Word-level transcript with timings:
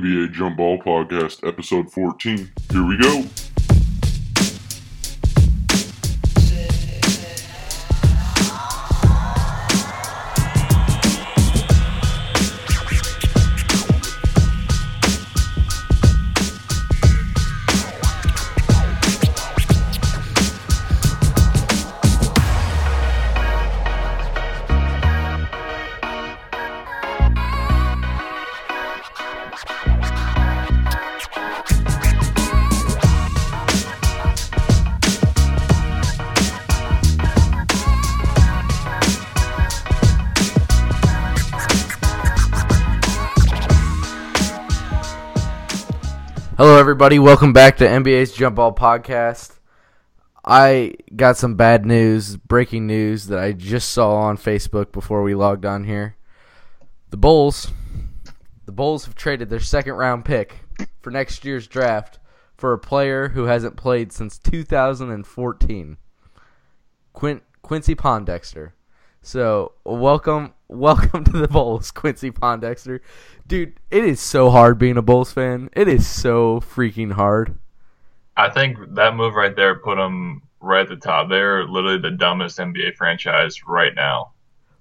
NBA 0.00 0.32
Jump 0.32 0.56
Ball 0.56 0.78
Podcast, 0.78 1.46
episode 1.46 1.92
14. 1.92 2.50
Here 2.70 2.86
we 2.86 2.96
go. 2.96 3.22
Everybody. 47.00 47.18
Welcome 47.18 47.54
back 47.54 47.78
to 47.78 47.86
NBA's 47.86 48.30
Jump 48.30 48.56
Ball 48.56 48.74
Podcast. 48.74 49.58
I 50.44 50.96
got 51.16 51.38
some 51.38 51.54
bad 51.54 51.86
news, 51.86 52.36
breaking 52.36 52.86
news 52.86 53.28
that 53.28 53.38
I 53.38 53.52
just 53.52 53.88
saw 53.88 54.16
on 54.16 54.36
Facebook 54.36 54.92
before 54.92 55.22
we 55.22 55.34
logged 55.34 55.64
on 55.64 55.84
here. 55.84 56.16
The 57.08 57.16
Bulls, 57.16 57.72
the 58.66 58.72
Bulls 58.72 59.06
have 59.06 59.14
traded 59.14 59.48
their 59.48 59.60
second 59.60 59.94
round 59.94 60.26
pick 60.26 60.56
for 61.00 61.10
next 61.10 61.42
year's 61.42 61.66
draft 61.66 62.18
for 62.58 62.74
a 62.74 62.78
player 62.78 63.30
who 63.30 63.44
hasn't 63.44 63.78
played 63.78 64.12
since 64.12 64.36
2014, 64.36 65.96
Quin- 67.14 67.40
Quincy 67.62 67.94
Pondexter. 67.94 68.72
So 69.22 69.72
welcome, 69.84 70.52
welcome 70.70 71.24
to 71.24 71.32
the 71.32 71.48
Bulls, 71.48 71.90
Quincy 71.90 72.30
Pondexter. 72.30 73.00
Dude, 73.46 73.78
it 73.90 74.04
is 74.04 74.20
so 74.20 74.50
hard 74.50 74.78
being 74.78 74.96
a 74.96 75.02
Bulls 75.02 75.32
fan. 75.32 75.68
It 75.72 75.88
is 75.88 76.06
so 76.06 76.60
freaking 76.60 77.12
hard. 77.12 77.58
I 78.36 78.48
think 78.50 78.78
that 78.94 79.16
move 79.16 79.34
right 79.34 79.54
there 79.54 79.74
put 79.78 79.96
them 79.96 80.42
right 80.60 80.82
at 80.82 80.88
the 80.88 80.96
top. 80.96 81.28
They're 81.28 81.64
literally 81.66 81.98
the 81.98 82.12
dumbest 82.12 82.58
NBA 82.58 82.96
franchise 82.96 83.66
right 83.66 83.94
now. 83.94 84.32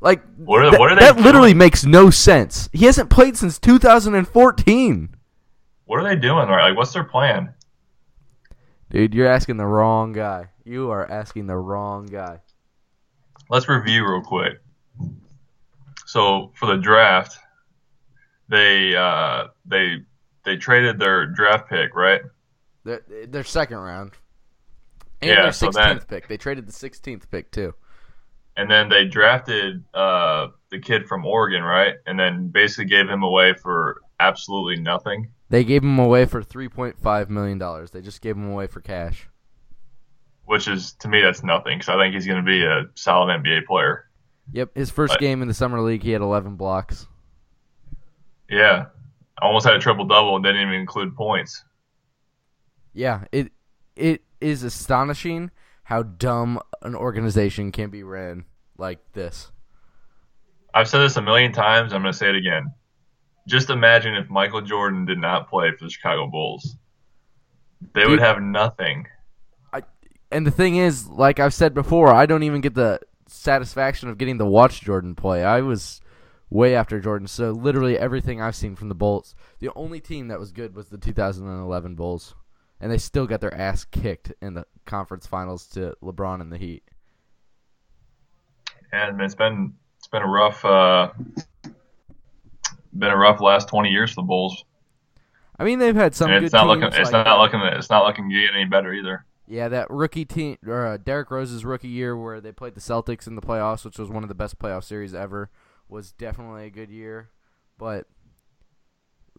Like 0.01 0.21
What 0.37 0.63
are- 0.63 0.71
that, 0.71 0.79
what 0.79 0.91
are 0.91 0.95
they 0.95 1.01
that 1.01 1.17
literally 1.19 1.53
makes 1.53 1.83
no 1.85 2.09
sense. 2.09 2.69
He 2.71 2.85
hasn't 2.85 3.09
played 3.09 3.35
since 3.35 3.59
2014. 3.59 5.15
What 5.85 5.99
are 5.99 6.03
they 6.03 6.15
doing 6.15 6.47
right? 6.47 6.69
Like, 6.69 6.77
what's 6.77 6.93
their 6.93 7.03
plan? 7.03 7.53
Dude, 8.91 9.13
you're 9.13 9.27
asking 9.27 9.57
the 9.57 9.65
wrong 9.65 10.13
guy. 10.13 10.49
You 10.63 10.91
are 10.91 11.09
asking 11.09 11.47
the 11.47 11.57
wrong 11.57 12.05
guy. 12.05 12.41
Let's 13.49 13.67
review 13.67 14.07
real 14.07 14.21
quick. 14.21 14.61
So 16.09 16.51
for 16.55 16.65
the 16.65 16.77
draft, 16.77 17.37
they 18.47 18.95
uh, 18.95 19.49
they 19.63 19.97
they 20.43 20.57
traded 20.57 20.97
their 20.97 21.27
draft 21.27 21.69
pick, 21.69 21.95
right? 21.95 22.21
Their, 22.83 23.03
their 23.27 23.43
second 23.43 23.77
round. 23.77 24.13
And 25.21 25.29
Yeah, 25.29 25.41
their 25.43 25.51
so 25.51 25.69
16th 25.69 26.07
pick. 26.07 26.27
They 26.27 26.37
traded 26.37 26.67
the 26.67 26.71
16th 26.71 27.29
pick 27.29 27.51
too. 27.51 27.75
And 28.57 28.71
then 28.71 28.89
they 28.89 29.05
drafted 29.05 29.83
uh, 29.93 30.47
the 30.71 30.79
kid 30.79 31.05
from 31.05 31.27
Oregon, 31.27 31.61
right? 31.61 31.97
And 32.07 32.19
then 32.19 32.47
basically 32.47 32.85
gave 32.85 33.07
him 33.07 33.21
away 33.21 33.53
for 33.53 34.01
absolutely 34.19 34.81
nothing. 34.81 35.29
They 35.49 35.63
gave 35.63 35.83
him 35.83 35.99
away 35.99 36.25
for 36.25 36.41
3.5 36.41 37.29
million 37.29 37.59
dollars. 37.59 37.91
They 37.91 38.01
just 38.01 38.21
gave 38.21 38.35
him 38.35 38.49
away 38.49 38.65
for 38.65 38.81
cash. 38.81 39.29
Which 40.45 40.67
is 40.67 40.93
to 40.93 41.07
me 41.07 41.21
that's 41.21 41.43
nothing 41.43 41.77
because 41.77 41.89
I 41.89 42.03
think 42.03 42.15
he's 42.15 42.25
going 42.25 42.43
to 42.43 42.51
be 42.51 42.65
a 42.65 42.85
solid 42.95 43.29
NBA 43.43 43.67
player. 43.67 44.08
Yep, 44.51 44.71
his 44.75 44.89
first 44.89 45.13
But- 45.13 45.19
game 45.19 45.41
in 45.41 45.47
the 45.47 45.53
summer 45.53 45.79
league, 45.81 46.03
he 46.03 46.11
had 46.11 46.21
11 46.21 46.55
blocks. 46.55 47.07
Yeah, 48.49 48.87
almost 49.41 49.65
had 49.65 49.75
a 49.75 49.79
triple 49.79 50.05
double 50.05 50.35
and 50.35 50.43
didn't 50.43 50.61
even 50.61 50.73
include 50.73 51.15
points. 51.15 51.63
Yeah, 52.93 53.25
it 53.31 53.51
it 53.95 54.23
is 54.41 54.63
astonishing 54.63 55.51
how 55.83 56.03
dumb 56.03 56.59
an 56.81 56.95
organization 56.95 57.71
can 57.71 57.89
be 57.89 58.01
ran 58.03 58.45
like 58.77 58.99
this. 59.13 59.51
I've 60.73 60.87
said 60.87 60.99
this 60.99 61.17
a 61.17 61.21
million 61.21 61.51
times. 61.51 61.93
I'm 61.93 62.01
going 62.01 62.11
to 62.11 62.17
say 62.17 62.29
it 62.29 62.35
again. 62.35 62.73
Just 63.47 63.69
imagine 63.69 64.15
if 64.15 64.29
Michael 64.29 64.61
Jordan 64.61 65.05
did 65.05 65.17
not 65.17 65.49
play 65.49 65.71
for 65.71 65.85
the 65.85 65.89
Chicago 65.89 66.27
Bulls. 66.27 66.77
They 67.93 68.01
Dude. 68.01 68.11
would 68.11 68.19
have 68.19 68.41
nothing. 68.41 69.07
I, 69.73 69.81
And 70.31 70.45
the 70.45 70.51
thing 70.51 70.75
is, 70.77 71.07
like 71.07 71.39
I've 71.39 71.53
said 71.53 71.73
before, 71.73 72.13
I 72.13 72.25
don't 72.25 72.43
even 72.43 72.61
get 72.61 72.75
the 72.75 72.99
satisfaction 73.29 74.09
of 74.09 74.17
getting 74.17 74.37
to 74.39 74.45
watch 74.45 74.81
Jordan 74.81 75.15
play. 75.15 75.43
I 75.43 75.61
was 75.61 76.01
way 76.49 76.75
after 76.75 76.99
Jordan, 76.99 77.27
so 77.27 77.51
literally 77.51 77.97
everything 77.97 78.41
I've 78.41 78.55
seen 78.55 78.75
from 78.75 78.89
the 78.89 78.95
Bulls, 78.95 79.35
the 79.59 79.69
only 79.75 79.99
team 79.99 80.27
that 80.29 80.39
was 80.39 80.51
good 80.51 80.75
was 80.75 80.87
the 80.89 80.97
2011 80.97 81.95
Bulls, 81.95 82.35
and 82.79 82.91
they 82.91 82.97
still 82.97 83.27
got 83.27 83.41
their 83.41 83.53
ass 83.53 83.85
kicked 83.85 84.33
in 84.41 84.53
the 84.55 84.65
conference 84.85 85.27
finals 85.27 85.67
to 85.67 85.95
LeBron 86.03 86.41
and 86.41 86.51
the 86.51 86.57
Heat. 86.57 86.83
And 88.91 89.21
it's 89.21 89.35
been 89.35 89.73
it's 89.97 90.07
been 90.07 90.23
a 90.23 90.27
rough 90.27 90.65
uh, 90.65 91.11
been 92.93 93.11
a 93.11 93.17
rough 93.17 93.39
last 93.41 93.67
20 93.67 93.89
years 93.89 94.11
for 94.11 94.21
the 94.21 94.27
Bulls. 94.27 94.65
I 95.59 95.63
mean, 95.65 95.77
they've 95.79 95.95
had 95.95 96.15
some 96.15 96.31
and 96.31 96.39
good 96.39 96.45
it's 96.45 96.53
not 96.53 96.61
teams. 96.63 96.81
looking 96.83 96.99
it's 96.99 97.11
like- 97.11 97.25
not 97.25 97.39
looking 97.39 97.59
it's 97.61 97.89
not 97.89 98.05
looking 98.05 98.29
to 98.29 98.35
get 98.35 98.55
any 98.55 98.65
better 98.65 98.93
either. 98.93 99.25
Yeah, 99.49 99.67
that 99.69 99.89
rookie 99.89 100.25
team, 100.25 100.57
or 100.67 100.85
uh, 100.85 100.97
Derrick 100.97 101.31
Rose's 101.31 101.65
rookie 101.65 101.87
year, 101.87 102.15
where 102.15 102.39
they 102.39 102.51
played 102.51 102.75
the 102.75 102.81
Celtics 102.81 103.25
in 103.25 103.33
the 103.33 103.41
playoffs, 103.41 103.83
which 103.83 103.97
was 103.97 104.07
one 104.07 104.21
of 104.21 104.29
the 104.29 104.35
best 104.35 104.59
playoff 104.59 104.83
series 104.83 105.15
ever, 105.15 105.49
was 105.87 106.11
definitely 106.11 106.67
a 106.67 106.69
good 106.69 106.91
year. 106.91 107.31
But 107.75 108.05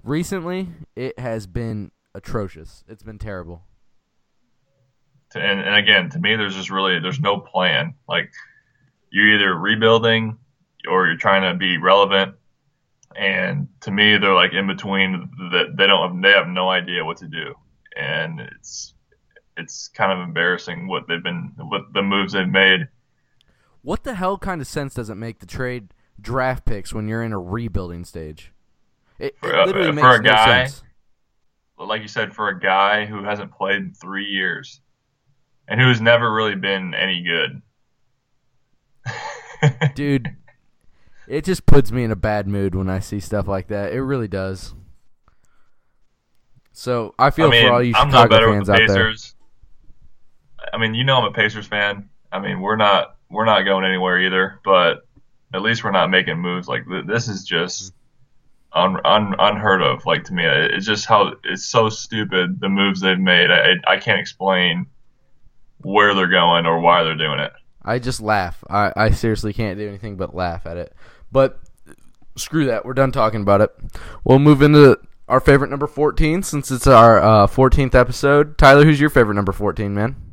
recently, 0.03 0.66
it 0.97 1.16
has 1.16 1.47
been 1.47 1.93
atrocious. 2.12 2.82
It's 2.88 3.04
been 3.04 3.19
terrible. 3.21 3.62
And, 5.32 5.60
and 5.60 5.76
again, 5.76 6.10
to 6.10 6.19
me, 6.19 6.34
there's 6.34 6.56
just 6.56 6.71
really 6.71 6.98
there's 6.98 7.21
no 7.21 7.38
plan. 7.38 7.94
Like 8.09 8.32
you're 9.12 9.37
either 9.37 9.54
rebuilding 9.54 10.38
or 10.88 11.06
you're 11.06 11.19
trying 11.19 11.53
to 11.53 11.56
be 11.56 11.78
relevant. 11.78 12.34
And 13.15 13.69
to 13.82 13.92
me, 13.92 14.19
they're 14.19 14.34
like 14.34 14.54
in 14.54 14.66
between. 14.66 15.31
That 15.53 15.77
they 15.77 15.87
don't 15.87 16.15
have, 16.15 16.22
they 16.22 16.31
have 16.31 16.48
no 16.48 16.69
idea 16.69 17.04
what 17.04 17.19
to 17.19 17.28
do, 17.28 17.54
and 17.97 18.41
it's 18.41 18.94
it's 19.60 19.88
kind 19.88 20.10
of 20.12 20.19
embarrassing 20.26 20.87
what 20.88 21.06
they've 21.09 21.22
been 21.22 21.53
what 21.59 21.93
the 21.93 22.03
moves 22.03 22.32
they've 22.32 22.48
made. 22.48 22.88
What 23.82 24.04
the 24.04 24.15
hell 24.15 24.37
kind 24.38 24.60
of 24.60 24.66
sense 24.66 24.94
does 24.94 25.09
it 25.10 25.15
make 25.15 25.38
to 25.41 25.47
trade 25.47 25.94
draft 26.21 26.65
picks 26.65 26.93
when 26.93 27.09
you're 27.09 27.22
in 27.22 27.32
a 27.32 27.38
rebuilding 27.38 28.04
stage? 28.04 28.53
It, 29.19 29.26
it 29.26 29.37
For 29.41 29.53
a- 29.53 29.66
literally 29.66 29.88
for 29.88 29.93
makes 29.94 30.19
a 30.19 30.22
no 30.22 30.31
guy- 30.31 30.66
sense. 30.66 30.82
Like 31.78 32.03
you 32.03 32.09
said, 32.09 32.34
for 32.34 32.48
a 32.48 32.60
guy 32.60 33.06
who 33.06 33.25
hasn't 33.25 33.53
played 33.53 33.76
in 33.76 33.94
three 33.94 34.26
years 34.26 34.82
and 35.66 35.81
who's 35.81 35.98
never 36.00 36.31
really 36.31 36.54
been 36.54 36.92
any 36.92 37.22
good. 37.22 37.62
Dude, 39.94 40.37
it 41.27 41.44
just 41.44 41.65
puts 41.65 41.91
me 41.91 42.04
in 42.04 42.10
a 42.10 42.16
bad 42.16 42.47
mood 42.47 42.75
when 42.75 42.91
I 42.91 42.98
see 42.98 43.19
stuff 43.19 43.48
like 43.48 43.69
that. 43.69 43.92
It 43.94 44.03
really 44.03 44.28
does. 44.28 44.75
So 46.72 47.15
I 47.19 47.31
feel 47.31 47.47
I 47.47 47.50
mean, 47.50 47.66
for 47.66 47.72
all 47.72 47.82
you 47.82 47.94
I'm 47.97 48.10
Chicago 48.10 48.53
fans 48.53 48.69
out 48.69 48.81
there. 48.87 49.15
I 50.72 50.78
mean, 50.78 50.94
you 50.94 51.04
know 51.04 51.16
I'm 51.16 51.25
a 51.25 51.32
Pacers 51.32 51.66
fan. 51.66 52.08
I 52.32 52.38
mean, 52.38 52.60
we're 52.60 52.76
not 52.76 53.16
we're 53.31 53.44
not 53.44 53.62
going 53.62 53.84
anywhere 53.84 54.20
either, 54.20 54.60
but 54.64 55.06
at 55.53 55.62
least 55.62 55.84
we're 55.84 55.91
not 55.91 56.10
making 56.10 56.38
moves 56.38 56.69
like 56.69 56.86
th- 56.86 57.06
this. 57.06 57.28
Is 57.28 57.44
just 57.44 57.92
un, 58.72 58.97
un, 59.04 59.34
unheard 59.38 59.82
of. 59.82 60.06
Like 60.06 60.25
to 60.25 60.32
me, 60.32 60.44
it's 60.44 60.86
just 60.86 61.06
how 61.06 61.34
it's 61.44 61.65
so 61.65 61.89
stupid 61.89 62.60
the 62.60 62.68
moves 62.68 63.00
they've 63.00 63.18
made. 63.18 63.50
I 63.50 63.74
I 63.86 63.98
can't 63.98 64.21
explain 64.21 64.86
where 65.83 66.15
they're 66.15 66.28
going 66.28 66.66
or 66.66 66.80
why 66.80 67.03
they're 67.04 67.16
doing 67.16 67.41
it. 67.41 67.53
I 67.83 67.98
just 67.98 68.21
laugh. 68.21 68.62
I, 68.68 68.92
I 68.95 69.10
seriously 69.10 69.53
can't 69.53 69.78
do 69.78 69.89
anything 69.89 70.16
but 70.16 70.34
laugh 70.34 70.66
at 70.66 70.77
it. 70.77 70.95
But 71.33 71.59
screw 72.36 72.66
that. 72.66 72.84
We're 72.84 72.95
done 72.95 73.12
talking 73.12 73.41
about 73.41 73.62
it. 73.62 73.71
We'll 74.24 74.39
move 74.39 74.60
into 74.62 74.98
our 75.28 75.41
favorite 75.41 75.71
number 75.71 75.86
14 75.86 76.42
since 76.42 76.71
it's 76.71 76.86
our 76.86 77.18
uh, 77.18 77.47
14th 77.47 77.95
episode. 77.95 78.59
Tyler, 78.59 78.84
who's 78.84 79.00
your 79.00 79.10
favorite 79.10 79.34
number 79.34 79.53
14, 79.53 79.95
man? 79.95 80.29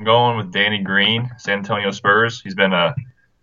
I'm 0.00 0.06
going 0.06 0.38
with 0.38 0.50
Danny 0.50 0.78
Green, 0.78 1.30
San 1.36 1.58
Antonio 1.58 1.90
Spurs. 1.90 2.40
He's 2.40 2.54
been 2.54 2.72
a 2.72 2.94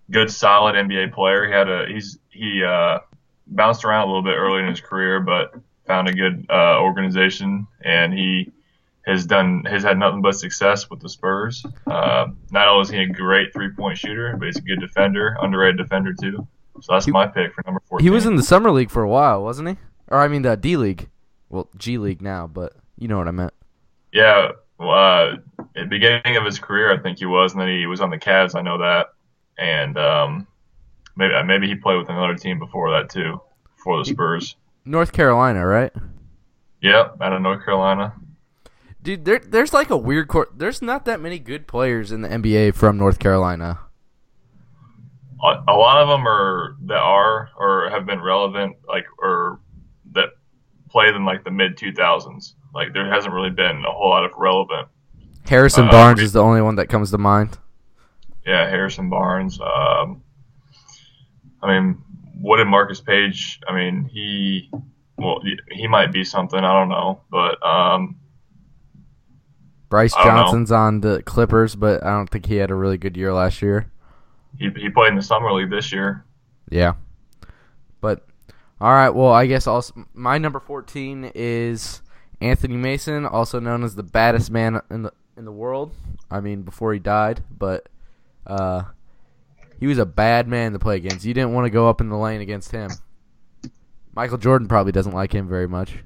good, 0.10 0.32
solid 0.32 0.74
NBA 0.74 1.14
player. 1.14 1.46
He 1.46 1.52
had 1.54 1.70
a 1.70 1.86
he's 1.88 2.18
he 2.32 2.64
uh, 2.64 2.98
bounced 3.46 3.86
around 3.86 4.06
a 4.06 4.08
little 4.08 4.24
bit 4.24 4.34
early 4.36 4.64
in 4.64 4.68
his 4.68 4.82
career, 4.82 5.20
but 5.20 5.54
found 5.86 6.08
a 6.08 6.14
good 6.14 6.48
uh, 6.50 6.80
organization, 6.82 7.68
and 7.86 8.12
he 8.12 8.52
has 9.06 9.28
done 9.28 9.66
has 9.66 9.84
had 9.84 10.00
nothing 10.00 10.24
but 10.24 10.32
success 10.36 10.90
with 10.90 11.00
the 11.00 11.10
Spurs. 11.10 11.64
Uh, 11.86 12.30
not 12.50 12.68
only 12.68 12.82
is 12.82 12.90
he 12.90 12.98
a 13.04 13.08
great 13.08 13.54
three 13.54 13.70
point 13.70 14.00
shooter, 14.00 14.36
but 14.36 14.48
he's 14.48 14.58
a 14.58 14.62
good 14.62 14.80
defender, 14.80 15.38
underrated 15.40 15.78
defender 15.78 16.16
too. 16.20 16.48
So 16.82 16.94
that's 16.94 17.06
He- 17.06 17.12
my 17.12 17.28
pick 17.28 17.54
for 17.54 17.62
number 17.68 17.82
four. 17.88 18.00
He 18.00 18.10
was 18.10 18.26
in 18.26 18.36
the 18.36 18.42
summer 18.42 18.72
league 18.72 18.90
for 18.90 19.04
a 19.04 19.10
while, 19.10 19.44
wasn't 19.44 19.70
he? 19.70 19.78
or 20.08 20.18
I 20.22 20.28
mean 20.28 20.42
the 20.42 20.58
D 20.58 20.76
League. 20.76 21.08
Well, 21.50 21.70
G 21.78 22.00
League 22.00 22.24
now, 22.24 22.48
but 22.48 22.74
you 22.98 23.08
know 23.08 23.20
what 23.20 23.28
I 23.28 23.32
meant. 23.32 23.54
Yeah, 24.12 24.54
uh, 24.80 25.38
at 25.76 25.90
beginning 25.90 26.38
of 26.38 26.46
his 26.46 26.60
career, 26.60 26.92
I 26.92 27.02
think 27.02 27.20
he 27.20 27.26
was, 27.26 27.54
and 27.54 27.62
then 27.62 27.68
he 27.68 27.86
was 27.86 28.02
on 28.02 28.10
the 28.10 28.18
Cavs. 28.18 28.56
I 28.56 28.62
know 28.62 28.78
that, 28.78 29.08
and 29.58 29.98
um, 29.98 30.48
maybe 31.16 31.34
maybe 31.46 31.68
he 31.68 31.76
played 31.76 31.98
with 31.98 32.10
another 32.10 32.36
team 32.36 32.60
before 32.60 32.92
that 32.92 33.10
too, 33.10 33.42
before 33.76 33.98
the 34.00 34.06
Spurs. 34.06 34.56
North 34.86 35.12
Carolina, 35.12 35.66
right? 35.66 35.92
Yep, 36.82 37.18
out 37.22 37.34
of 37.34 37.42
North 37.42 37.66
Carolina. 37.66 38.14
Dude, 39.02 39.26
there, 39.26 39.40
there's 39.40 39.74
like 39.74 39.90
a 39.90 39.98
weird 39.98 40.28
court. 40.28 40.52
There's 40.58 40.82
not 40.82 41.06
that 41.06 41.20
many 41.20 41.40
good 41.40 41.68
players 41.68 42.12
in 42.12 42.22
the 42.22 42.30
NBA 42.30 42.76
from 42.76 42.98
North 42.98 43.20
Carolina. 43.20 43.80
A, 45.44 45.64
a 45.68 45.74
lot 45.74 46.02
of 46.02 46.08
them 46.08 46.28
are 46.28 46.76
that 46.86 46.98
are 46.98 47.50
or 47.58 47.90
have 47.90 48.06
been 48.06 48.22
relevant, 48.22 48.78
like 48.88 49.06
or 49.20 49.60
that 50.12 50.30
played 50.90 51.16
in 51.16 51.26
like 51.26 51.44
the 51.44 51.52
mid 51.52 51.78
2000s. 51.78 52.54
Like 52.74 52.94
there 52.94 53.10
hasn't 53.12 53.34
really 53.34 53.50
been 53.50 53.84
a 53.86 53.92
whole 53.92 54.10
lot 54.10 54.24
of 54.26 54.32
relevant. 54.38 54.88
Harrison 55.48 55.88
Uh, 55.88 55.92
Barnes 55.92 56.22
is 56.22 56.34
the 56.34 56.42
only 56.44 56.62
one 56.62 56.76
that 56.76 56.88
comes 56.88 57.12
to 57.12 57.18
mind. 57.18 57.58
Yeah, 58.46 58.68
Harrison 58.70 59.10
Barnes. 59.10 59.60
Um, 59.60 60.22
I 61.62 61.68
mean, 61.68 61.98
what 62.40 62.58
did 62.58 62.68
Marcus 62.68 63.02
Paige? 63.02 63.60
I 63.68 63.74
mean, 63.76 64.06
he 64.06 64.70
well, 65.18 65.42
he- 65.72 65.88
might 65.88 66.12
be 66.12 66.24
something. 66.24 66.60
I 66.60 66.74
don't 66.74 66.90
know, 66.90 67.22
but 67.32 67.66
um, 67.66 68.18
Brice 69.90 70.16
know. 70.16 70.24
Johnson's 70.24 70.72
on 70.72 71.02
the 71.02 71.24
Clippers, 71.24 71.76
but 71.76 72.04
I 72.04 72.10
don't 72.12 72.30
think 72.30 72.46
he 72.46 72.58
had 72.58 72.70
a 72.72 72.76
really 72.76 72.98
good 72.98 73.16
year 73.18 73.34
last 73.34 73.62
year. 73.62 73.90
he 74.60 74.70
he 74.76 74.90
played 74.90 75.10
in 75.10 75.16
the 75.16 75.22
summer 75.22 75.52
league 75.54 75.70
this 75.72 75.92
year. 75.92 76.24
Yeah. 76.70 76.94
But 78.02 78.26
all 78.80 78.92
right, 78.92 79.10
well, 79.10 79.32
I 79.32 79.48
guess 79.48 79.66
also 79.66 80.06
my 80.14 80.38
number 80.38 80.60
14 80.60 81.32
is 81.34 82.02
Anthony 82.42 82.78
Mason, 82.78 83.26
also 83.26 83.60
known 83.60 83.84
as 83.84 83.96
the 83.96 84.04
baddest 84.04 84.52
man 84.52 84.82
in 84.90 85.04
the 85.04 85.14
in 85.36 85.46
the 85.46 85.52
world. 85.52 85.94
I 86.30 86.40
mean, 86.40 86.64
before 86.64 86.94
he 86.94 87.00
died, 87.00 87.44
but 87.56 87.88
uh 88.46 88.84
he 89.80 89.88
was 89.88 89.98
a 90.00 90.06
bad 90.06 90.48
man 90.48 90.74
to 90.74 90.80
play 90.80 90.96
against. 90.98 91.26
You 91.26 91.34
didn't 91.34 91.54
want 91.54 91.66
to 91.66 91.70
go 91.70 91.88
up 91.90 92.02
in 92.02 92.10
the 92.10 92.18
lane 92.18 92.42
against 92.42 92.72
him. 92.72 92.90
Michael 94.14 94.38
Jordan 94.40 94.68
probably 94.68 94.92
doesn't 94.92 95.14
like 95.14 95.34
him 95.34 95.48
very 95.48 95.68
much. 95.68 96.00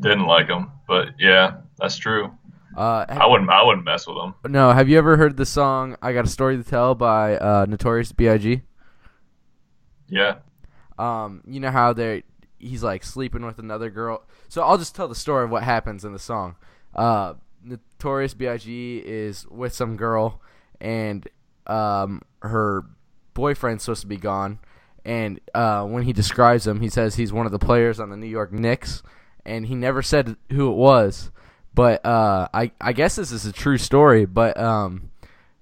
Didn't 0.00 0.26
like 0.26 0.48
him, 0.48 0.70
but 0.86 1.08
yeah, 1.18 1.58
that's 1.78 1.96
true. 1.96 2.32
Uh 2.76 3.04
I 3.08 3.26
wouldn't 3.26 3.50
I 3.50 3.64
wouldn't 3.64 3.84
mess 3.84 4.06
with 4.06 4.16
him. 4.16 4.34
no, 4.46 4.70
have 4.72 4.88
you 4.88 4.98
ever 4.98 5.16
heard 5.16 5.36
the 5.36 5.46
song 5.46 5.96
I 6.02 6.12
Got 6.12 6.26
a 6.26 6.28
Story 6.28 6.56
to 6.56 6.62
Tell 6.62 6.94
by 6.94 7.36
uh 7.36 7.66
Notorious 7.68 8.12
B.I.G.? 8.12 8.62
Yeah, 10.08 10.36
um, 10.98 11.42
you 11.46 11.60
know 11.60 11.70
how 11.70 11.92
they 11.92 12.22
he's 12.58 12.82
like 12.82 13.04
sleeping 13.04 13.44
with 13.44 13.58
another 13.58 13.90
girl. 13.90 14.22
So 14.48 14.62
I'll 14.62 14.78
just 14.78 14.94
tell 14.94 15.08
the 15.08 15.14
story 15.14 15.44
of 15.44 15.50
what 15.50 15.62
happens 15.62 16.04
in 16.04 16.12
the 16.12 16.18
song. 16.18 16.56
Uh, 16.94 17.34
Notorious 17.62 18.34
B.I.G. 18.34 19.02
is 19.04 19.46
with 19.48 19.74
some 19.74 19.96
girl, 19.96 20.40
and 20.80 21.28
um, 21.66 22.22
her 22.42 22.84
boyfriend's 23.34 23.84
supposed 23.84 24.02
to 24.02 24.06
be 24.06 24.16
gone. 24.16 24.58
And 25.04 25.40
uh, 25.54 25.84
when 25.84 26.02
he 26.02 26.12
describes 26.12 26.66
him, 26.66 26.80
he 26.80 26.88
says 26.88 27.14
he's 27.14 27.32
one 27.32 27.46
of 27.46 27.52
the 27.52 27.58
players 27.58 27.98
on 28.00 28.10
the 28.10 28.16
New 28.16 28.26
York 28.26 28.52
Knicks, 28.52 29.02
and 29.44 29.66
he 29.66 29.74
never 29.74 30.02
said 30.02 30.36
who 30.50 30.70
it 30.70 30.76
was. 30.76 31.30
But 31.74 32.04
uh, 32.04 32.48
I 32.52 32.72
I 32.80 32.92
guess 32.92 33.16
this 33.16 33.30
is 33.30 33.46
a 33.46 33.52
true 33.52 33.78
story. 33.78 34.26
But 34.26 34.58
um, 34.58 35.10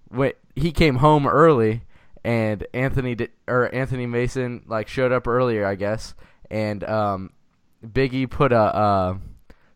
when 0.09 0.33
he 0.55 0.73
came 0.73 0.97
home 0.97 1.27
early 1.27 1.83
and 2.25 2.67
Anthony 2.73 3.17
or 3.47 3.73
Anthony 3.75 4.07
Mason 4.07 4.65
like 4.67 4.89
showed 4.89 5.13
up 5.13 5.29
earlier, 5.29 5.67
I 5.67 5.75
guess, 5.75 6.15
and 6.51 6.85
um, 6.85 7.31
Biggie 7.85 8.29
put 8.29 8.53
a, 8.53 8.57
uh 8.57 9.19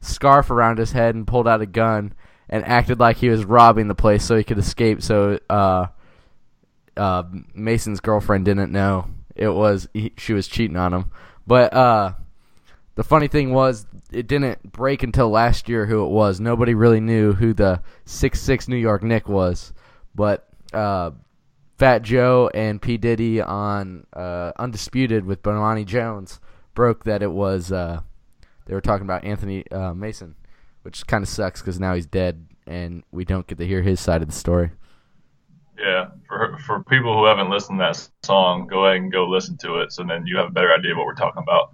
scarf 0.01 0.51
around 0.51 0.79
his 0.79 0.93
head 0.93 1.15
and 1.15 1.27
pulled 1.27 1.47
out 1.47 1.61
a 1.61 1.67
gun 1.67 2.15
and 2.49 2.65
acted 2.65 2.99
like 2.99 3.19
he 3.19 3.29
was 3.29 3.45
robbing 3.45 3.89
the 3.89 3.95
place 3.95 4.25
so 4.25 4.37
he 4.37 4.45
could 4.45 4.59
escape. 4.59 5.03
So 5.03 5.39
uh, 5.49 5.87
uh, 6.97 7.23
Mason's 7.55 8.01
girlfriend 8.01 8.45
didn't 8.45 8.73
know 8.73 9.07
it 9.37 9.49
was 9.49 9.89
he, 9.95 10.13
she 10.17 10.33
was 10.33 10.49
cheating 10.49 10.77
on 10.77 10.93
him. 10.93 11.11
But 11.47 11.73
uh, 11.73 12.15
the 12.95 13.05
funny 13.05 13.29
thing 13.29 13.53
was, 13.53 13.87
it 14.13 14.27
didn't 14.27 14.73
break 14.73 15.03
until 15.03 15.31
last 15.31 15.69
year 15.69 15.87
who 15.87 16.05
it 16.05 16.11
was. 16.11 16.41
Nobody 16.41 16.75
really 16.75 17.01
knew 17.01 17.33
who 17.33 17.55
the 17.55 17.83
six 18.05 18.41
six 18.41 18.69
New 18.69 18.77
York 18.77 19.03
Knick 19.03 19.29
was, 19.29 19.73
but. 20.15 20.47
Uh, 20.73 21.13
Fat 21.79 22.03
Joe 22.03 22.51
and 22.53 22.81
P 22.81 22.99
Diddy 22.99 23.41
on 23.41 24.07
uh, 24.13 24.53
Undisputed 24.59 25.25
with 25.25 25.43
Bomani 25.43 25.87
Jones 25.87 26.39
broke 26.75 27.05
that 27.05 27.23
it 27.23 27.31
was 27.31 27.73
uh, 27.73 28.01
they 28.67 28.75
were 28.75 28.81
talking 28.81 29.05
about 29.05 29.25
Anthony 29.25 29.69
uh, 29.71 29.95
Mason, 29.95 30.35
which 30.83 31.07
kind 31.07 31.23
of 31.23 31.29
sucks 31.29 31.61
because 31.61 31.81
now 31.81 31.95
he's 31.95 32.07
dead 32.07 32.47
and 32.67 33.03
we 33.11 33.25
don't 33.25 33.47
get 33.47 33.59
to 33.59 33.67
hear 33.67 33.83
his 33.83 34.01
side 34.01 34.23
of 34.23 34.29
the 34.29 34.35
story. 34.35 34.71
yeah. 35.79 36.09
For 36.29 36.57
for 36.65 36.85
people 36.85 37.17
who 37.17 37.25
haven't 37.27 37.51
listened 37.51 37.79
to 37.81 37.85
that 37.85 38.09
song, 38.25 38.67
go 38.67 38.87
ahead 38.87 39.03
and 39.03 39.13
go 39.13 39.29
listen 39.29 39.57
to 39.59 39.81
it, 39.81 39.93
so 39.93 40.05
then 40.05 40.27
you 40.27 40.37
have 40.37 40.49
a 40.49 40.53
better 40.53 40.73
idea 40.73 40.93
of 40.93 40.99
what 40.99 41.07
we're 41.07 41.15
talking 41.15 41.43
about. 41.43 41.71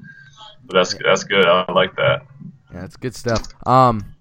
But 0.64 0.74
that's 0.74 0.94
that's 1.04 1.24
good. 1.24 1.46
I 1.46 1.70
like 1.72 1.94
that. 1.96 2.26
Yeah, 2.72 2.84
it's 2.84 2.96
good 2.96 3.14
stuff. 3.14 3.42
Um, 3.66 4.15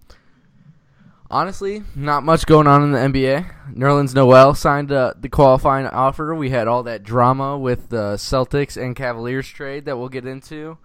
honestly, 1.30 1.83
not 1.95 2.24
much 2.24 2.45
going 2.45 2.68
on 2.68 2.83
in 2.83 2.92
the 2.92 3.00
NBA. 3.00 3.74
Nerlens 3.74 4.13
Noel 4.13 4.54
signed 4.54 4.92
uh, 4.92 5.13
the 5.19 5.30
qualifying 5.30 5.88
offer. 5.88 6.33
We 6.36 6.50
had 6.50 6.68
all 6.68 6.83
that 6.83 7.04
drama 7.04 7.57
with 7.57 7.89
the 7.89 8.16
Celtics 8.16 8.81
and 8.81 8.95
Cavaliers 8.95 9.48
trade 9.48 9.86
that 9.86 9.98
we'll 9.98 10.10
get 10.10 10.25
into. 10.25 10.77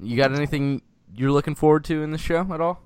You 0.00 0.16
got 0.16 0.32
anything 0.32 0.82
you're 1.14 1.32
looking 1.32 1.54
forward 1.54 1.84
to 1.86 2.02
in 2.02 2.10
the 2.10 2.18
show 2.18 2.46
at 2.52 2.60
all? 2.60 2.82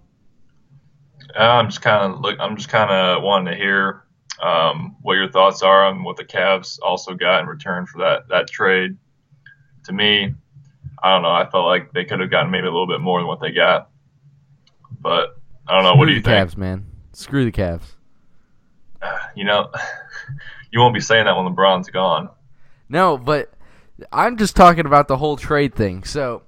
Uh, 1.36 1.42
I'm 1.42 1.68
just 1.68 1.82
kind 1.82 2.12
of 2.12 2.20
look. 2.20 2.38
I'm 2.40 2.56
just 2.56 2.68
kind 2.68 2.90
of 2.90 3.22
wanting 3.22 3.52
to 3.52 3.58
hear 3.58 4.04
um, 4.42 4.96
what 5.02 5.14
your 5.14 5.30
thoughts 5.30 5.62
are 5.62 5.86
on 5.86 6.02
what 6.02 6.16
the 6.16 6.24
Cavs 6.24 6.78
also 6.82 7.14
got 7.14 7.40
in 7.40 7.46
return 7.46 7.86
for 7.86 7.98
that 7.98 8.28
that 8.28 8.48
trade. 8.48 8.96
To 9.84 9.92
me, 9.92 10.34
I 11.02 11.12
don't 11.12 11.22
know. 11.22 11.30
I 11.30 11.48
felt 11.50 11.66
like 11.66 11.92
they 11.92 12.04
could 12.04 12.20
have 12.20 12.30
gotten 12.30 12.50
maybe 12.50 12.66
a 12.66 12.70
little 12.70 12.86
bit 12.86 13.00
more 13.00 13.20
than 13.20 13.26
what 13.26 13.40
they 13.40 13.52
got, 13.52 13.90
but 15.00 15.36
I 15.66 15.74
don't 15.74 15.84
know. 15.84 15.94
What 15.94 16.06
do 16.06 16.12
you 16.12 16.20
the 16.20 16.30
think? 16.30 16.50
Cavs, 16.50 16.56
man. 16.56 16.86
Screw 17.16 17.44
the 17.44 17.52
Cavs. 17.52 17.94
You 19.36 19.44
know, 19.44 19.70
you 20.70 20.78
won't 20.78 20.94
be 20.94 21.00
saying 21.00 21.24
that 21.24 21.36
when 21.36 21.44
LeBron's 21.44 21.90
gone. 21.90 22.30
No, 22.88 23.18
but 23.18 23.52
I'm 24.12 24.36
just 24.36 24.56
talking 24.56 24.86
about 24.86 25.08
the 25.08 25.16
whole 25.16 25.36
trade 25.36 25.74
thing. 25.74 26.04
So, 26.04 26.42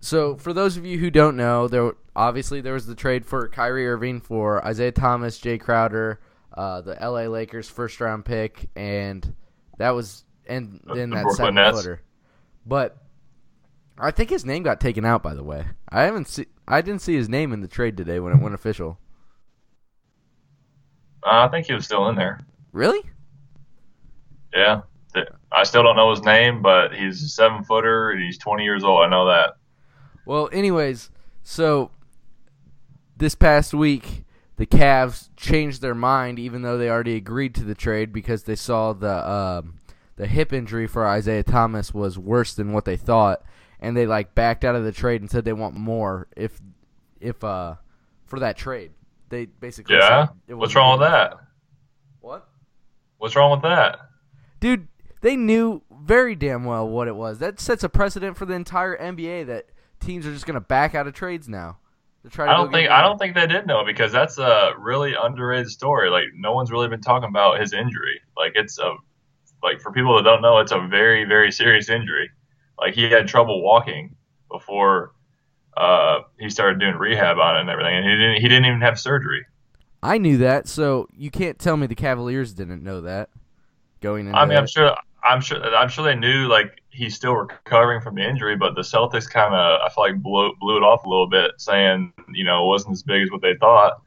so 0.00 0.36
for 0.36 0.52
those 0.52 0.76
of 0.76 0.86
you 0.86 0.98
who 0.98 1.10
don't 1.10 1.36
know, 1.36 1.68
there 1.68 1.92
obviously 2.14 2.60
there 2.60 2.74
was 2.74 2.86
the 2.86 2.94
trade 2.94 3.26
for 3.26 3.48
Kyrie 3.48 3.86
Irving 3.86 4.20
for 4.20 4.64
Isaiah 4.64 4.92
Thomas, 4.92 5.38
Jae 5.38 5.60
Crowder, 5.60 6.20
uh, 6.56 6.80
the 6.80 7.00
L.A. 7.00 7.28
Lakers 7.28 7.68
first 7.68 8.00
round 8.00 8.24
pick, 8.24 8.68
and 8.74 9.34
that 9.78 9.90
was 9.90 10.24
and 10.46 10.80
then 10.86 11.10
the 11.10 11.16
that 11.16 11.22
Brooklyn 11.24 11.56
seven 11.56 11.74
footer. 11.74 12.02
But 12.64 12.96
I 13.98 14.10
think 14.10 14.30
his 14.30 14.44
name 14.44 14.62
got 14.62 14.80
taken 14.80 15.04
out. 15.04 15.22
By 15.22 15.34
the 15.34 15.44
way, 15.44 15.66
I 15.88 16.02
haven't 16.02 16.28
see 16.28 16.46
I 16.66 16.80
didn't 16.80 17.02
see 17.02 17.14
his 17.14 17.28
name 17.28 17.52
in 17.52 17.60
the 17.60 17.68
trade 17.68 17.96
today 17.96 18.18
when 18.18 18.32
it 18.32 18.40
went 18.40 18.54
official. 18.54 18.98
Uh, 21.26 21.44
I 21.44 21.48
think 21.48 21.66
he 21.66 21.72
was 21.72 21.84
still 21.84 22.08
in 22.08 22.14
there. 22.14 22.40
Really? 22.72 23.02
Yeah. 24.54 24.82
I 25.50 25.64
still 25.64 25.82
don't 25.82 25.96
know 25.96 26.10
his 26.10 26.22
name, 26.22 26.62
but 26.62 26.94
he's 26.94 27.22
a 27.22 27.28
seven 27.28 27.64
footer 27.64 28.10
and 28.10 28.22
he's 28.22 28.38
20 28.38 28.62
years 28.62 28.84
old. 28.84 29.02
I 29.02 29.08
know 29.08 29.26
that. 29.26 29.56
Well, 30.26 30.48
anyways, 30.52 31.10
so 31.42 31.90
this 33.16 33.34
past 33.34 33.72
week 33.72 34.24
the 34.56 34.66
Cavs 34.66 35.28
changed 35.36 35.80
their 35.80 35.94
mind, 35.94 36.38
even 36.38 36.62
though 36.62 36.76
they 36.76 36.90
already 36.90 37.16
agreed 37.16 37.54
to 37.54 37.64
the 37.64 37.74
trade 37.74 38.12
because 38.12 38.42
they 38.42 38.56
saw 38.56 38.92
the 38.92 39.30
um, 39.30 39.80
the 40.16 40.26
hip 40.26 40.52
injury 40.52 40.86
for 40.86 41.06
Isaiah 41.06 41.42
Thomas 41.42 41.92
was 41.94 42.18
worse 42.18 42.54
than 42.54 42.72
what 42.72 42.84
they 42.84 42.96
thought, 42.96 43.42
and 43.80 43.96
they 43.96 44.06
like 44.06 44.34
backed 44.34 44.64
out 44.64 44.74
of 44.74 44.84
the 44.84 44.92
trade 44.92 45.20
and 45.20 45.30
said 45.30 45.44
they 45.44 45.52
want 45.52 45.74
more 45.74 46.26
if 46.36 46.60
if 47.20 47.44
uh 47.44 47.76
for 48.26 48.40
that 48.40 48.56
trade. 48.56 48.92
They 49.28 49.46
basically 49.46 49.96
Yeah. 49.96 50.28
What's 50.48 50.74
wrong 50.74 50.98
with 50.98 51.08
that? 51.08 51.34
What? 52.20 52.48
What's 53.18 53.36
wrong 53.36 53.50
with 53.50 53.62
that? 53.62 53.98
Dude, 54.60 54.88
they 55.20 55.36
knew 55.36 55.82
very 55.90 56.34
damn 56.34 56.64
well 56.64 56.88
what 56.88 57.08
it 57.08 57.16
was. 57.16 57.38
That 57.38 57.60
sets 57.60 57.82
a 57.82 57.88
precedent 57.88 58.36
for 58.36 58.46
the 58.46 58.54
entire 58.54 58.96
NBA 58.96 59.46
that 59.46 59.66
teams 60.00 60.26
are 60.26 60.32
just 60.32 60.46
gonna 60.46 60.60
back 60.60 60.94
out 60.94 61.06
of 61.06 61.14
trades 61.14 61.48
now. 61.48 61.78
To 62.22 62.30
try 62.30 62.46
to 62.46 62.52
I 62.52 62.56
don't 62.56 62.72
think. 62.72 62.90
I 62.90 63.02
don't 63.02 63.18
think 63.18 63.34
they 63.34 63.46
did 63.46 63.66
know 63.66 63.84
because 63.84 64.12
that's 64.12 64.38
a 64.38 64.72
really 64.78 65.14
underrated 65.20 65.68
story. 65.68 66.10
Like 66.10 66.26
no 66.34 66.52
one's 66.52 66.70
really 66.70 66.88
been 66.88 67.00
talking 67.00 67.28
about 67.28 67.60
his 67.60 67.72
injury. 67.72 68.20
Like 68.36 68.52
it's 68.54 68.78
a 68.78 68.94
like 69.62 69.80
for 69.80 69.92
people 69.92 70.16
that 70.16 70.22
don't 70.22 70.42
know, 70.42 70.58
it's 70.58 70.72
a 70.72 70.86
very 70.88 71.24
very 71.24 71.50
serious 71.50 71.88
injury. 71.88 72.30
Like 72.78 72.94
he 72.94 73.10
had 73.10 73.26
trouble 73.26 73.62
walking 73.62 74.16
before 74.50 75.12
uh, 75.76 76.20
he 76.38 76.48
started 76.48 76.80
doing 76.80 76.96
rehab 76.96 77.38
on 77.38 77.56
it 77.56 77.60
and 77.60 77.70
everything, 77.70 77.96
and 77.96 78.04
he 78.04 78.12
didn't 78.12 78.36
he 78.36 78.48
didn't 78.48 78.64
even 78.66 78.80
have 78.80 78.98
surgery. 78.98 79.44
I 80.02 80.18
knew 80.18 80.38
that, 80.38 80.68
so 80.68 81.08
you 81.16 81.30
can't 81.30 81.58
tell 81.58 81.76
me 81.76 81.86
the 81.86 81.94
Cavaliers 81.94 82.54
didn't 82.54 82.82
know 82.82 83.00
that 83.02 83.30
going 84.00 84.26
into 84.26 84.38
I 84.38 84.46
mean, 84.46 84.56
I'm 84.56 84.66
sure 84.66 84.94
I'm 85.22 85.40
sure 85.40 85.62
I'm 85.74 85.88
sure 85.88 86.04
they 86.04 86.14
knew 86.14 86.46
like 86.46 86.80
he's 86.90 87.14
still 87.14 87.34
recovering 87.34 88.00
from 88.00 88.14
the 88.14 88.26
injury, 88.26 88.56
but 88.56 88.74
the 88.74 88.82
Celtics 88.82 89.28
kind 89.28 89.54
of 89.54 89.80
I 89.82 89.88
feel 89.90 90.04
like 90.04 90.22
blew 90.22 90.54
blew 90.60 90.76
it 90.76 90.82
off 90.82 91.04
a 91.04 91.08
little 91.08 91.28
bit, 91.28 91.52
saying 91.58 92.12
you 92.32 92.44
know 92.44 92.64
it 92.64 92.68
wasn't 92.68 92.92
as 92.92 93.02
big 93.02 93.22
as 93.22 93.30
what 93.30 93.42
they 93.42 93.56
thought. 93.58 94.00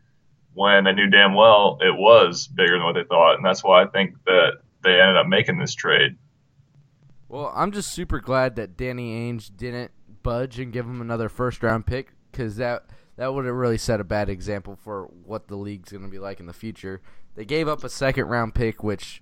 When 0.54 0.86
they 0.86 0.94
knew 0.94 1.10
damn 1.10 1.36
well 1.36 1.78
it 1.82 1.96
was 1.96 2.48
bigger 2.48 2.74
than 2.74 2.84
what 2.84 2.96
they 2.96 3.04
thought, 3.04 3.36
and 3.36 3.46
that's 3.46 3.64
why 3.64 3.84
I 3.84 3.88
think 3.88 4.16
that 4.26 4.54
they 4.84 5.00
ended 5.00 5.18
up 5.18 5.28
making 5.28 5.60
this 5.60 5.76
trade. 5.76 6.18
Well, 7.28 7.54
I'm 7.56 7.72
just 7.72 7.92
super 7.92 8.20
glad 8.20 8.56
that 8.56 8.76
Danny 8.76 9.32
Ainge 9.32 9.56
didn't 9.56 9.92
budge 10.24 10.60
and 10.60 10.72
give 10.74 10.86
him 10.86 11.02
another 11.02 11.30
first 11.30 11.62
round 11.64 11.86
pick 11.86 12.14
because 12.32 12.58
that 12.58 12.86
that 13.18 13.34
would 13.34 13.46
have 13.46 13.56
really 13.56 13.78
set 13.78 14.00
a 14.00 14.04
bad 14.04 14.30
example 14.30 14.78
for 14.82 15.04
what 15.26 15.48
the 15.48 15.56
league's 15.56 15.92
going 15.92 16.04
to 16.04 16.10
be 16.10 16.20
like 16.20 16.40
in 16.40 16.46
the 16.46 16.54
future. 16.54 17.02
They 17.36 17.46
gave 17.46 17.68
up 17.68 17.84
a 17.84 17.90
second 17.90 18.26
round 18.28 18.56
pick, 18.56 18.84
which 18.84 19.22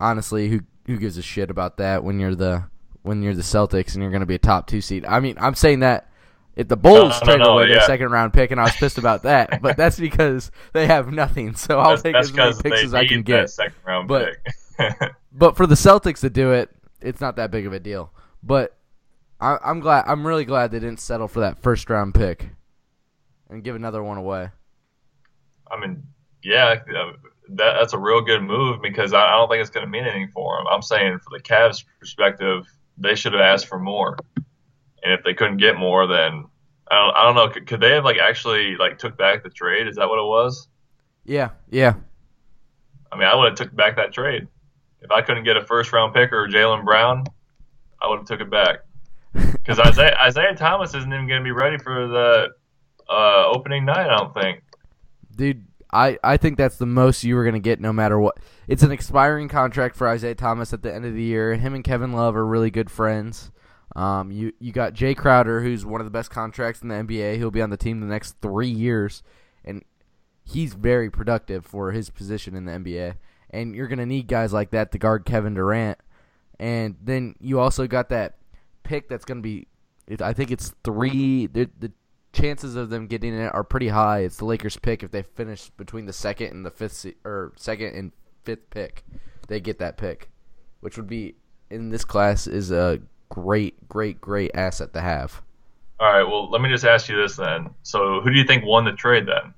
honestly, 0.00 0.48
who 0.48 0.60
who 0.86 0.96
gives 0.98 1.16
a 1.16 1.22
shit 1.22 1.50
about 1.50 1.76
that 1.78 2.04
when 2.04 2.18
you're 2.20 2.34
the 2.34 2.64
when 3.02 3.22
you're 3.22 3.34
the 3.34 3.42
Celtics 3.42 3.94
and 3.94 4.02
you're 4.02 4.10
going 4.10 4.20
to 4.20 4.26
be 4.26 4.34
a 4.34 4.38
top 4.38 4.66
two 4.66 4.80
seed? 4.80 5.04
I 5.04 5.20
mean, 5.20 5.36
I'm 5.40 5.54
saying 5.54 5.80
that 5.80 6.10
if 6.56 6.68
the 6.68 6.76
Bulls 6.76 6.96
No, 6.96 7.08
no, 7.08 7.20
traded 7.24 7.40
no, 7.40 7.52
away 7.54 7.68
their 7.68 7.80
second 7.82 8.10
round 8.10 8.32
pick, 8.32 8.50
and 8.50 8.60
I 8.60 8.64
was 8.64 8.76
pissed 8.76 8.98
about 8.98 9.24
that, 9.24 9.60
but 9.62 9.76
that's 9.76 9.98
because 9.98 10.50
they 10.72 10.86
have 10.86 11.12
nothing. 11.12 11.54
So 11.54 11.78
I'll 11.80 11.90
that's 11.90 12.02
take 12.02 12.14
that's 12.14 12.28
as 12.28 12.34
many 12.34 12.54
picks 12.62 12.84
as 12.84 12.94
I 12.94 13.06
can 13.06 13.22
get. 13.22 13.50
second 13.50 13.74
round 13.86 14.08
But- 14.08 14.36
pick. 14.78 15.12
But 15.36 15.56
for 15.56 15.66
the 15.66 15.74
Celtics 15.74 16.20
to 16.20 16.30
do 16.30 16.52
it, 16.52 16.70
it's 17.00 17.20
not 17.20 17.34
that 17.36 17.50
big 17.50 17.66
of 17.66 17.72
a 17.72 17.80
deal. 17.80 18.12
But 18.42 18.76
I, 19.40 19.58
I'm 19.64 19.80
glad. 19.80 20.04
I'm 20.06 20.26
really 20.26 20.44
glad 20.44 20.70
they 20.70 20.80
didn't 20.80 21.00
settle 21.00 21.28
for 21.28 21.40
that 21.40 21.58
first 21.58 21.90
round 21.90 22.14
pick 22.14 22.50
and 23.50 23.62
give 23.62 23.76
another 23.76 24.02
one 24.02 24.18
away. 24.18 24.50
I 25.70 25.80
mean, 25.80 26.02
yeah, 26.42 26.76
that 27.56 27.74
that's 27.76 27.92
a 27.92 27.98
real 27.98 28.20
good 28.20 28.42
move 28.42 28.80
because 28.82 29.12
I, 29.12 29.26
I 29.26 29.36
don't 29.36 29.48
think 29.48 29.60
it's 29.60 29.70
going 29.70 29.84
to 29.84 29.90
mean 29.90 30.04
anything 30.04 30.28
for 30.28 30.56
them. 30.56 30.66
I'm 30.70 30.82
saying 30.82 31.18
for 31.18 31.36
the 31.36 31.42
Cavs' 31.42 31.84
perspective, 31.98 32.66
they 32.96 33.14
should 33.14 33.32
have 33.32 33.42
asked 33.42 33.66
for 33.66 33.78
more, 33.78 34.16
and 34.36 35.12
if 35.12 35.22
they 35.24 35.34
couldn't 35.34 35.58
get 35.58 35.76
more, 35.76 36.06
then 36.06 36.44
I 36.90 36.94
don't, 36.96 37.16
I 37.16 37.22
don't 37.24 37.34
know. 37.34 37.48
Could, 37.48 37.66
could 37.66 37.80
they 37.80 37.92
have 37.92 38.04
like 38.04 38.18
actually 38.18 38.76
like 38.76 38.98
took 38.98 39.18
back 39.18 39.42
the 39.42 39.50
trade? 39.50 39.88
Is 39.88 39.96
that 39.96 40.08
what 40.08 40.18
it 40.18 40.26
was? 40.26 40.68
Yeah, 41.24 41.50
yeah. 41.70 41.94
I 43.10 43.16
mean, 43.16 43.26
I 43.26 43.34
would 43.34 43.46
have 43.50 43.58
took 43.58 43.74
back 43.74 43.96
that 43.96 44.12
trade 44.12 44.46
if 45.00 45.10
I 45.10 45.22
couldn't 45.22 45.44
get 45.44 45.56
a 45.56 45.64
first 45.64 45.92
round 45.92 46.14
pick 46.14 46.32
or 46.32 46.48
Jaylen 46.48 46.84
Brown. 46.84 47.24
I 48.00 48.08
would 48.08 48.18
have 48.18 48.26
took 48.26 48.40
it 48.40 48.50
back 48.50 48.83
because 49.34 49.78
Isaiah, 49.78 50.16
Isaiah 50.20 50.54
Thomas 50.54 50.94
isn't 50.94 51.12
even 51.12 51.28
going 51.28 51.40
to 51.40 51.44
be 51.44 51.52
ready 51.52 51.78
for 51.78 52.06
the 52.08 52.48
uh, 53.08 53.46
opening 53.48 53.84
night. 53.84 54.08
I 54.08 54.16
don't 54.16 54.34
think. 54.34 54.62
Dude, 55.36 55.66
I, 55.92 56.18
I 56.22 56.36
think 56.36 56.56
that's 56.56 56.76
the 56.78 56.86
most 56.86 57.24
you 57.24 57.36
were 57.36 57.44
going 57.44 57.54
to 57.54 57.60
get 57.60 57.80
no 57.80 57.92
matter 57.92 58.18
what. 58.18 58.38
It's 58.68 58.82
an 58.82 58.92
expiring 58.92 59.48
contract 59.48 59.96
for 59.96 60.08
Isaiah 60.08 60.34
Thomas 60.34 60.72
at 60.72 60.82
the 60.82 60.92
end 60.92 61.04
of 61.04 61.14
the 61.14 61.22
year. 61.22 61.54
Him 61.54 61.74
and 61.74 61.84
Kevin 61.84 62.12
Love 62.12 62.36
are 62.36 62.46
really 62.46 62.70
good 62.70 62.90
friends. 62.90 63.50
Um, 63.94 64.30
you, 64.30 64.52
you 64.58 64.72
got 64.72 64.94
Jae 64.94 65.16
Crowder, 65.16 65.60
who's 65.62 65.86
one 65.86 66.00
of 66.00 66.06
the 66.06 66.10
best 66.10 66.30
contracts 66.30 66.82
in 66.82 66.88
the 66.88 66.96
NBA. 66.96 67.36
He'll 67.36 67.50
be 67.50 67.62
on 67.62 67.70
the 67.70 67.76
team 67.76 68.00
the 68.00 68.06
next 68.06 68.36
three 68.42 68.68
years, 68.68 69.22
and 69.64 69.84
he's 70.42 70.74
very 70.74 71.10
productive 71.10 71.64
for 71.64 71.92
his 71.92 72.10
position 72.10 72.56
in 72.56 72.64
the 72.64 72.72
NBA. 72.72 73.14
And 73.50 73.74
you're 73.74 73.86
going 73.86 73.98
to 73.98 74.06
need 74.06 74.26
guys 74.26 74.52
like 74.52 74.70
that 74.70 74.90
to 74.92 74.98
guard 74.98 75.24
Kevin 75.24 75.54
Durant. 75.54 75.98
And 76.58 76.96
then 77.00 77.36
you 77.40 77.60
also 77.60 77.86
got 77.86 78.08
that 78.08 78.34
pick 78.84 79.08
that's 79.08 79.24
going 79.24 79.38
to 79.38 79.42
be, 79.42 79.66
it, 80.06 80.22
I 80.22 80.32
think 80.32 80.50
it's 80.50 80.72
three. 80.84 81.46
The, 81.46 81.68
the 81.78 81.92
chances 82.32 82.76
of 82.76 82.90
them 82.90 83.06
getting 83.06 83.34
it 83.34 83.54
are 83.54 83.64
pretty 83.64 83.88
high. 83.88 84.20
It's 84.20 84.36
the 84.36 84.44
Lakers' 84.44 84.76
pick 84.76 85.02
if 85.02 85.10
they 85.10 85.22
finish 85.22 85.70
between 85.70 86.06
the 86.06 86.12
second 86.12 86.48
and 86.48 86.64
the 86.64 86.70
fifth 86.70 87.06
or 87.24 87.52
second 87.56 87.96
and 87.96 88.12
fifth 88.44 88.70
pick, 88.70 89.04
they 89.48 89.60
get 89.60 89.78
that 89.78 89.96
pick, 89.96 90.30
which 90.80 90.96
would 90.96 91.08
be 91.08 91.34
in 91.70 91.90
this 91.90 92.04
class 92.04 92.46
is 92.46 92.70
a 92.70 93.00
great, 93.28 93.88
great, 93.88 94.20
great 94.20 94.50
asset 94.54 94.92
to 94.92 95.00
have. 95.00 95.42
All 96.00 96.12
right. 96.12 96.24
Well, 96.24 96.50
let 96.50 96.60
me 96.60 96.68
just 96.68 96.84
ask 96.84 97.08
you 97.08 97.16
this 97.16 97.36
then. 97.36 97.70
So, 97.82 98.20
who 98.20 98.30
do 98.30 98.38
you 98.38 98.44
think 98.44 98.64
won 98.64 98.84
the 98.84 98.92
trade 98.92 99.26
then? 99.26 99.54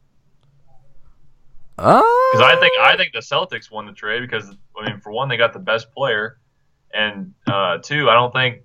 Oh, 1.79 2.31
Because 2.33 2.47
I 2.47 2.59
think 2.59 2.73
I 2.81 2.97
think 2.97 3.13
the 3.13 3.19
Celtics 3.21 3.71
won 3.71 3.87
the 3.87 3.93
trade 3.93 4.21
because 4.21 4.57
I 4.79 4.89
mean, 4.89 5.01
for 5.01 5.13
one, 5.13 5.29
they 5.29 5.37
got 5.37 5.53
the 5.53 5.59
best 5.59 5.93
player, 5.93 6.39
and 6.93 7.35
uh, 7.47 7.79
two, 7.83 8.09
I 8.09 8.15
don't 8.15 8.33
think, 8.33 8.63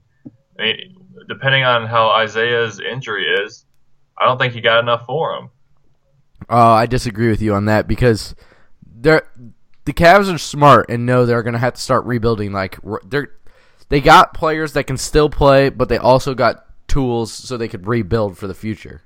I 0.59 0.63
mean, 0.63 0.95
depending 1.27 1.63
on 1.63 1.87
how 1.87 2.09
Isaiah's 2.09 2.79
injury 2.79 3.25
is, 3.25 3.65
I 4.17 4.25
don't 4.25 4.37
think 4.37 4.53
he 4.53 4.61
got 4.61 4.79
enough 4.79 5.05
for 5.05 5.35
him. 5.35 5.49
Oh, 6.49 6.71
I 6.71 6.85
disagree 6.85 7.29
with 7.29 7.41
you 7.41 7.53
on 7.53 7.65
that 7.65 7.87
because 7.87 8.35
they're 8.85 9.23
the 9.85 9.93
Cavs 9.93 10.33
are 10.33 10.37
smart 10.37 10.87
and 10.89 11.05
know 11.05 11.25
they're 11.25 11.43
going 11.43 11.53
to 11.53 11.59
have 11.59 11.73
to 11.75 11.81
start 11.81 12.05
rebuilding. 12.05 12.51
Like 12.51 12.77
they're 13.05 13.31
they 13.89 14.01
got 14.01 14.33
players 14.33 14.73
that 14.73 14.85
can 14.85 14.97
still 14.97 15.29
play, 15.29 15.69
but 15.69 15.89
they 15.89 15.97
also 15.97 16.33
got 16.33 16.65
tools 16.87 17.31
so 17.31 17.57
they 17.57 17.67
could 17.67 17.87
rebuild 17.87 18.37
for 18.37 18.47
the 18.47 18.53
future. 18.53 19.01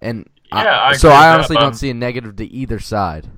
And 0.00 0.28
Yeah, 0.52 0.80
I 0.80 0.96
so 0.96 1.08
I 1.08 1.32
honestly 1.34 1.54
but 1.54 1.60
don't 1.60 1.68
I'm- 1.70 1.74
see 1.74 1.90
a 1.90 1.94
negative 1.94 2.36
to 2.36 2.44
either 2.46 2.78
side. 2.78 3.28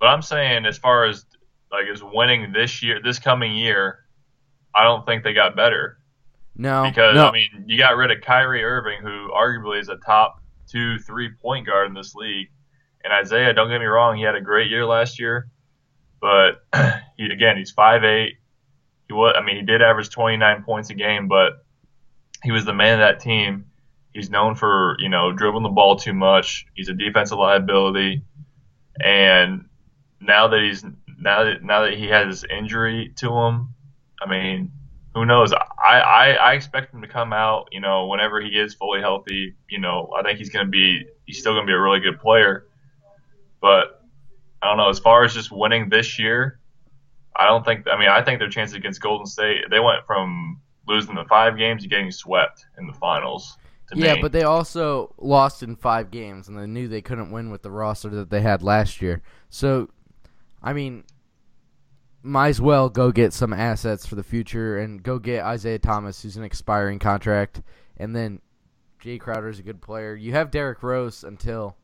But 0.00 0.06
I'm 0.06 0.22
saying, 0.22 0.66
as 0.66 0.76
far 0.76 1.06
as 1.06 1.24
like 1.72 1.86
as 1.92 2.02
winning 2.02 2.52
this 2.52 2.82
year, 2.82 3.00
this 3.02 3.18
coming 3.18 3.54
year, 3.54 4.00
I 4.74 4.84
don't 4.84 5.06
think 5.06 5.24
they 5.24 5.32
got 5.32 5.56
better. 5.56 5.98
No, 6.56 6.84
because 6.84 7.14
no. 7.14 7.26
I 7.26 7.32
mean, 7.32 7.64
you 7.66 7.76
got 7.78 7.96
rid 7.96 8.10
of 8.10 8.20
Kyrie 8.22 8.62
Irving, 8.62 9.00
who 9.02 9.30
arguably 9.34 9.80
is 9.80 9.88
a 9.88 9.96
top 9.96 10.40
two, 10.68 10.98
three 10.98 11.30
point 11.42 11.66
guard 11.66 11.88
in 11.88 11.94
this 11.94 12.14
league, 12.14 12.48
and 13.02 13.12
Isaiah. 13.12 13.52
Don't 13.52 13.68
get 13.68 13.80
me 13.80 13.86
wrong, 13.86 14.16
he 14.16 14.22
had 14.22 14.36
a 14.36 14.40
great 14.40 14.70
year 14.70 14.86
last 14.86 15.18
year, 15.18 15.48
but 16.20 16.64
he 17.16 17.26
again 17.26 17.56
he's 17.56 17.72
five 17.72 18.04
eight. 18.04 18.34
He 19.08 19.12
was, 19.12 19.34
I 19.36 19.44
mean, 19.44 19.56
he 19.56 19.62
did 19.62 19.82
average 19.82 20.10
twenty 20.10 20.36
nine 20.36 20.62
points 20.62 20.90
a 20.90 20.94
game, 20.94 21.26
but 21.28 21.64
he 22.42 22.52
was 22.52 22.64
the 22.64 22.74
man 22.74 22.94
of 22.94 23.00
that 23.00 23.20
team. 23.20 23.66
He's 24.12 24.30
known 24.30 24.54
for 24.54 24.96
you 25.00 25.08
know 25.08 25.32
dribbling 25.32 25.64
the 25.64 25.70
ball 25.70 25.96
too 25.96 26.14
much. 26.14 26.66
He's 26.74 26.88
a 26.88 26.94
defensive 26.94 27.38
liability, 27.38 28.22
and 29.02 29.64
now 30.20 30.48
that 30.48 30.60
he's 30.60 30.84
now 31.18 31.44
that 31.44 31.64
now 31.64 31.82
that 31.82 31.94
he 31.94 32.06
has 32.06 32.42
this 32.42 32.50
injury 32.50 33.12
to 33.16 33.36
him, 33.36 33.74
I 34.22 34.30
mean, 34.30 34.70
who 35.14 35.24
knows? 35.24 35.52
I, 35.52 36.00
I, 36.00 36.30
I 36.32 36.52
expect 36.54 36.92
him 36.92 37.00
to 37.02 37.08
come 37.08 37.32
out, 37.32 37.68
you 37.70 37.80
know, 37.80 38.06
whenever 38.06 38.40
he 38.40 38.48
is 38.48 38.74
fully 38.74 39.00
healthy. 39.00 39.54
You 39.68 39.78
know, 39.78 40.12
I 40.16 40.22
think 40.22 40.38
he's 40.38 40.50
going 40.50 40.66
to 40.66 40.70
be, 40.70 41.06
he's 41.24 41.38
still 41.38 41.52
going 41.52 41.66
to 41.66 41.70
be 41.70 41.74
a 41.74 41.80
really 41.80 42.00
good 42.00 42.18
player. 42.20 42.66
But 43.60 44.02
I 44.60 44.68
don't 44.68 44.76
know. 44.76 44.88
As 44.88 44.98
far 44.98 45.24
as 45.24 45.32
just 45.32 45.52
winning 45.52 45.88
this 45.88 46.18
year, 46.18 46.58
I 47.36 47.46
don't 47.46 47.64
think, 47.64 47.86
I 47.88 47.98
mean, 47.98 48.08
I 48.08 48.22
think 48.22 48.40
their 48.40 48.48
chances 48.48 48.74
against 48.74 49.00
Golden 49.00 49.26
State, 49.26 49.64
they 49.70 49.80
went 49.80 50.04
from 50.06 50.60
losing 50.86 51.14
the 51.14 51.24
five 51.24 51.56
games 51.56 51.82
to 51.82 51.88
getting 51.88 52.10
swept 52.10 52.66
in 52.78 52.86
the 52.86 52.92
finals. 52.92 53.56
To 53.90 53.98
yeah, 53.98 54.14
me. 54.14 54.22
but 54.22 54.32
they 54.32 54.42
also 54.42 55.14
lost 55.18 55.62
in 55.62 55.76
five 55.76 56.10
games, 56.10 56.48
and 56.48 56.58
they 56.58 56.66
knew 56.66 56.88
they 56.88 57.02
couldn't 57.02 57.30
win 57.30 57.50
with 57.50 57.62
the 57.62 57.70
roster 57.70 58.08
that 58.10 58.30
they 58.30 58.40
had 58.40 58.62
last 58.62 59.02
year. 59.02 59.22
So, 59.50 59.90
I 60.62 60.72
mean, 60.72 61.04
might 62.24 62.48
as 62.48 62.60
well 62.60 62.88
go 62.88 63.12
get 63.12 63.32
some 63.32 63.52
assets 63.52 64.06
for 64.06 64.14
the 64.14 64.22
future 64.22 64.78
and 64.78 65.02
go 65.02 65.18
get 65.18 65.44
Isaiah 65.44 65.78
Thomas, 65.78 66.22
who's 66.22 66.36
an 66.36 66.44
expiring 66.44 66.98
contract, 66.98 67.62
and 67.98 68.16
then 68.16 68.40
Jae 69.02 69.20
Crowder 69.20 69.48
is 69.48 69.58
a 69.58 69.62
good 69.62 69.80
player. 69.82 70.14
You 70.16 70.32
have 70.32 70.50
Derrick 70.50 70.82
Rose 70.82 71.24
until 71.24 71.76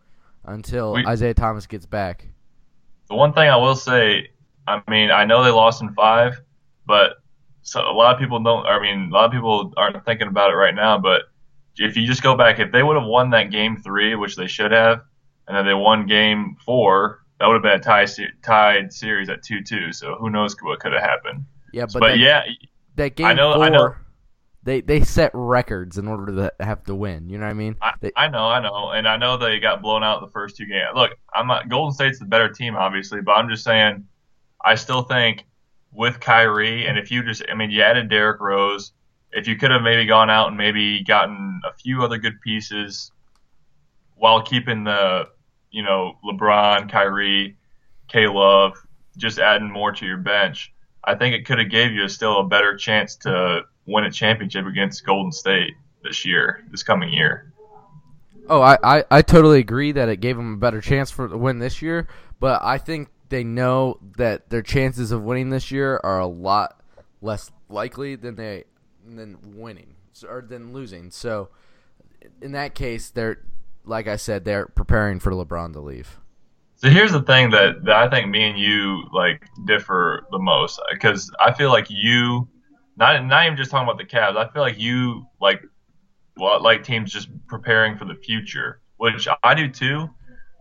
until 0.44 0.94
We- 0.94 1.06
Isaiah 1.06 1.34
Thomas 1.34 1.66
gets 1.66 1.84
back. 1.86 2.26
The 3.08 3.14
one 3.14 3.32
thing 3.34 3.48
I 3.50 3.56
will 3.56 3.74
say, 3.74 4.30
I 4.66 4.80
mean, 4.88 5.10
I 5.10 5.24
know 5.24 5.44
they 5.44 5.50
lost 5.50 5.82
in 5.82 5.92
five, 5.94 6.40
but 6.86 7.16
so 7.62 7.80
a 7.80 7.92
lot 7.92 8.14
of 8.14 8.20
people 8.20 8.40
don't. 8.42 8.64
I 8.66 8.80
mean, 8.80 9.10
a 9.10 9.14
lot 9.14 9.26
of 9.26 9.32
people 9.32 9.74
aren't 9.76 10.02
thinking 10.06 10.28
about 10.28 10.50
it 10.50 10.54
right 10.54 10.74
now. 10.74 10.96
But 10.98 11.22
if 11.76 11.96
you 11.96 12.06
just 12.06 12.22
go 12.22 12.34
back, 12.36 12.58
if 12.58 12.72
they 12.72 12.82
would 12.82 12.96
have 12.96 13.06
won 13.06 13.30
that 13.30 13.50
game 13.50 13.76
three, 13.76 14.14
which 14.14 14.36
they 14.36 14.46
should 14.46 14.72
have, 14.72 15.02
and 15.46 15.56
then 15.56 15.66
they 15.66 15.74
won 15.74 16.06
game 16.06 16.56
four, 16.64 17.20
that 17.40 17.46
would 17.46 17.54
have 17.54 17.62
been 17.62 17.72
a 17.72 17.80
tie 17.80 18.04
se- 18.04 18.28
tied 18.42 18.92
series 18.92 19.28
at 19.28 19.42
two 19.42 19.62
two. 19.62 19.92
So 19.92 20.14
who 20.14 20.30
knows 20.30 20.54
what 20.60 20.78
could 20.78 20.92
have 20.92 21.02
happened? 21.02 21.44
Yeah, 21.72 21.86
but, 21.86 22.00
But, 22.00 22.08
that, 22.10 22.18
yeah, 22.18 22.42
that 22.96 23.16
game 23.16 23.26
I 23.26 23.32
know- 23.32 23.54
four, 23.54 23.64
I 23.64 23.68
know. 23.70 23.94
they 24.62 24.80
they 24.82 25.00
set 25.00 25.30
records 25.34 25.98
in 25.98 26.06
order 26.06 26.26
to 26.58 26.64
have 26.64 26.84
to 26.84 26.94
win. 26.94 27.28
You 27.30 27.38
know 27.38 27.46
what 27.46 27.50
I 27.50 27.54
mean? 27.54 27.76
I, 27.80 27.92
They- 28.00 28.12
I 28.16 28.28
know, 28.28 28.44
I 28.46 28.60
know, 28.60 28.90
and 28.90 29.08
I 29.08 29.16
know 29.16 29.36
they 29.36 29.58
got 29.58 29.80
blown 29.82 30.04
out 30.04 30.20
the 30.20 30.30
first 30.30 30.56
two 30.56 30.66
games. 30.66 30.90
Look, 30.94 31.12
I'm 31.34 31.46
not 31.46 31.68
Golden 31.68 31.92
State's 31.94 32.18
the 32.18 32.26
better 32.26 32.48
team, 32.48 32.76
obviously, 32.76 33.20
but 33.22 33.32
I'm 33.32 33.48
just 33.48 33.64
saying, 33.64 34.06
I 34.64 34.74
still 34.74 35.02
think 35.02 35.44
with 35.92 36.20
Kyrie, 36.20 36.86
and 36.86 36.98
if 36.98 37.10
you 37.10 37.22
just, 37.24 37.42
I 37.50 37.54
mean, 37.54 37.70
you 37.70 37.82
added 37.82 38.08
Derrick 38.10 38.40
Rose, 38.40 38.92
if 39.32 39.48
you 39.48 39.56
could 39.56 39.70
have 39.70 39.82
maybe 39.82 40.04
gone 40.06 40.28
out 40.30 40.48
and 40.48 40.56
maybe 40.56 41.02
gotten 41.04 41.60
a 41.64 41.72
few 41.72 42.02
other 42.04 42.18
good 42.18 42.40
pieces 42.42 43.10
while 44.16 44.42
keeping 44.42 44.84
the, 44.84 45.28
you 45.70 45.82
know, 45.82 46.16
LeBron, 46.24 46.90
Kyrie, 46.90 47.56
K 48.08 48.26
Love, 48.26 48.74
just 49.16 49.38
adding 49.38 49.70
more 49.70 49.92
to 49.92 50.06
your 50.06 50.18
bench, 50.18 50.72
I 51.04 51.14
think 51.14 51.34
it 51.34 51.46
could 51.46 51.58
have 51.58 51.70
gave 51.70 51.92
you 51.92 52.08
still 52.08 52.40
a 52.40 52.46
better 52.46 52.76
chance 52.76 53.16
to 53.16 53.62
win 53.86 54.04
a 54.04 54.10
championship 54.10 54.66
against 54.66 55.04
Golden 55.04 55.32
State 55.32 55.74
this 56.02 56.24
year, 56.24 56.64
this 56.70 56.82
coming 56.82 57.12
year. 57.12 57.52
Oh, 58.48 58.60
I, 58.60 58.78
I, 58.82 59.04
I 59.10 59.22
totally 59.22 59.60
agree 59.60 59.92
that 59.92 60.08
it 60.08 60.16
gave 60.16 60.36
them 60.36 60.54
a 60.54 60.56
better 60.56 60.80
chance 60.80 61.10
for 61.10 61.28
the 61.28 61.38
win 61.38 61.58
this 61.58 61.80
year, 61.80 62.08
but 62.40 62.60
I 62.62 62.78
think 62.78 63.08
they 63.28 63.44
know 63.44 63.98
that 64.16 64.50
their 64.50 64.62
chances 64.62 65.12
of 65.12 65.22
winning 65.22 65.50
this 65.50 65.70
year 65.70 66.00
are 66.02 66.18
a 66.18 66.26
lot 66.26 66.80
less 67.22 67.50
likely 67.68 68.16
than 68.16 68.34
they 68.34 68.64
than 69.06 69.38
winning 69.54 69.94
or 70.28 70.42
than 70.42 70.72
losing. 70.72 71.10
So 71.10 71.50
in 72.42 72.52
that 72.52 72.74
case, 72.74 73.10
they're 73.10 73.42
like 73.84 74.08
I 74.08 74.16
said, 74.16 74.44
they're 74.44 74.66
preparing 74.66 75.20
for 75.20 75.32
LeBron 75.32 75.72
to 75.74 75.80
leave. 75.80 76.18
So 76.76 76.88
here's 76.88 77.12
the 77.12 77.22
thing 77.22 77.50
that, 77.50 77.84
that 77.84 77.96
I 77.96 78.08
think 78.08 78.30
me 78.30 78.44
and 78.48 78.58
you 78.58 79.04
like 79.12 79.46
differ 79.66 80.26
the 80.30 80.38
most 80.38 80.80
because 80.90 81.30
I 81.38 81.52
feel 81.52 81.70
like 81.70 81.86
you 81.90 82.48
not 82.96 83.24
not 83.26 83.44
even 83.44 83.56
just 83.56 83.70
talking 83.70 83.88
about 83.88 83.98
the 83.98 84.04
Cavs. 84.04 84.36
I 84.36 84.50
feel 84.50 84.62
like 84.62 84.78
you 84.78 85.26
like 85.40 85.62
well, 86.36 86.62
like 86.62 86.82
teams 86.82 87.12
just 87.12 87.28
preparing 87.48 87.96
for 87.96 88.06
the 88.06 88.14
future, 88.14 88.80
which 88.96 89.28
I 89.42 89.54
do 89.54 89.68
too. 89.68 90.08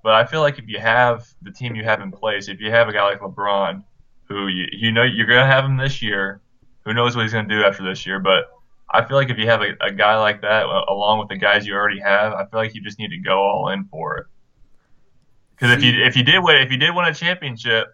But 0.03 0.13
I 0.13 0.25
feel 0.25 0.41
like 0.41 0.59
if 0.59 0.67
you 0.67 0.79
have 0.79 1.25
the 1.41 1.51
team 1.51 1.75
you 1.75 1.83
have 1.83 2.01
in 2.01 2.11
place, 2.11 2.47
if 2.47 2.59
you 2.59 2.71
have 2.71 2.89
a 2.89 2.93
guy 2.93 3.03
like 3.03 3.19
LeBron, 3.19 3.83
who 4.27 4.47
you, 4.47 4.65
you 4.71 4.91
know 4.91 5.03
you're 5.03 5.27
going 5.27 5.39
to 5.39 5.45
have 5.45 5.65
him 5.65 5.77
this 5.77 6.01
year, 6.01 6.41
who 6.85 6.93
knows 6.93 7.15
what 7.15 7.23
he's 7.23 7.33
going 7.33 7.47
to 7.47 7.55
do 7.55 7.63
after 7.63 7.83
this 7.83 8.05
year, 8.05 8.19
but 8.19 8.45
I 8.91 9.05
feel 9.05 9.17
like 9.17 9.29
if 9.29 9.37
you 9.37 9.47
have 9.47 9.61
a, 9.61 9.73
a 9.81 9.91
guy 9.91 10.17
like 10.17 10.41
that 10.41 10.65
along 10.65 11.19
with 11.19 11.29
the 11.29 11.37
guys 11.37 11.67
you 11.67 11.75
already 11.75 11.99
have, 11.99 12.33
I 12.33 12.45
feel 12.45 12.59
like 12.59 12.73
you 12.73 12.81
just 12.81 12.97
need 12.97 13.09
to 13.09 13.19
go 13.19 13.39
all 13.39 13.69
in 13.69 13.85
for 13.85 14.17
it. 14.17 14.25
Because 15.55 15.77
if 15.77 15.83
you 15.83 16.03
if 16.03 16.15
you 16.15 16.23
did 16.23 16.39
win 16.39 16.57
if 16.57 16.71
you 16.71 16.77
did 16.77 16.95
win 16.95 17.05
a 17.05 17.13
championship, 17.13 17.87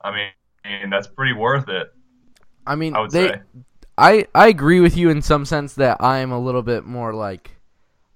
I 0.00 0.10
mean, 0.10 0.28
I 0.64 0.68
mean 0.68 0.90
that's 0.90 1.06
pretty 1.06 1.34
worth 1.34 1.68
it. 1.68 1.92
I 2.66 2.74
mean, 2.74 2.96
I 2.96 3.00
would 3.00 3.10
they, 3.10 3.28
say. 3.28 3.40
I 3.98 4.26
I 4.34 4.48
agree 4.48 4.80
with 4.80 4.96
you 4.96 5.10
in 5.10 5.22
some 5.22 5.44
sense 5.44 5.74
that 5.74 5.98
I 6.00 6.18
am 6.18 6.32
a 6.32 6.40
little 6.40 6.62
bit 6.62 6.84
more 6.84 7.12
like 7.12 7.50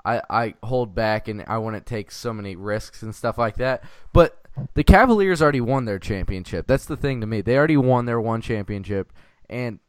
I 0.05 0.23
I 0.31 0.55
hold 0.63 0.95
back 0.95 1.29
and 1.29 1.45
I 1.47 1.59
wouldn't 1.59 1.87
take 1.87 2.11
so 2.11 2.33
many 2.33 2.57
risks 2.57 3.03
and 3.03 3.15
stuff 3.15 3.39
like 3.39 3.57
that. 3.57 3.85
But 4.13 4.41
the 4.75 4.85
Cavaliers 4.85 5.43
already 5.43 5.61
won 5.61 5.85
their 5.85 5.99
championship. 5.99 6.67
That's 6.67 6.87
the 6.87 6.97
thing 6.97 7.21
to 7.21 7.27
me. 7.27 7.43
They 7.43 7.57
already 7.59 7.77
won 7.77 8.07
their 8.07 8.21
one 8.21 8.41
championship, 8.41 9.13
and 9.51 9.81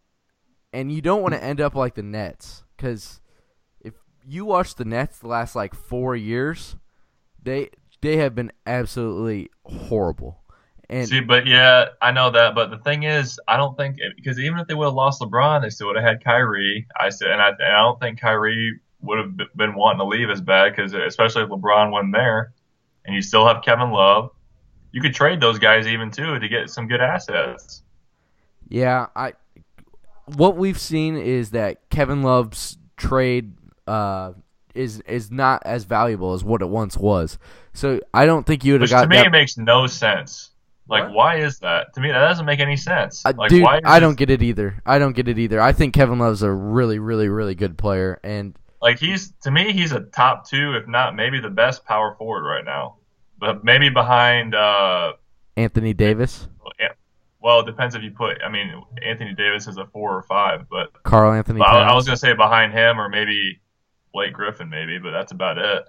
and 0.74 0.92
you 0.92 1.02
don't 1.02 1.22
want 1.22 1.34
to 1.34 1.44
end 1.44 1.62
up 1.62 1.76
like 1.76 1.96
the 1.96 2.04
Nets 2.04 2.64
because 2.76 3.22
if 3.82 3.94
you 4.26 4.46
watch 4.46 4.76
the 4.76 4.86
Nets 4.86 5.20
the 5.20 5.28
last 5.28 5.56
like 5.56 5.74
four 5.74 6.16
years, 6.16 6.76
they 7.42 7.70
they 8.02 8.18
have 8.18 8.36
been 8.36 8.52
absolutely 8.66 9.50
horrible. 9.66 10.42
And 10.90 11.08
See, 11.08 11.20
but 11.20 11.46
yeah, 11.46 11.88
I 12.02 12.12
know 12.12 12.32
that. 12.32 12.56
But 12.56 12.70
the 12.70 12.78
thing 12.78 13.04
is, 13.04 13.40
I 13.48 13.58
don't 13.58 13.76
think 13.76 13.98
because 14.16 14.40
even 14.40 14.60
if 14.60 14.68
they 14.68 14.74
would 14.74 14.86
have 14.86 14.94
lost 14.94 15.22
LeBron, 15.22 15.62
they 15.62 15.70
still 15.70 15.88
would 15.88 15.98
have 15.98 16.06
had 16.06 16.24
Kyrie. 16.24 16.88
I 16.98 17.10
said, 17.10 17.32
and 17.32 17.42
I, 17.42 17.50
and 17.50 17.76
I 17.76 17.82
don't 17.82 18.00
think 18.00 18.22
Kyrie 18.22 18.80
would 19.02 19.18
have 19.18 19.38
been 19.56 19.76
wanting 19.76 20.00
to 20.00 20.06
leave 20.06 20.30
as 20.30 20.40
bad 20.40 20.76
because 20.76 20.94
especially 20.94 21.44
if 21.44 21.50
LeBron 21.50 21.92
wasn't 21.92 22.14
there, 22.14 22.54
and 23.06 23.16
you 23.16 23.22
still 23.22 23.46
have 23.46 23.64
Kevin 23.64 23.92
Love, 23.92 24.32
you 24.92 25.02
could 25.02 25.14
trade 25.14 25.42
those 25.42 25.60
guys 25.60 25.88
even 25.88 26.10
too 26.10 26.40
to 26.40 26.48
get 26.48 26.70
some 26.70 26.88
good 26.88 27.02
assets. 27.02 27.84
Yeah, 28.70 29.08
I. 29.16 29.34
What 30.36 30.58
we've 30.58 30.80
seen 30.80 31.16
is 31.18 31.52
that 31.52 31.90
Kevin 31.90 32.22
Love's 32.22 32.78
trade 32.98 33.54
uh, 33.88 34.34
is 34.76 35.00
is 35.02 35.32
not 35.32 35.64
as 35.66 35.86
valuable 35.86 36.34
as 36.34 36.44
what 36.44 36.62
it 36.62 36.68
once 36.70 36.98
was. 36.98 37.38
So 37.74 38.00
I 38.14 38.26
don't 38.26 38.46
think 38.46 38.64
you 38.66 38.74
would 38.74 38.82
have 38.82 38.90
got 38.90 39.02
to 39.04 39.08
me 39.08 39.18
that. 39.18 39.28
it 39.28 39.32
makes 39.32 39.58
no 39.58 39.88
sense. 39.88 40.52
Like, 40.90 41.04
What? 41.06 41.14
why 41.14 41.36
is 41.40 41.60
that? 41.60 41.94
To 41.96 42.02
me, 42.02 42.10
that 42.12 42.20
doesn't 42.20 42.46
make 42.46 42.60
any 42.62 42.78
sense. 42.78 43.26
Uh, 43.26 43.34
like, 43.38 43.50
dude, 43.50 43.64
why 43.64 43.82
I 43.84 44.00
don't 44.00 44.18
get 44.18 44.30
it 44.30 44.42
either. 44.42 44.82
I 44.86 45.00
don't 45.00 45.14
get 45.16 45.28
it 45.28 45.38
either. 45.38 45.60
I 45.60 45.74
think 45.74 45.94
Kevin 45.94 46.18
Love's 46.20 46.44
a 46.44 46.52
really, 46.52 46.98
really, 47.00 47.28
really 47.28 47.56
good 47.56 47.78
player, 47.78 48.20
and 48.24 48.58
Like 48.82 48.98
he's 49.00 49.34
to 49.42 49.52
me, 49.52 49.74
he's 49.74 49.92
a 49.92 50.02
top 50.02 50.48
two, 50.48 50.76
if 50.76 50.88
not 50.88 51.16
maybe 51.16 51.40
the 51.42 51.50
best 51.50 51.84
power 51.86 52.16
forward 52.18 52.48
right 52.48 52.64
now. 52.66 52.96
But 53.40 53.64
maybe 53.64 53.90
behind. 53.90 54.56
uh 54.56 55.14
Anthony 55.58 55.94
Davis, 55.94 56.48
Well, 57.40 57.60
it 57.60 57.66
depends 57.66 57.96
if 57.96 58.04
you 58.04 58.12
put. 58.12 58.42
I 58.44 58.50
mean, 58.50 58.84
Anthony 59.04 59.34
Davis 59.34 59.68
is 59.68 59.78
a 59.78 59.86
four 59.86 60.16
or 60.16 60.24
five, 60.24 60.68
but 60.70 61.04
Karl-Anthony 61.04 61.60
But 61.60 61.68
I, 61.68 61.90
I 61.90 61.96
was 61.96 62.06
gonna 62.06 62.18
say 62.18 62.34
behind 62.34 62.74
him 62.74 63.00
or 63.00 63.10
maybe 63.10 63.62
Blake 64.14 64.34
Griffin, 64.34 64.70
maybe, 64.70 64.98
but 64.98 65.12
that's 65.12 65.32
about 65.32 65.58
it. 65.58 65.84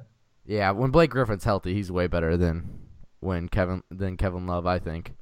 Yeah, 0.45 0.71
when 0.73 0.91
Blake 0.91 1.11
Griffin's 1.11 1.45
healthy, 1.45 1.75
he's 1.75 1.91
way 1.91 2.07
better 2.07 2.37
than 2.37 2.89
when 3.21 3.49
Kevin 3.49 3.83
than 3.91 4.17
Kevin 4.17 4.47
Love. 4.47 4.67
I 4.67 4.79
think. 4.79 5.15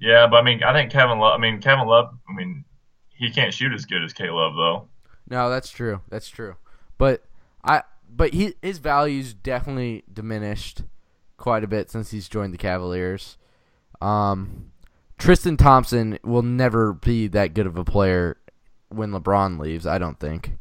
Yeah, 0.00 0.26
but 0.26 0.36
I 0.36 0.42
mean, 0.42 0.62
I 0.62 0.72
think 0.72 0.92
Kevin 0.92 1.18
Love. 1.18 1.34
I 1.34 1.38
mean, 1.38 1.60
Kevin 1.60 1.86
Love. 1.86 2.14
I 2.28 2.32
mean, 2.34 2.64
he 3.18 3.30
can't 3.30 3.52
shoot 3.52 3.72
as 3.72 3.84
good 3.84 4.04
as 4.04 4.12
K 4.12 4.30
Love 4.30 4.54
though. 4.54 4.88
No, 5.28 5.50
that's 5.50 5.70
true. 5.70 6.00
That's 6.08 6.28
true. 6.28 6.56
But 6.96 7.24
I 7.64 7.82
but 8.08 8.34
he 8.34 8.54
his 8.62 8.78
value's 8.78 9.34
definitely 9.34 10.04
diminished 10.12 10.82
quite 11.36 11.64
a 11.64 11.68
bit 11.68 11.90
since 11.90 12.10
he's 12.10 12.28
joined 12.28 12.54
the 12.54 12.58
Cavaliers. 12.58 13.36
Um 14.00 14.72
Tristan 15.18 15.56
Thompson 15.56 16.18
will 16.22 16.42
never 16.42 16.92
be 16.92 17.26
that 17.28 17.52
good 17.52 17.66
of 17.66 17.76
a 17.76 17.84
player 17.84 18.36
when 18.88 19.10
LeBron 19.10 19.58
leaves, 19.58 19.86
I 19.86 19.98
don't 19.98 20.18
think. 20.18 20.52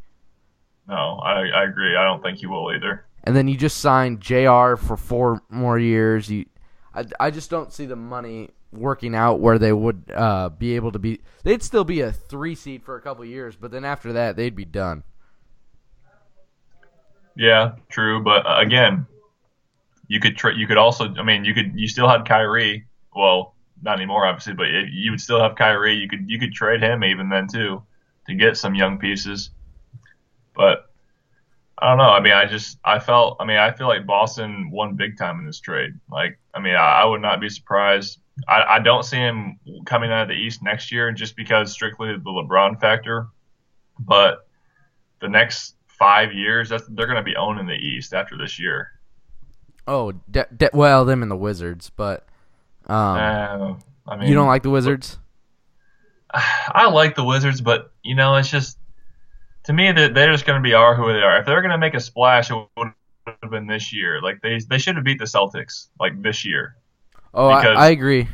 No, 0.87 1.19
I, 1.23 1.47
I 1.47 1.63
agree. 1.63 1.95
I 1.95 2.03
don't 2.03 2.21
think 2.21 2.39
he 2.39 2.47
will 2.47 2.71
either. 2.73 3.05
And 3.23 3.35
then 3.35 3.47
you 3.47 3.57
just 3.57 3.77
signed 3.77 4.21
JR 4.21 4.75
for 4.75 4.97
4 4.97 5.41
more 5.49 5.77
years. 5.77 6.29
You 6.29 6.45
I, 6.93 7.05
I 7.19 7.31
just 7.31 7.49
don't 7.49 7.71
see 7.71 7.85
the 7.85 7.95
money 7.95 8.49
working 8.71 9.15
out 9.15 9.39
where 9.39 9.59
they 9.59 9.71
would 9.71 10.11
uh, 10.13 10.49
be 10.49 10.75
able 10.75 10.91
to 10.91 10.99
be 10.99 11.21
they'd 11.43 11.63
still 11.63 11.83
be 11.83 12.01
a 12.01 12.11
3 12.11 12.55
seed 12.55 12.83
for 12.83 12.95
a 12.95 13.01
couple 13.01 13.23
years, 13.25 13.55
but 13.55 13.71
then 13.71 13.85
after 13.85 14.13
that 14.13 14.35
they'd 14.35 14.55
be 14.55 14.65
done. 14.65 15.03
Yeah, 17.35 17.73
true. 17.89 18.23
But 18.23 18.45
uh, 18.47 18.57
again, 18.59 19.05
you 20.07 20.19
could 20.19 20.37
tra- 20.37 20.57
you 20.57 20.65
could 20.65 20.77
also. 20.77 21.13
I 21.15 21.23
mean, 21.23 21.45
you 21.45 21.53
could 21.53 21.73
you 21.75 21.87
still 21.87 22.07
had 22.09 22.25
Kyrie. 22.25 22.87
Well, 23.15 23.53
not 23.81 23.97
anymore, 23.97 24.25
obviously, 24.25 24.53
but 24.53 24.67
if 24.67 24.89
you 24.91 25.11
would 25.11 25.21
still 25.21 25.41
have 25.41 25.55
Kyrie. 25.55 25.95
You 25.95 26.07
could 26.07 26.29
you 26.29 26.39
could 26.39 26.53
trade 26.53 26.81
him 26.81 27.03
even 27.03 27.29
then 27.29 27.47
too 27.47 27.83
to 28.27 28.35
get 28.35 28.57
some 28.57 28.75
young 28.75 28.97
pieces. 28.97 29.51
But 30.55 30.89
I 31.77 31.89
don't 31.89 31.97
know. 31.97 32.09
I 32.09 32.19
mean, 32.19 32.33
I 32.33 32.45
just 32.45 32.79
I 32.83 32.99
felt. 32.99 33.37
I 33.39 33.45
mean, 33.45 33.57
I 33.57 33.71
feel 33.71 33.87
like 33.87 34.05
Boston 34.05 34.71
won 34.71 34.95
big 34.95 35.17
time 35.17 35.39
in 35.39 35.45
this 35.45 35.59
trade. 35.59 35.91
Like, 36.11 36.39
I 36.53 36.59
mean, 36.59 36.75
I, 36.75 37.01
I 37.01 37.05
would 37.05 37.21
not 37.21 37.39
be 37.39 37.49
surprised. 37.49 38.19
I, 38.47 38.63
I 38.63 38.79
don't 38.79 39.03
see 39.03 39.17
him 39.17 39.59
coming 39.85 40.11
out 40.11 40.23
of 40.23 40.27
the 40.27 40.35
East 40.35 40.61
next 40.61 40.91
year 40.91 41.11
just 41.11 41.35
because 41.35 41.71
strictly 41.71 42.13
the 42.13 42.19
LeBron 42.19 42.79
factor. 42.79 43.27
But 43.99 44.47
the 45.21 45.27
next 45.27 45.75
five 45.87 46.33
years, 46.33 46.69
that's, 46.69 46.85
they're 46.89 47.07
going 47.07 47.17
to 47.17 47.23
be 47.23 47.35
owning 47.35 47.65
the 47.65 47.73
East 47.73 48.13
after 48.13 48.37
this 48.37 48.59
year. 48.59 48.91
Oh, 49.87 50.11
de- 50.29 50.47
de- 50.55 50.69
well, 50.71 51.03
them 51.03 51.23
and 51.23 51.31
the 51.31 51.35
Wizards, 51.35 51.89
but 51.89 52.26
um, 52.88 52.95
Uh, 52.95 53.76
I 54.08 54.15
mean, 54.17 54.30
you 54.30 54.34
don't 54.36 54.47
like 54.47 54.63
the 54.63 54.69
Wizards? 54.69 55.17
I 56.34 56.88
like 56.89 57.15
the 57.15 57.23
Wizards, 57.23 57.62
but 57.62 57.91
you 58.04 58.15
know, 58.15 58.36
it's 58.36 58.50
just 58.50 58.78
to 59.63 59.73
me 59.73 59.91
that 59.91 60.13
they're 60.13 60.32
just 60.32 60.45
going 60.45 60.62
to 60.62 60.63
be 60.67 60.73
are 60.73 60.95
who 60.95 61.12
they 61.12 61.19
are. 61.21 61.39
If 61.39 61.45
they're 61.45 61.62
going 61.62 61.71
to 61.71 61.78
make 61.78 61.93
a 61.93 62.00
splash, 62.00 62.50
it 62.52 62.56
would 62.78 62.93
have 63.41 63.52
been 63.52 63.67
this 63.67 63.93
year. 63.93 64.21
Like 64.21 64.41
they 64.41 64.60
they 64.69 64.78
should 64.78 64.95
have 64.95 65.06
beat 65.06 65.19
the 65.19 65.26
Celtics 65.26 65.88
like 66.00 66.21
this 66.21 66.45
year. 66.45 66.76
Oh, 67.34 67.50
I, 67.50 67.62
because- 67.62 67.78
I 67.78 67.89
agree. 67.89 68.28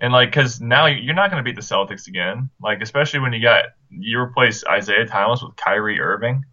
And 0.00 0.12
like, 0.12 0.32
cause 0.32 0.60
now 0.60 0.86
you're 0.86 1.14
not 1.14 1.30
going 1.30 1.42
to 1.42 1.48
beat 1.48 1.56
the 1.56 1.62
Celtics 1.62 2.08
again. 2.08 2.50
Like, 2.60 2.82
especially 2.82 3.20
when 3.20 3.32
you 3.32 3.40
got 3.40 3.66
you 3.90 4.18
replace 4.18 4.64
Isaiah 4.66 5.06
Thomas 5.06 5.42
with 5.42 5.56
Kyrie 5.56 6.00
Irving. 6.00 6.44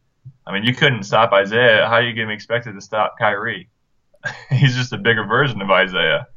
I 0.46 0.54
mean, 0.54 0.64
you 0.64 0.74
couldn't 0.74 1.04
stop 1.04 1.34
Isaiah. 1.34 1.88
How 1.88 1.96
are 1.96 2.02
you 2.04 2.14
going 2.14 2.28
to 2.28 2.32
be 2.32 2.36
expected 2.36 2.74
to 2.76 2.82
stop 2.82 3.16
Kyrie? 3.20 3.70
He's 4.50 4.76
just 4.76 4.94
a 4.94 4.98
bigger 4.98 5.26
version 5.26 5.62
of 5.62 5.70
Isaiah. 5.72 6.28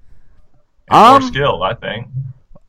Um, 0.91 1.21
more 1.21 1.23
skilled, 1.23 1.63
I 1.63 1.75
think. 1.75 2.09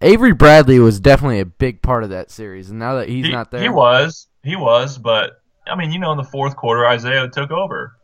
Avery 0.02 0.34
Bradley 0.34 0.80
was 0.80 1.00
definitely 1.00 1.40
a 1.40 1.46
big 1.46 1.82
part 1.82 2.04
of 2.04 2.10
that 2.12 2.30
series, 2.32 2.70
and 2.70 2.80
now 2.80 2.96
that 2.96 3.10
he's 3.10 3.26
he, 3.26 3.32
not 3.32 3.52
there, 3.52 3.62
He 3.62 3.70
was, 3.70 4.28
he 4.44 4.56
was, 4.56 4.98
but 4.98 5.42
I 5.68 5.76
mean, 5.76 5.92
you 5.92 6.00
know, 6.00 6.12
in 6.12 6.18
the 6.18 6.24
fourth 6.24 6.56
quarter, 6.56 6.86
Isaiah 6.86 7.28
took 7.30 7.52
over. 7.52 7.98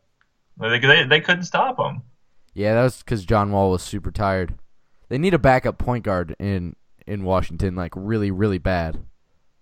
They 0.60 0.80
they, 0.80 1.04
they 1.06 1.22
couldn't 1.22 1.44
stop 1.44 1.80
him. 1.80 2.02
yeah, 2.54 2.74
that 2.76 2.84
was 2.84 2.98
because 3.00 3.26
John 3.26 3.52
Wall 3.52 3.72
was 3.72 3.82
super 3.84 4.12
tired. 4.12 4.56
They 5.10 5.18
need 5.18 5.34
a 5.34 5.40
backup 5.40 5.78
point 5.78 6.04
guard 6.04 6.36
in 6.40 6.76
in 7.06 7.24
Washington, 7.24 7.76
like 7.76 7.94
really, 7.96 8.32
really 8.32 8.58
bad. 8.58 9.04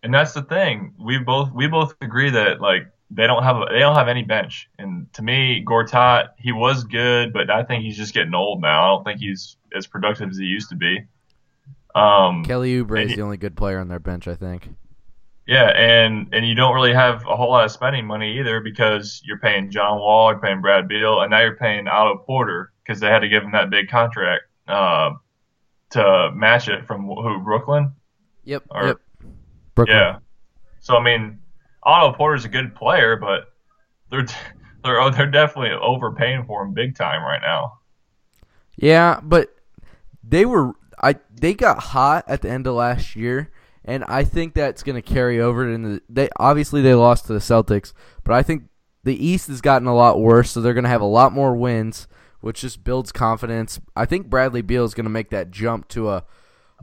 And 0.03 0.13
that's 0.13 0.33
the 0.33 0.43
thing. 0.43 0.93
We 0.99 1.17
both 1.19 1.51
we 1.51 1.67
both 1.67 1.93
agree 2.01 2.29
that 2.29 2.62
like 2.62 2.83
they 3.12 3.27
don't 3.27 3.43
have 3.43 3.57
a, 3.57 3.65
they 3.71 3.79
don't 3.79 3.95
have 3.95 4.07
any 4.07 4.23
bench. 4.23 4.69
And 4.77 5.12
to 5.13 5.21
me, 5.21 5.63
Gortat 5.65 6.29
he 6.38 6.51
was 6.51 6.83
good, 6.83 7.33
but 7.33 7.49
I 7.49 7.63
think 7.63 7.83
he's 7.83 7.97
just 7.97 8.13
getting 8.13 8.33
old 8.35 8.62
now. 8.62 8.83
I 8.83 8.88
don't 8.95 9.03
think 9.03 9.19
he's 9.19 9.57
as 9.75 9.88
productive 9.88 10.29
as 10.29 10.38
he 10.38 10.45
used 10.45 10.69
to 10.69 10.75
be. 10.75 10.99
Um, 11.95 12.43
Kelly 12.45 12.73
Oubre 12.75 13.03
is 13.05 13.15
the 13.15 13.21
only 13.21 13.38
good 13.38 13.55
player 13.55 13.79
on 13.79 13.88
their 13.88 13.99
bench, 13.99 14.27
I 14.27 14.36
think. 14.36 14.69
yeah, 15.47 15.69
and 15.69 16.29
and 16.34 16.47
you 16.47 16.53
don't 16.53 16.75
really 16.75 16.93
have 16.93 17.25
a 17.27 17.36
whole 17.36 17.49
lot 17.49 17.65
of 17.65 17.71
spending 17.71 18.05
money 18.05 18.39
either 18.39 18.60
because 18.60 19.21
you're 19.25 19.39
paying 19.39 19.71
John 19.71 19.97
Wall, 19.99 20.32
you're 20.32 20.39
paying 20.39 20.62
Brad 20.62 20.88
Beal, 20.88 21.21
and 21.21 21.32
now 21.32 21.39
you're 21.39 21.55
paying 21.55 21.88
Otto 21.88 22.17
Porter 22.17 22.71
because 22.84 22.99
they 22.99 23.08
had 23.08 23.19
to 23.19 23.29
give 23.29 23.43
him 23.43 23.51
that 23.53 23.69
big 23.69 23.89
contract 23.89 24.43
uh, 24.67 25.13
to 25.91 26.32
match 26.34 26.67
it 26.67 26.86
from 26.86 27.08
who 27.08 27.39
Brooklyn. 27.39 27.93
Yep. 28.43 28.63
Or- 28.69 28.88
yep. 28.88 28.97
Brooklyn. 29.75 29.97
Yeah. 29.97 30.19
So 30.79 30.95
I 30.95 31.03
mean, 31.03 31.39
Otto 31.84 32.15
Porter's 32.15 32.45
a 32.45 32.49
good 32.49 32.75
player, 32.75 33.15
but 33.15 33.51
they're 34.12 34.25
they're 34.84 35.01
oh, 35.01 35.10
they're 35.10 35.25
definitely 35.25 35.71
overpaying 35.71 36.45
for 36.45 36.63
him 36.63 36.73
big 36.73 36.95
time 36.95 37.23
right 37.23 37.41
now. 37.41 37.79
Yeah, 38.75 39.19
but 39.21 39.53
they 40.30 40.46
were 40.46 40.74
I 41.02 41.15
they 41.34 41.54
got 41.54 41.80
hot 41.80 42.26
at 42.28 42.42
the 42.42 42.50
end 42.50 42.68
of 42.68 42.76
last 42.76 43.15
year 43.15 43.52
and 43.89 44.04
I 44.06 44.24
think 44.24 44.54
that's 44.54 44.84
going 44.84 45.02
to 45.02 45.02
carry 45.02 45.42
over 45.42 45.68
in 45.68 45.82
the. 45.82 46.02
They 46.08 46.30
obviously 46.38 46.82
they 46.82 46.94
lost 46.94 47.26
to 47.26 47.34
the 47.34 47.39
Celtics, 47.39 47.92
but 48.24 48.36
I 48.36 48.44
think 48.44 48.65
the 49.04 49.26
East 49.26 49.48
has 49.48 49.62
gotten 49.62 49.88
a 49.88 49.96
lot 49.96 50.20
worse, 50.20 50.52
so 50.52 50.62
they're 50.62 50.76
going 50.76 50.84
to 50.84 50.89
have 50.89 51.02
a 51.02 51.06
lot 51.06 51.34
more 51.34 51.56
wins, 51.56 52.08
which 52.42 52.62
just 52.62 52.84
builds 52.84 53.12
confidence. 53.12 53.80
I 53.96 54.06
think 54.06 54.30
Bradley 54.30 54.62
Beal 54.62 54.84
is 54.84 54.94
going 54.94 55.06
to 55.06 55.10
make 55.10 55.32
that 55.32 55.50
jump 55.50 55.88
to 55.89 56.10
a, 56.10 56.26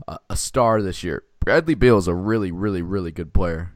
a 0.07 0.19
a 0.31 0.35
star 0.35 0.81
this 0.81 1.01
year. 1.01 1.23
Bradley 1.39 1.75
Beal 1.75 1.97
is 1.97 2.09
a 2.09 2.13
really, 2.13 2.51
really, 2.51 2.81
really 2.81 3.11
good 3.11 3.33
player. 3.33 3.71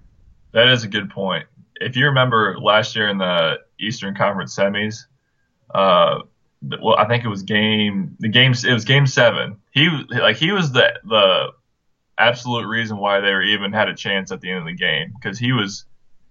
That 0.52 0.68
is 0.68 0.84
a 0.84 0.90
good 0.90 1.10
point. 1.10 1.46
If 1.80 1.96
you 1.96 2.08
remember 2.08 2.58
last 2.60 2.98
year 2.98 3.08
in 3.08 3.18
the 3.18 3.60
Eastern 3.80 4.14
Conference 4.14 4.54
semis, 4.54 5.06
uh, 5.74 6.20
well, 6.82 6.98
I 6.98 7.08
think 7.08 7.24
it 7.24 7.30
was 7.30 7.44
game 7.44 8.18
the 8.20 8.28
games. 8.28 8.66
It 8.66 8.74
was 8.74 8.84
game 8.84 9.08
seven. 9.08 9.61
He 9.72 9.90
like 10.10 10.38
he 10.38 10.52
was 10.52 10.72
the 10.72 10.94
the 11.04 11.52
absolute 12.18 12.68
reason 12.68 12.98
why 12.98 13.20
they 13.20 13.32
were 13.32 13.42
even 13.42 13.74
had 13.74 13.90
a 13.90 13.96
chance 13.96 14.32
at 14.32 14.42
the 14.42 14.50
end 14.50 14.60
of 14.60 14.66
the 14.66 14.74
game 14.74 15.14
because 15.16 15.40
he 15.40 15.52
was 15.52 15.86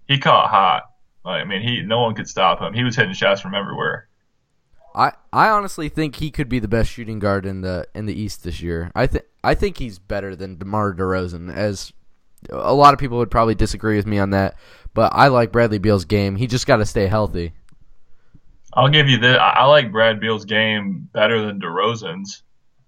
he 0.07 0.19
caught 0.19 0.49
hot. 0.49 0.83
I 1.25 1.43
mean, 1.43 1.61
he 1.61 1.81
no 1.81 2.01
one 2.01 2.15
could 2.15 2.27
stop 2.27 2.59
him. 2.61 2.73
He 2.73 2.83
was 2.83 2.95
hitting 2.95 3.13
shots 3.13 3.41
from 3.41 3.55
everywhere. 3.55 4.07
I, 4.93 5.13
I 5.31 5.49
honestly 5.49 5.87
think 5.87 6.17
he 6.17 6.31
could 6.31 6.49
be 6.49 6.59
the 6.59 6.67
best 6.67 6.91
shooting 6.91 7.19
guard 7.19 7.45
in 7.45 7.61
the 7.61 7.87
in 7.95 8.05
the 8.05 8.19
East 8.19 8.43
this 8.43 8.61
year. 8.61 8.91
I 8.95 9.07
think 9.07 9.25
I 9.43 9.55
think 9.55 9.77
he's 9.77 9.99
better 9.99 10.35
than 10.35 10.57
DeMar 10.57 10.93
DeRozan. 10.93 11.53
As 11.53 11.93
a 12.49 12.73
lot 12.73 12.93
of 12.93 12.99
people 12.99 13.17
would 13.19 13.31
probably 13.31 13.55
disagree 13.55 13.95
with 13.95 14.07
me 14.07 14.19
on 14.19 14.31
that, 14.31 14.57
but 14.93 15.11
I 15.15 15.27
like 15.27 15.51
Bradley 15.51 15.77
Beal's 15.77 16.05
game. 16.05 16.35
He 16.35 16.47
just 16.47 16.67
got 16.67 16.77
to 16.77 16.85
stay 16.85 17.07
healthy. 17.07 17.53
I'll 18.73 18.89
give 18.89 19.09
you 19.09 19.17
this. 19.17 19.37
I 19.39 19.65
like 19.65 19.91
Brad 19.91 20.19
Beal's 20.19 20.45
game 20.45 21.09
better 21.13 21.45
than 21.45 21.59
DeRozan's. 21.59 22.43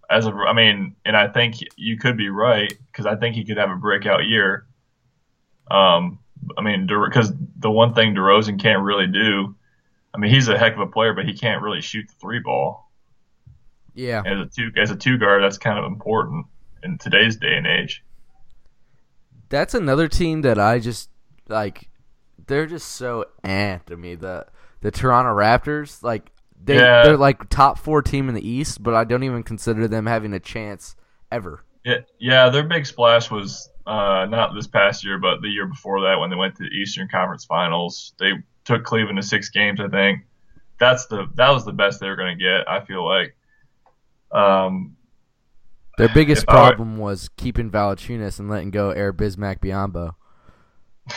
As 0.09 0.27
a, 0.27 0.31
I 0.31 0.53
mean, 0.53 0.95
and 1.05 1.15
I 1.15 1.27
think 1.27 1.55
you 1.75 1.97
could 1.97 2.17
be 2.17 2.29
right 2.29 2.71
because 2.91 3.05
I 3.05 3.15
think 3.15 3.35
he 3.35 3.45
could 3.45 3.57
have 3.57 3.71
a 3.71 3.75
breakout 3.75 4.25
year. 4.25 4.67
Um, 5.71 6.19
I 6.57 6.61
mean, 6.61 6.87
because 6.87 7.31
the 7.57 7.71
one 7.71 7.93
thing 7.93 8.13
DeRozan 8.13 8.61
can't 8.61 8.83
really 8.83 9.07
do, 9.07 9.55
I 10.13 10.17
mean, 10.17 10.31
he's 10.31 10.47
a 10.47 10.57
heck 10.57 10.73
of 10.73 10.79
a 10.79 10.87
player, 10.87 11.13
but 11.13 11.25
he 11.25 11.33
can't 11.33 11.61
really 11.61 11.81
shoot 11.81 12.07
the 12.07 12.13
three 12.15 12.39
ball. 12.39 12.91
Yeah. 13.93 14.23
As 14.25 14.39
a 14.39 14.45
two 14.45 14.71
as 14.77 14.91
a 14.91 14.95
two 14.95 15.17
guard, 15.17 15.43
that's 15.43 15.57
kind 15.57 15.79
of 15.79 15.85
important 15.85 16.45
in 16.83 16.97
today's 16.97 17.37
day 17.37 17.55
and 17.55 17.67
age. 17.67 18.03
That's 19.49 19.73
another 19.73 20.07
team 20.07 20.41
that 20.41 20.59
I 20.59 20.79
just 20.79 21.09
like. 21.47 21.89
They're 22.45 22.65
just 22.65 22.89
so 22.89 23.25
eh 23.43 23.77
to 23.85 23.95
me. 23.95 24.15
The 24.15 24.47
the 24.81 24.91
Toronto 24.91 25.31
Raptors, 25.31 26.03
like 26.03 26.31
they 26.63 26.75
Yeah. 26.77 27.03
they're 27.03 27.17
like 27.17 27.49
top 27.49 27.77
four 27.79 28.01
team 28.01 28.29
in 28.29 28.35
the 28.35 28.47
East, 28.47 28.81
but 28.81 28.93
I 28.93 29.03
don't 29.03 29.23
even 29.23 29.43
consider 29.43 29.87
them 29.87 30.05
having 30.05 30.33
a 30.33 30.39
chance 30.39 30.95
ever. 31.31 31.63
Yeah, 31.83 31.97
yeah, 32.19 32.49
their 32.49 32.63
big 32.63 32.85
splash 32.85 33.29
was 33.29 33.69
uh, 33.85 34.25
not 34.29 34.53
this 34.55 34.67
past 34.67 35.03
year, 35.03 35.17
but 35.17 35.41
the 35.41 35.49
year 35.49 35.65
before 35.67 35.99
that 36.01 36.17
when 36.19 36.29
they 36.29 36.35
went 36.37 36.55
to 36.55 36.63
the 36.63 36.69
Eastern 36.69 37.07
Conference 37.09 37.43
Finals. 37.45 38.13
They 38.19 38.31
took 38.63 38.85
Cleveland 38.85 39.17
to 39.17 39.23
six 39.23 39.49
games, 39.49 39.79
I 39.81 39.89
think. 39.89 40.21
That's 40.79 41.05
the 41.07 41.27
that 41.35 41.49
was 41.49 41.65
the 41.65 41.73
best 41.73 41.99
they 41.99 42.07
were 42.07 42.15
going 42.15 42.37
to 42.37 42.41
get. 42.43 42.69
I 42.69 42.79
feel 42.85 43.05
like. 43.05 43.35
Um, 44.31 44.95
Their 45.97 46.09
biggest 46.09 46.43
If 46.43 46.49
I 46.49 46.53
were- 46.53 46.67
problem 46.69 46.97
was 46.97 47.29
keeping 47.37 47.69
Valanciunas 47.69 48.39
and 48.39 48.49
letting 48.49 48.71
go 48.71 48.89
Air 48.91 49.11
Bismack 49.13 49.59
Biyombo. 49.59 50.15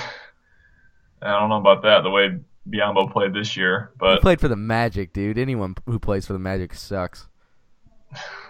I 1.22 1.30
don't 1.40 1.48
know 1.48 1.56
about 1.60 1.82
that 1.82 2.02
the 2.02 2.10
way 2.10 2.38
Biyombo 2.68 3.12
played 3.12 3.32
this 3.32 3.56
year, 3.56 3.92
But 3.98 4.14
He 4.16 4.20
played 4.20 4.40
for 4.40 4.48
the 4.48 4.56
Magic, 4.56 5.12
dude. 5.12 5.38
Anyone 5.38 5.76
who 5.86 5.98
plays 5.98 6.26
for 6.26 6.32
the 6.32 6.38
Magic 6.38 6.74
sucks. 6.74 7.28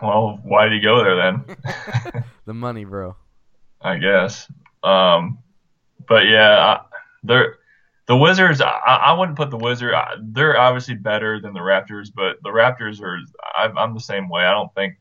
well, 0.03 0.39
why 0.45 0.65
did 0.65 0.75
he 0.75 0.81
go 0.81 1.03
there 1.03 1.17
then? 1.17 2.25
The 2.47 2.55
money, 2.55 2.85
bro. 2.85 3.17
I 3.81 3.97
guess. 3.97 4.51
Um, 4.85 5.39
but 6.09 6.27
yeah, 6.27 6.79
they're 7.25 7.57
the 8.07 8.17
Wizards. 8.17 8.61
I, 8.61 8.69
I 8.69 9.13
wouldn't 9.19 9.37
put 9.37 9.51
the 9.51 9.57
Wizard. 9.57 9.93
They're 10.23 10.57
obviously 10.57 10.95
better 10.95 11.41
than 11.41 11.55
the 11.55 11.59
Raptors, 11.61 12.09
but 12.15 12.37
the 12.45 12.51
Raptors 12.51 13.03
are. 13.03 13.19
I, 13.59 13.65
I'm 13.81 13.95
the 13.95 14.01
same 14.01 14.29
way. 14.29 14.45
I 14.45 14.53
don't 14.53 14.73
think. 14.75 14.95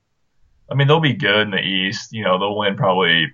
I 0.72 0.74
mean, 0.74 0.88
they'll 0.88 1.00
be 1.00 1.14
good 1.14 1.42
in 1.42 1.52
the 1.52 1.62
East. 1.62 2.12
You 2.14 2.24
know, 2.24 2.40
they'll 2.40 2.58
win 2.58 2.76
probably. 2.76 3.32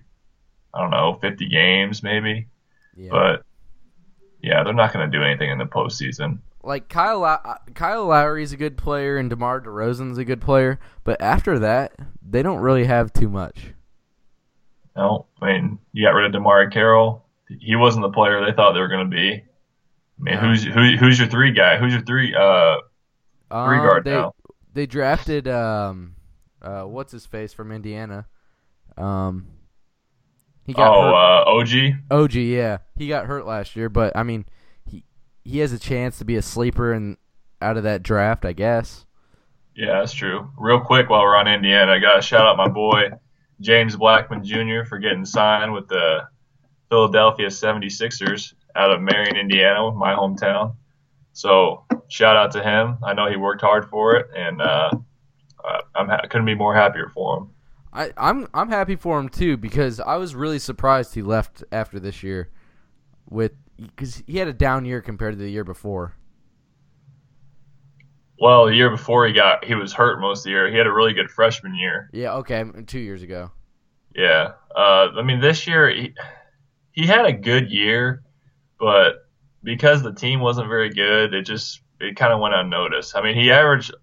I 0.74 0.82
don't 0.82 0.91
know, 0.91 1.17
50 1.22 1.48
games 1.50 2.02
maybe, 2.04 2.48
Yeah. 2.98 3.10
but 3.12 3.46
yeah, 4.41 4.63
they're 4.63 4.73
not 4.73 4.93
going 4.93 5.10
to 5.10 5.17
do 5.17 5.23
anything 5.23 5.49
in 5.51 5.58
the 5.58 5.65
postseason. 5.65 6.39
like 6.63 6.89
Kyle 6.89 7.19
Low- 7.19 7.56
Kyle 7.73 8.06
Lowry's 8.06 8.51
a 8.54 8.58
good 8.58 8.77
player 8.77 9.17
and 9.17 9.30
DeMar 9.30 9.62
DeRozan's 9.62 10.17
a 10.17 10.25
good 10.25 10.41
player, 10.41 10.80
but 11.04 11.19
after 11.21 11.58
that, 11.60 11.93
they 12.21 12.43
don't 12.43 12.60
really 12.60 12.86
have 12.86 13.12
too 13.13 13.30
much. 13.30 13.73
No, 14.95 15.25
I 15.41 15.45
mean, 15.54 15.80
you 15.93 16.06
got 16.06 16.12
rid 16.15 16.34
of 16.34 16.39
DeMarre 16.41 16.71
Carroll. 16.71 17.25
He 17.47 17.75
wasn't 17.75 18.04
the 18.04 18.12
player 18.12 18.43
they 18.45 18.51
thought 18.56 18.73
they 18.73 18.80
were 18.80 18.88
going 18.88 19.10
to 19.10 19.15
be. 19.15 19.34
I 19.34 19.43
mean, 20.19 20.36
No. 20.36 20.39
who's 20.41 20.63
who, 20.63 20.97
who's 20.97 21.17
your 21.19 21.27
three 21.27 21.51
guy? 21.51 21.77
Who's 21.77 21.93
your 21.93 22.01
three? 22.04 22.34
Uh, 22.36 22.77
Three 23.49 23.77
Um, 23.80 23.86
guard 23.86 24.04
they 24.06 24.12
now. 24.12 24.34
they 24.73 24.86
drafted 24.86 25.45
um 25.47 26.15
uh 26.62 26.84
what's 26.84 27.12
his 27.12 27.25
face 27.25 27.51
from 27.54 27.71
Indiana. 27.71 28.27
Um 28.97 29.47
he 30.65 30.74
got 30.74 30.95
oh, 30.95 31.02
hurt. 31.04 31.13
uh, 31.13 32.19
OG. 32.19 32.24
OG, 32.24 32.34
yeah. 32.36 32.78
He 32.95 33.08
got 33.08 33.26
hurt 33.26 33.45
last 33.45 33.76
year, 33.76 33.89
but 33.89 34.15
I 34.15 34.24
mean 34.24 34.45
he 34.86 35.04
he 35.43 35.60
has 35.60 35.71
a 35.74 35.80
chance 35.80 36.17
to 36.19 36.26
be 36.26 36.36
a 36.36 36.41
sleeper 36.41 36.91
and 36.93 37.17
out 37.62 37.78
of 37.78 37.84
that 37.84 38.04
draft, 38.04 38.45
I 38.45 38.54
guess. 38.54 39.06
Yeah, 39.76 40.00
that's 40.00 40.13
true. 40.13 40.50
Real 40.58 40.82
quick, 40.82 41.10
while 41.10 41.21
we're 41.21 41.36
on 41.36 41.47
Indiana, 41.47 41.93
I 41.93 42.00
got 42.00 42.15
to 42.15 42.21
shout 42.21 42.45
out 42.45 42.58
my 42.58 42.67
boy 42.67 43.10
James 43.62 43.95
Blackmon 43.95 44.43
Jr. 44.43 44.88
for 44.88 44.97
getting 45.00 45.24
signed 45.26 45.71
with 45.74 45.88
the 45.88 46.28
Philadelphia 46.89 47.47
76ers 47.47 48.54
out 48.76 48.91
of 48.91 49.02
Marion, 49.02 49.38
Indiana, 49.38 49.91
my 49.91 50.13
hometown. 50.13 50.76
So 51.34 51.86
shout 52.10 52.36
out 52.36 52.52
to 52.52 52.62
him. 52.63 52.97
I 53.04 53.13
know 53.13 53.30
he 53.30 53.38
worked 53.38 53.62
hard 53.62 53.89
for 53.89 54.15
it, 54.17 54.28
and 54.36 54.62
uh, 54.62 54.91
I- 55.63 55.82
I'm 55.95 56.10
ha- 56.10 56.21
couldn't 56.30 56.45
be 56.45 56.56
more 56.56 56.76
happier 56.76 57.10
for 57.13 57.38
him. 57.38 57.50
I, 57.93 58.12
I'm 58.17 58.47
I'm 58.54 58.69
happy 58.69 58.95
for 58.95 59.19
him 59.19 59.30
too 59.30 59.58
because 59.58 59.99
I 59.99 60.15
was 60.15 60.34
really 60.36 60.60
surprised 60.60 61.13
he 61.13 61.21
left 61.21 61.63
after 61.71 61.99
this 61.99 62.23
year, 62.23 62.49
with 63.30 63.51
because 63.77 64.23
he 64.27 64.38
had 64.38 64.47
a 64.47 64.54
down 64.54 64.86
year 64.86 65.01
compared 65.01 65.34
to 65.34 65.39
the 65.39 65.49
year 65.49 65.63
before. 65.63 66.15
Well, 68.39 68.65
the 68.65 68.75
year 68.75 68.89
before 68.89 69.27
he 69.27 69.34
got 69.34 69.65
he 69.65 69.75
was 69.75 69.93
hurt 69.93 70.19
most 70.19 70.39
of 70.39 70.43
the 70.45 70.49
year. 70.51 70.71
He 70.71 70.77
had 70.77 70.88
a 70.88 70.93
really 70.93 71.13
good 71.13 71.30
freshman 71.30 71.75
year. 71.75 72.10
Yeah, 72.13 72.36
okay, 72.36 72.63
two 72.88 72.99
years 72.99 73.23
ago. 73.23 73.51
Yeah. 74.15 74.54
Uh, 74.75 75.10
I 75.17 75.21
mean, 75.23 75.39
this 75.39 75.67
year 75.67 75.89
he, 75.89 76.13
he 76.91 77.06
had 77.06 77.25
a 77.25 77.34
good 77.34 77.71
year, 77.71 78.23
but 78.80 79.27
because 79.63 80.01
the 80.01 80.13
team 80.13 80.39
wasn't 80.39 80.67
very 80.67 80.89
good, 80.89 81.34
it 81.34 81.43
just 81.43 81.82
it 81.99 82.15
kind 82.15 82.34
of 82.34 82.39
went 82.39 82.56
unnoticed. 82.56 83.15
I 83.15 83.21
mean, 83.21 83.36
he 83.36 83.51
averaged 83.51 83.93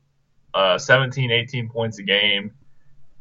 uh, 0.54 0.78
17, 0.78 1.30
18 1.30 1.68
points 1.68 1.98
a 1.98 2.02
game. 2.02 2.52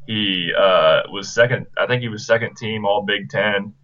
He 0.08 0.52
uh, 0.58 1.02
was 1.12 1.32
second. 1.32 1.66
I 1.78 1.86
think 1.86 2.02
he 2.02 2.08
was 2.08 2.26
second 2.26 2.56
team 2.56 2.84
All 2.84 3.04
Big 3.04 3.30
Ten. 3.30 3.74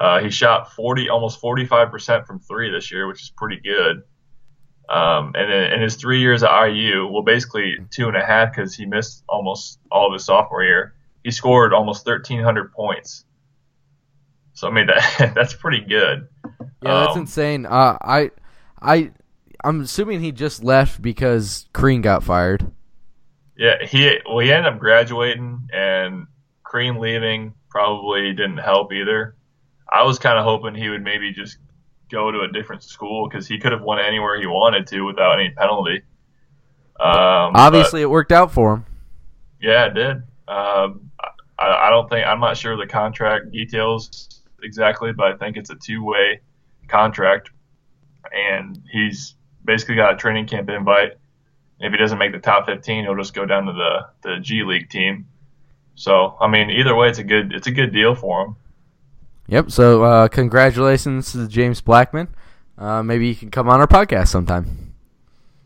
Uh, 0.00 0.20
he 0.20 0.30
shot 0.30 0.72
40, 0.72 1.10
almost 1.10 1.40
45 1.40 1.90
percent 1.90 2.26
from 2.26 2.38
three 2.38 2.70
this 2.70 2.90
year, 2.90 3.06
which 3.06 3.20
is 3.20 3.30
pretty 3.36 3.60
good. 3.62 4.02
Um, 4.88 5.32
and 5.34 5.52
in, 5.52 5.72
in 5.74 5.82
his 5.82 5.96
three 5.96 6.20
years 6.20 6.42
at 6.42 6.66
IU, 6.66 7.06
well, 7.08 7.22
basically 7.22 7.76
two 7.90 8.08
and 8.08 8.16
a 8.16 8.24
half 8.24 8.54
because 8.54 8.74
he 8.74 8.86
missed 8.86 9.22
almost 9.28 9.80
all 9.90 10.06
of 10.06 10.14
his 10.14 10.24
sophomore 10.24 10.62
year 10.64 10.94
he 11.28 11.30
scored 11.30 11.74
almost 11.74 12.06
1,300 12.06 12.72
points. 12.72 13.24
So 14.54 14.66
I 14.66 14.70
mean 14.70 14.86
that 14.86 15.32
that's 15.34 15.54
pretty 15.54 15.80
good. 15.80 16.26
Yeah, 16.82 16.94
that's 16.94 17.16
Um, 17.16 17.22
insane. 17.22 17.66
Uh, 17.66 17.98
I, 18.00 18.30
I, 18.80 19.12
I'm 19.62 19.82
assuming 19.82 20.20
he 20.20 20.32
just 20.32 20.64
left 20.64 21.02
because 21.02 21.68
Crean 21.72 22.00
got 22.00 22.24
fired. 22.24 22.70
Yeah, 23.58 23.84
he 23.84 24.18
well 24.24 24.38
he 24.38 24.52
ended 24.52 24.72
up 24.72 24.78
graduating, 24.78 25.68
and 25.72 26.28
Crean 26.62 27.00
leaving 27.00 27.54
probably 27.68 28.32
didn't 28.32 28.58
help 28.58 28.92
either. 28.92 29.34
I 29.92 30.04
was 30.04 30.18
kind 30.18 30.38
of 30.38 30.44
hoping 30.44 30.74
he 30.74 30.88
would 30.88 31.02
maybe 31.02 31.32
just 31.32 31.58
go 32.10 32.30
to 32.30 32.40
a 32.40 32.52
different 32.52 32.84
school 32.84 33.28
because 33.28 33.46
he 33.46 33.58
could 33.58 33.72
have 33.72 33.82
won 33.82 33.98
anywhere 33.98 34.38
he 34.40 34.46
wanted 34.46 34.86
to 34.88 35.02
without 35.02 35.40
any 35.40 35.50
penalty. 35.50 36.02
Um, 37.00 37.52
Obviously, 37.54 38.00
it 38.02 38.10
worked 38.10 38.32
out 38.32 38.52
for 38.52 38.74
him. 38.74 38.86
yeah, 39.60 39.86
it 39.86 39.94
did. 39.94 40.16
Um, 40.46 41.10
I, 41.58 41.86
I 41.86 41.90
don't 41.90 42.08
think 42.08 42.26
I'm 42.26 42.40
not 42.40 42.56
sure 42.56 42.76
the 42.76 42.86
contract 42.86 43.50
details 43.50 44.42
exactly, 44.62 45.12
but 45.12 45.32
I 45.32 45.36
think 45.36 45.56
it's 45.56 45.70
a 45.70 45.76
two-way 45.76 46.40
contract, 46.86 47.50
and 48.32 48.80
he's 48.90 49.34
basically 49.64 49.96
got 49.96 50.14
a 50.14 50.16
training 50.16 50.46
camp 50.46 50.70
invite. 50.70 51.12
If 51.80 51.92
he 51.92 51.98
doesn't 51.98 52.18
make 52.18 52.32
the 52.32 52.38
top 52.38 52.66
15, 52.66 53.04
he'll 53.04 53.16
just 53.16 53.34
go 53.34 53.46
down 53.46 53.66
to 53.66 53.72
the, 53.72 54.06
the 54.22 54.40
G 54.40 54.62
League 54.64 54.90
team. 54.90 55.26
So, 55.94 56.36
I 56.40 56.48
mean, 56.48 56.70
either 56.70 56.94
way, 56.94 57.08
it's 57.08 57.18
a 57.18 57.24
good 57.24 57.52
it's 57.52 57.66
a 57.66 57.72
good 57.72 57.92
deal 57.92 58.14
for 58.14 58.44
him. 58.44 58.56
Yep. 59.48 59.70
So, 59.70 60.02
uh, 60.04 60.28
congratulations 60.28 61.32
to 61.32 61.48
James 61.48 61.80
Blackmon. 61.80 62.28
Uh, 62.76 63.02
maybe 63.02 63.26
you 63.28 63.34
can 63.34 63.50
come 63.50 63.68
on 63.68 63.80
our 63.80 63.86
podcast 63.88 64.28
sometime. 64.28 64.94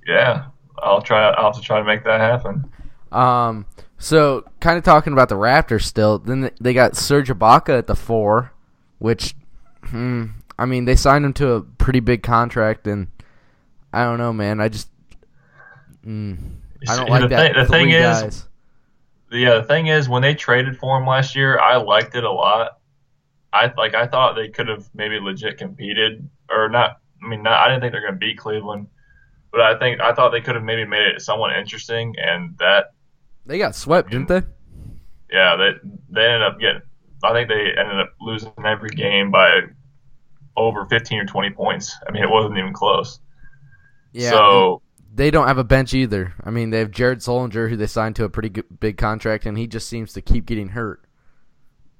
Yeah, 0.06 0.46
I'll 0.78 1.02
try. 1.02 1.28
I'll 1.30 1.52
have 1.52 1.56
to 1.56 1.66
try 1.66 1.78
to 1.78 1.84
make 1.84 2.04
that 2.04 2.20
happen. 2.20 2.70
Um, 3.10 3.66
so 3.98 4.44
kind 4.60 4.78
of 4.78 4.84
talking 4.84 5.12
about 5.12 5.28
the 5.28 5.36
Raptors 5.36 5.82
still. 5.82 6.18
Then 6.18 6.50
they 6.60 6.72
got 6.72 6.96
Serge 6.96 7.28
Ibaka 7.28 7.78
at 7.78 7.86
the 7.86 7.94
four. 7.94 8.52
which, 8.98 9.34
hmm, 9.84 10.26
I 10.58 10.64
mean, 10.64 10.84
they 10.84 10.96
signed 10.96 11.24
him 11.24 11.32
to 11.34 11.52
a 11.52 11.60
pretty 11.60 12.00
big 12.00 12.22
contract, 12.22 12.86
and 12.86 13.08
I 13.92 14.04
don't 14.04 14.18
know, 14.18 14.32
man. 14.32 14.60
I 14.60 14.68
just, 14.68 14.88
mm, 16.06 16.38
I 16.88 16.96
don't 16.96 17.08
like 17.08 17.22
the 17.22 17.28
that. 17.28 17.54
thing- 17.54 17.62
the 17.62 17.66
thing 17.66 17.90
is- 17.90 18.22
guys. 18.22 18.48
Yeah, 19.30 19.54
the 19.54 19.62
thing 19.62 19.86
is, 19.86 20.10
when 20.10 20.20
they 20.20 20.34
traded 20.34 20.76
for 20.76 20.98
him 20.98 21.06
last 21.06 21.34
year, 21.34 21.58
I 21.58 21.76
liked 21.76 22.14
it 22.14 22.22
a 22.24 22.30
lot. 22.30 22.78
I 23.50 23.72
like 23.78 23.94
I 23.94 24.06
thought 24.06 24.34
they 24.34 24.48
could 24.48 24.68
have 24.68 24.88
maybe 24.94 25.18
legit 25.18 25.56
competed 25.56 26.28
or 26.50 26.68
not. 26.68 26.98
I 27.22 27.28
mean, 27.28 27.42
not, 27.42 27.54
I 27.54 27.68
didn't 27.68 27.80
think 27.80 27.92
they're 27.92 28.02
going 28.02 28.12
to 28.14 28.18
beat 28.18 28.36
Cleveland, 28.36 28.88
but 29.50 29.60
I 29.62 29.78
think 29.78 30.00
I 30.02 30.12
thought 30.12 30.30
they 30.32 30.40
could 30.42 30.54
have 30.54 30.64
maybe 30.64 30.84
made 30.84 31.06
it 31.06 31.22
somewhat 31.22 31.56
interesting. 31.56 32.14
And 32.18 32.56
that, 32.58 32.92
they 33.46 33.56
got 33.58 33.74
swept, 33.74 34.10
didn't 34.10 34.28
they? 34.28 34.42
yeah, 35.30 35.56
they 35.56 35.70
they 36.10 36.26
ended 36.26 36.42
up 36.42 36.60
getting. 36.60 36.82
I 37.24 37.32
think 37.32 37.48
they 37.48 37.72
ended 37.78 38.00
up 38.00 38.12
losing 38.20 38.52
every 38.66 38.90
game 38.90 39.30
by 39.30 39.62
over 40.56 40.84
15 40.86 41.20
or 41.20 41.24
20 41.24 41.50
points. 41.50 41.96
I 42.06 42.12
mean, 42.12 42.22
it 42.22 42.28
wasn't 42.30 42.58
even 42.58 42.72
close. 42.74 43.20
Yeah. 44.12 44.30
So 44.30 44.82
they 45.14 45.30
don't 45.30 45.46
have 45.46 45.58
a 45.58 45.64
bench 45.64 45.94
either. 45.94 46.34
I 46.42 46.50
mean, 46.50 46.70
they 46.70 46.78
have 46.78 46.90
Jared 46.90 47.18
Sullinger, 47.20 47.68
who 47.68 47.76
they 47.76 47.86
signed 47.86 48.16
to 48.16 48.24
a 48.24 48.28
pretty 48.30 48.48
good, 48.48 48.64
big 48.80 48.96
contract, 48.96 49.46
and 49.46 49.58
he 49.58 49.66
just 49.66 49.88
seems 49.88 50.12
to 50.14 50.22
keep 50.22 50.46
getting 50.46 50.68
hurt. 50.68 51.04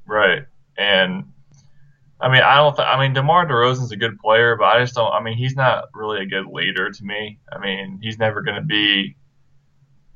Right. 0.07 0.45
And 0.79 1.25
I 2.21 2.29
mean, 2.31 2.43
I 2.43 2.57
don't. 2.57 2.75
Th- 2.77 2.87
I 2.89 2.99
mean, 3.01 3.13
DeMar 3.15 3.47
DeRozan's 3.47 3.93
a 3.93 3.97
good 3.97 4.19
player, 4.19 4.57
but 4.57 4.67
I 4.67 4.81
just 4.81 4.95
don't. 4.95 5.13
I 5.13 5.23
mean, 5.23 5.37
he's 5.37 5.57
not 5.57 5.89
really 5.95 6.23
a 6.23 6.27
good 6.27 6.47
leader 6.47 6.91
to 6.91 7.05
me. 7.05 7.39
I 7.53 7.59
mean, 7.59 7.99
he's 8.03 8.19
never 8.19 8.43
going 8.43 8.57
to 8.57 8.67
be. 8.67 9.17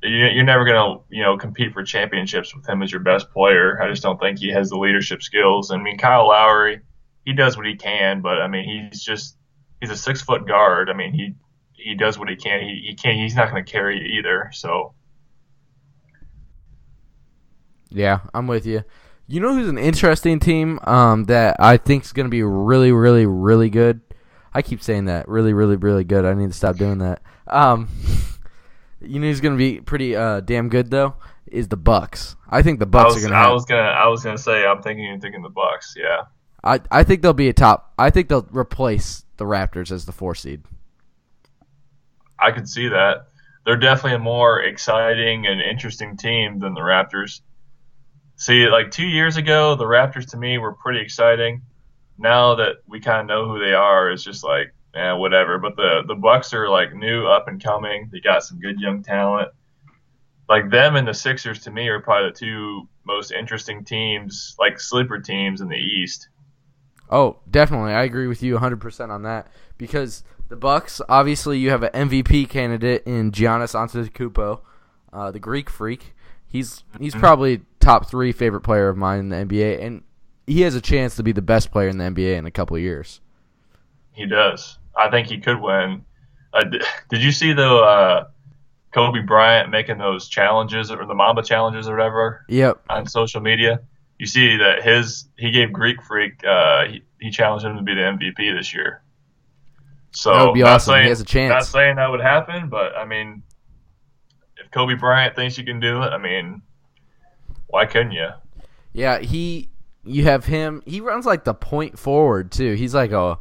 you- 0.02 0.10
You're 0.28 0.44
never 0.44 0.64
going 0.64 0.76
to, 0.76 1.04
you 1.10 1.22
know, 1.22 1.36
compete 1.36 1.72
for 1.72 1.82
championships 1.82 2.54
with 2.54 2.66
him 2.68 2.82
as 2.82 2.92
your 2.92 3.00
best 3.02 3.30
player. 3.32 3.80
I 3.82 3.88
just 3.90 4.02
don't 4.02 4.20
think 4.20 4.38
he 4.38 4.48
has 4.50 4.70
the 4.70 4.78
leadership 4.78 5.22
skills. 5.22 5.70
I 5.70 5.76
mean, 5.78 5.98
Kyle 5.98 6.28
Lowry, 6.28 6.80
he 7.24 7.32
does 7.32 7.56
what 7.56 7.66
he 7.66 7.74
can, 7.76 8.22
but 8.22 8.40
I 8.40 8.46
mean, 8.48 8.64
he's 8.90 9.02
just 9.02 9.36
he's 9.80 9.90
a 9.90 9.96
six 9.96 10.22
foot 10.22 10.46
guard. 10.46 10.88
I 10.88 10.94
mean, 10.94 11.12
he 11.12 11.34
he 11.76 11.94
does 11.94 12.18
what 12.18 12.28
he 12.28 12.36
can. 12.36 12.62
He, 12.62 12.86
he 12.88 12.94
can't. 12.94 13.18
He's 13.18 13.34
not 13.34 13.50
going 13.50 13.64
to 13.64 13.70
carry 13.70 13.98
it 13.98 14.10
either. 14.18 14.50
So 14.52 14.94
Yeah, 17.90 18.20
I'm 18.34 18.46
with 18.46 18.66
you. 18.66 18.84
You 19.28 19.40
know 19.40 19.54
who's 19.54 19.68
an 19.68 19.78
interesting 19.78 20.38
team 20.38 20.78
um, 20.84 21.24
that 21.24 21.56
I 21.58 21.78
think 21.78 22.04
is 22.04 22.12
going 22.12 22.26
to 22.26 22.30
be 22.30 22.42
really, 22.42 22.92
really, 22.92 23.26
really 23.26 23.70
good? 23.70 24.00
I 24.54 24.62
keep 24.62 24.82
saying 24.82 25.06
that. 25.06 25.28
Really, 25.28 25.52
really, 25.52 25.76
really 25.76 26.04
good. 26.04 26.24
I 26.24 26.34
need 26.34 26.50
to 26.50 26.56
stop 26.56 26.76
doing 26.76 26.98
that. 26.98 27.22
Um, 27.46 27.88
you 29.00 29.18
know 29.18 29.26
who's 29.26 29.40
going 29.40 29.54
to 29.54 29.58
be 29.58 29.80
pretty 29.80 30.14
uh, 30.14 30.40
damn 30.40 30.68
good, 30.68 30.90
though? 30.90 31.16
Is 31.46 31.68
the 31.68 31.76
Bucks. 31.76 32.36
I 32.48 32.62
think 32.62 32.80
the 32.80 32.86
Bucks 32.86 33.14
was, 33.14 33.24
are 33.24 33.28
going 33.28 33.40
to 33.40 33.48
I 33.48 33.52
was 33.52 33.64
gonna 33.64 33.82
I 33.82 34.08
was 34.08 34.24
gonna 34.24 34.36
say 34.36 34.66
I'm 34.66 34.82
thinking 34.82 35.04
you're 35.04 35.20
thinking 35.20 35.42
the 35.42 35.48
Bucks. 35.48 35.94
Yeah. 35.96 36.24
I, 36.64 36.80
I 36.90 37.04
think 37.04 37.22
they'll 37.22 37.32
be 37.32 37.48
a 37.48 37.52
top. 37.52 37.94
I 37.96 38.10
think 38.10 38.28
they'll 38.28 38.48
replace 38.50 39.24
the 39.36 39.44
Raptors 39.44 39.92
as 39.92 40.06
the 40.06 40.12
four 40.12 40.34
seed. 40.34 40.64
I 42.38 42.52
could 42.52 42.68
see 42.68 42.88
that. 42.88 43.28
They're 43.64 43.76
definitely 43.76 44.16
a 44.16 44.20
more 44.20 44.60
exciting 44.60 45.46
and 45.46 45.60
interesting 45.60 46.16
team 46.16 46.60
than 46.60 46.74
the 46.74 46.80
Raptors. 46.80 47.40
See, 48.36 48.68
like 48.68 48.90
two 48.90 49.06
years 49.06 49.36
ago, 49.36 49.74
the 49.74 49.84
Raptors 49.84 50.30
to 50.30 50.36
me 50.36 50.58
were 50.58 50.74
pretty 50.74 51.00
exciting. 51.00 51.62
Now 52.18 52.54
that 52.56 52.76
we 52.86 53.00
kind 53.00 53.20
of 53.20 53.26
know 53.26 53.48
who 53.48 53.58
they 53.58 53.72
are, 53.72 54.10
it's 54.10 54.22
just 54.22 54.44
like, 54.44 54.72
eh, 54.94 55.12
whatever. 55.12 55.58
But 55.58 55.76
the 55.76 56.02
the 56.06 56.14
Bucks 56.14 56.54
are 56.54 56.68
like 56.68 56.94
new, 56.94 57.26
up 57.26 57.48
and 57.48 57.62
coming. 57.62 58.08
They 58.12 58.20
got 58.20 58.44
some 58.44 58.60
good 58.60 58.78
young 58.78 59.02
talent. 59.02 59.48
Like 60.48 60.70
them 60.70 60.96
and 60.96 61.08
the 61.08 61.14
Sixers 61.14 61.60
to 61.64 61.70
me 61.70 61.88
are 61.88 62.00
probably 62.00 62.30
the 62.30 62.36
two 62.36 62.88
most 63.04 63.32
interesting 63.32 63.84
teams, 63.84 64.54
like 64.58 64.78
sleeper 64.78 65.18
teams 65.18 65.60
in 65.60 65.68
the 65.68 65.76
East. 65.76 66.28
Oh, 67.10 67.38
definitely. 67.50 67.92
I 67.92 68.02
agree 68.02 68.26
with 68.26 68.42
you 68.42 68.58
100% 68.58 69.10
on 69.10 69.22
that 69.22 69.48
because 69.78 70.24
the 70.48 70.56
Bucks, 70.56 71.00
obviously 71.08 71.58
you 71.58 71.70
have 71.70 71.82
an 71.82 72.08
MVP 72.08 72.48
candidate 72.48 73.02
in 73.06 73.32
Giannis 73.32 73.74
Antetokounmpo, 73.74 74.60
uh, 75.12 75.30
the 75.30 75.40
Greek 75.40 75.68
freak. 75.70 76.14
He's 76.46 76.84
he's 77.00 77.14
probably 77.14 77.62
top 77.80 78.08
3 78.08 78.32
favorite 78.32 78.62
player 78.62 78.88
of 78.88 78.96
mine 78.96 79.18
in 79.18 79.28
the 79.28 79.36
NBA 79.36 79.82
and 79.82 80.02
he 80.46 80.62
has 80.62 80.74
a 80.74 80.80
chance 80.80 81.16
to 81.16 81.22
be 81.22 81.32
the 81.32 81.42
best 81.42 81.70
player 81.72 81.88
in 81.88 81.98
the 81.98 82.04
NBA 82.04 82.36
in 82.36 82.46
a 82.46 82.50
couple 82.50 82.76
of 82.76 82.82
years. 82.82 83.20
He 84.12 84.26
does. 84.26 84.78
I 84.96 85.10
think 85.10 85.28
he 85.28 85.38
could 85.38 85.60
win. 85.60 86.04
Uh, 86.52 86.64
did 87.10 87.22
you 87.22 87.32
see 87.32 87.52
the 87.52 87.68
uh, 87.68 88.28
Kobe 88.92 89.20
Bryant 89.20 89.70
making 89.70 89.98
those 89.98 90.28
challenges 90.28 90.90
or 90.90 91.04
the 91.04 91.14
Mamba 91.14 91.42
challenges 91.42 91.88
or 91.88 91.96
whatever 91.96 92.44
Yep. 92.48 92.80
on 92.88 93.06
social 93.06 93.40
media? 93.40 93.80
You 94.18 94.26
see 94.26 94.56
that 94.56 94.82
his 94.82 95.28
he 95.36 95.50
gave 95.50 95.72
Greek 95.72 96.02
Freak 96.02 96.42
uh, 96.44 96.86
he, 96.86 97.02
he 97.20 97.30
challenged 97.30 97.66
him 97.66 97.76
to 97.76 97.82
be 97.82 97.94
the 97.94 98.00
MVP 98.00 98.56
this 98.56 98.72
year. 98.72 99.02
So 100.16 100.32
That 100.32 100.44
would 100.46 100.54
be 100.54 100.60
not 100.62 100.76
awesome. 100.76 100.94
He 100.94 101.00
Saying, 101.00 101.08
has 101.10 101.20
a 101.20 101.24
chance. 101.26 101.50
Not 101.50 101.66
saying 101.66 101.96
that 101.96 102.10
would 102.10 102.22
happen, 102.22 102.70
but 102.70 102.96
I 102.96 103.04
mean, 103.04 103.42
if 104.56 104.70
Kobe 104.70 104.94
Bryant 104.94 105.36
thinks 105.36 105.58
you 105.58 105.64
can 105.64 105.78
do 105.78 106.02
it, 106.02 106.06
I 106.06 106.16
mean, 106.16 106.62
why 107.66 107.84
couldn't 107.84 108.12
you? 108.12 108.28
Yeah, 108.94 109.18
he 109.18 109.68
you 110.04 110.24
have 110.24 110.46
him. 110.46 110.82
He 110.86 111.02
runs 111.02 111.26
like 111.26 111.44
the 111.44 111.52
point 111.52 111.98
forward 111.98 112.50
too. 112.50 112.72
He's 112.72 112.94
like 112.94 113.12
a 113.12 113.38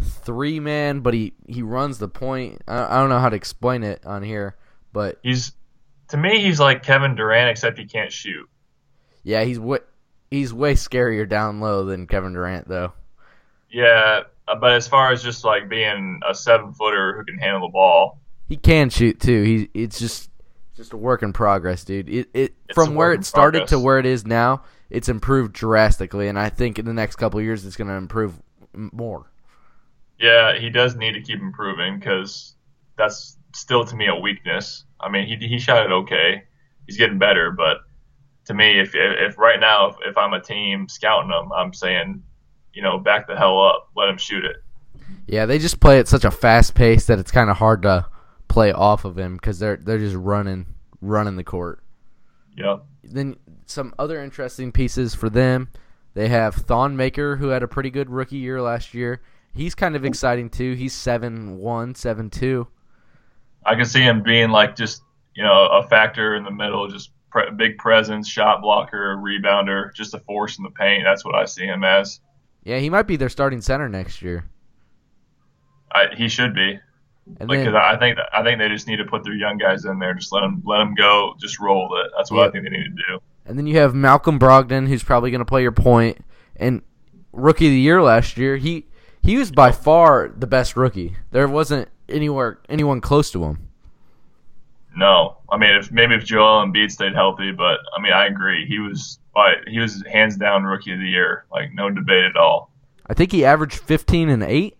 three 0.00 0.60
man, 0.60 1.00
but 1.00 1.14
he 1.14 1.32
he 1.46 1.62
runs 1.62 1.96
the 1.98 2.08
point. 2.08 2.60
I, 2.68 2.96
I 2.96 3.00
don't 3.00 3.08
know 3.08 3.20
how 3.20 3.30
to 3.30 3.36
explain 3.36 3.82
it 3.82 4.04
on 4.04 4.22
here, 4.22 4.54
but 4.92 5.18
He's 5.22 5.52
to 6.08 6.18
me, 6.18 6.40
he's 6.42 6.60
like 6.60 6.82
Kevin 6.82 7.14
Durant, 7.14 7.48
except 7.48 7.78
he 7.78 7.86
can't 7.86 8.12
shoot. 8.12 8.46
yeah, 9.22 9.44
he's 9.44 9.58
way 9.58 9.78
he's 10.30 10.52
way 10.52 10.74
scarier 10.74 11.26
down 11.26 11.60
low 11.60 11.86
than 11.86 12.06
Kevin 12.06 12.34
Durant 12.34 12.68
though. 12.68 12.92
Yeah, 13.70 14.24
but 14.60 14.72
as 14.72 14.88
far 14.88 15.12
as 15.12 15.22
just 15.22 15.44
like 15.44 15.68
being 15.68 16.20
a 16.28 16.34
seven 16.34 16.72
footer 16.72 17.16
who 17.16 17.24
can 17.24 17.38
handle 17.38 17.68
the 17.68 17.72
ball, 17.72 18.20
He 18.48 18.56
can 18.56 18.90
shoot 18.90 19.20
too. 19.20 19.42
He 19.42 19.70
it's 19.74 19.98
just 19.98 20.30
just 20.74 20.92
a 20.92 20.96
work 20.96 21.22
in 21.22 21.32
progress, 21.32 21.84
dude. 21.84 22.08
It 22.08 22.28
it 22.34 22.54
It's 22.68 22.74
from 22.74 22.94
where 22.94 23.12
it 23.12 23.24
started 23.24 23.66
to 23.68 23.78
where 23.78 23.98
it 23.98 24.06
is 24.06 24.26
now, 24.26 24.62
it's 24.90 25.08
improved 25.08 25.52
drastically, 25.52 26.28
and 26.28 26.38
I 26.38 26.48
think 26.48 26.78
in 26.78 26.84
the 26.86 26.94
next 26.94 27.16
couple 27.16 27.38
of 27.38 27.44
years 27.44 27.64
it's 27.64 27.76
going 27.76 27.88
to 27.88 27.94
improve 27.94 28.40
more. 28.74 29.30
yeah, 30.18 30.58
he 30.58 30.70
does 30.70 30.96
need 30.96 31.12
to 31.12 31.20
keep 31.20 31.40
improving 31.40 31.98
because 31.98 32.54
that's 32.96 33.36
still 33.54 33.84
to 33.84 33.96
me 33.96 34.06
a 34.06 34.14
weakness. 34.14 34.84
I 35.00 35.08
mean, 35.10 35.26
he 35.26 35.36
he 35.46 35.58
shot 35.58 35.84
it 35.84 35.92
okay. 35.92 36.44
He's 36.86 36.96
getting 36.96 37.18
better, 37.18 37.50
but 37.50 37.78
to 38.46 38.54
me, 38.54 38.80
if 38.80 38.92
if 38.94 39.36
right 39.38 39.60
now 39.60 39.88
if, 39.90 39.96
if 40.06 40.18
I'm 40.18 40.32
a 40.32 40.40
team 40.40 40.88
scouting 40.88 41.30
him, 41.30 41.52
I'm 41.52 41.72
saying, 41.74 42.22
you 42.72 42.82
know, 42.82 42.98
back 42.98 43.26
the 43.26 43.36
hell 43.36 43.60
up, 43.60 43.90
let 43.96 44.08
him 44.08 44.18
shoot 44.18 44.44
it. 44.44 44.56
Yeah, 45.26 45.46
they 45.46 45.58
just 45.58 45.80
play 45.80 45.98
at 45.98 46.08
such 46.08 46.24
a 46.24 46.30
fast 46.30 46.74
pace 46.74 47.06
that 47.06 47.18
it's 47.18 47.30
kind 47.30 47.50
of 47.50 47.56
hard 47.56 47.82
to 47.82 48.06
play 48.48 48.72
off 48.72 49.04
of 49.04 49.18
him 49.18 49.36
because 49.36 49.58
they're 49.58 49.76
they're 49.76 49.98
just 49.98 50.16
running 50.16 50.66
running 51.00 51.36
the 51.36 51.44
court. 51.44 51.82
Yep. 52.56 52.84
Then 53.04 53.36
some 53.66 53.94
other 53.98 54.22
interesting 54.22 54.72
pieces 54.72 55.14
for 55.14 55.30
them. 55.30 55.68
They 56.14 56.28
have 56.28 56.54
Thon 56.54 56.96
Maker, 56.96 57.36
who 57.36 57.48
had 57.48 57.62
a 57.62 57.68
pretty 57.68 57.90
good 57.90 58.10
rookie 58.10 58.38
year 58.38 58.60
last 58.60 58.94
year. 58.94 59.20
He's 59.54 59.74
kind 59.74 59.96
of 59.96 60.04
exciting 60.04 60.50
too. 60.50 60.74
He's 60.74 60.92
seven 60.92 61.58
one, 61.58 61.94
seven 61.94 62.30
two. 62.30 62.66
I 63.64 63.74
can 63.74 63.84
see 63.84 64.02
him 64.02 64.22
being 64.22 64.50
like 64.50 64.76
just 64.76 65.02
you 65.34 65.42
know 65.42 65.68
a 65.68 65.86
factor 65.88 66.34
in 66.34 66.44
the 66.44 66.50
middle, 66.50 66.88
just 66.88 67.10
pre- 67.30 67.50
big 67.50 67.78
presence, 67.78 68.28
shot 68.28 68.62
blocker, 68.62 69.16
rebounder, 69.16 69.94
just 69.94 70.14
a 70.14 70.20
force 70.20 70.58
in 70.58 70.64
the 70.64 70.70
paint. 70.70 71.04
That's 71.04 71.24
what 71.24 71.34
I 71.34 71.44
see 71.44 71.64
him 71.64 71.84
as. 71.84 72.20
Yeah, 72.68 72.80
he 72.80 72.90
might 72.90 73.06
be 73.06 73.16
their 73.16 73.30
starting 73.30 73.62
center 73.62 73.88
next 73.88 74.20
year. 74.20 74.44
I, 75.90 76.08
he 76.14 76.28
should 76.28 76.54
be. 76.54 76.78
And 77.40 77.48
Like, 77.48 77.60
then, 77.60 77.74
I 77.74 77.96
think 77.98 78.18
I 78.30 78.42
think 78.42 78.58
they 78.58 78.68
just 78.68 78.86
need 78.86 78.96
to 78.96 79.06
put 79.06 79.24
their 79.24 79.32
young 79.32 79.56
guys 79.56 79.86
in 79.86 79.98
there. 79.98 80.12
Just 80.12 80.32
let 80.32 80.42
them 80.42 80.62
let 80.66 80.76
them 80.76 80.94
go. 80.94 81.34
Just 81.40 81.58
roll 81.60 81.98
it. 81.98 82.10
That's 82.14 82.30
what 82.30 82.40
Yeah. 82.42 82.48
I 82.48 82.50
think 82.50 82.64
they 82.64 82.70
need 82.70 82.84
to 82.84 82.90
do. 82.90 83.18
and 83.46 83.58
then 83.58 83.66
you 83.66 83.78
have 83.78 83.94
Malcolm 83.94 84.38
Brogdon, 84.38 84.86
who's 84.86 85.02
probably 85.02 85.30
going 85.30 85.38
to 85.38 85.46
play 85.46 85.62
your. 85.62 85.74
And 86.56 86.82
rookie 87.32 87.66
of 87.68 87.72
the 87.72 87.80
year 87.80 88.02
last 88.02 88.36
year, 88.36 88.58
he 88.58 88.84
he 89.22 89.38
was 89.38 89.50
by 89.50 89.72
far 89.72 90.28
the 90.28 90.46
best 90.46 90.76
rookie. 90.76 91.16
There 91.30 91.48
wasn't 91.48 91.88
anywhere 92.06 92.58
anyone 92.68 93.00
close 93.00 93.30
to 93.30 93.44
him. 93.44 93.68
No, 94.94 95.38
I 95.50 95.56
mean 95.56 95.70
if 95.70 95.90
maybe 95.90 96.14
if 96.16 96.24
Joel 96.24 96.66
Embiid 96.66 96.90
stayed 96.90 97.14
healthy, 97.14 97.50
but 97.50 97.78
I 97.96 98.00
mean 98.02 98.12
I 98.12 98.26
agree. 98.26 98.66
He 98.66 98.78
was 98.78 99.18
by 99.38 99.54
he 99.70 99.78
was 99.78 100.02
hands 100.10 100.36
down 100.36 100.64
rookie 100.64 100.92
of 100.92 100.98
the 100.98 101.06
year. 101.08 101.44
Like 101.52 101.72
no 101.72 101.88
debate 101.90 102.24
at 102.24 102.36
all. 102.36 102.70
I 103.06 103.14
think 103.14 103.30
he 103.32 103.44
averaged 103.44 103.78
15 103.78 104.28
and 104.28 104.42
8, 104.42 104.76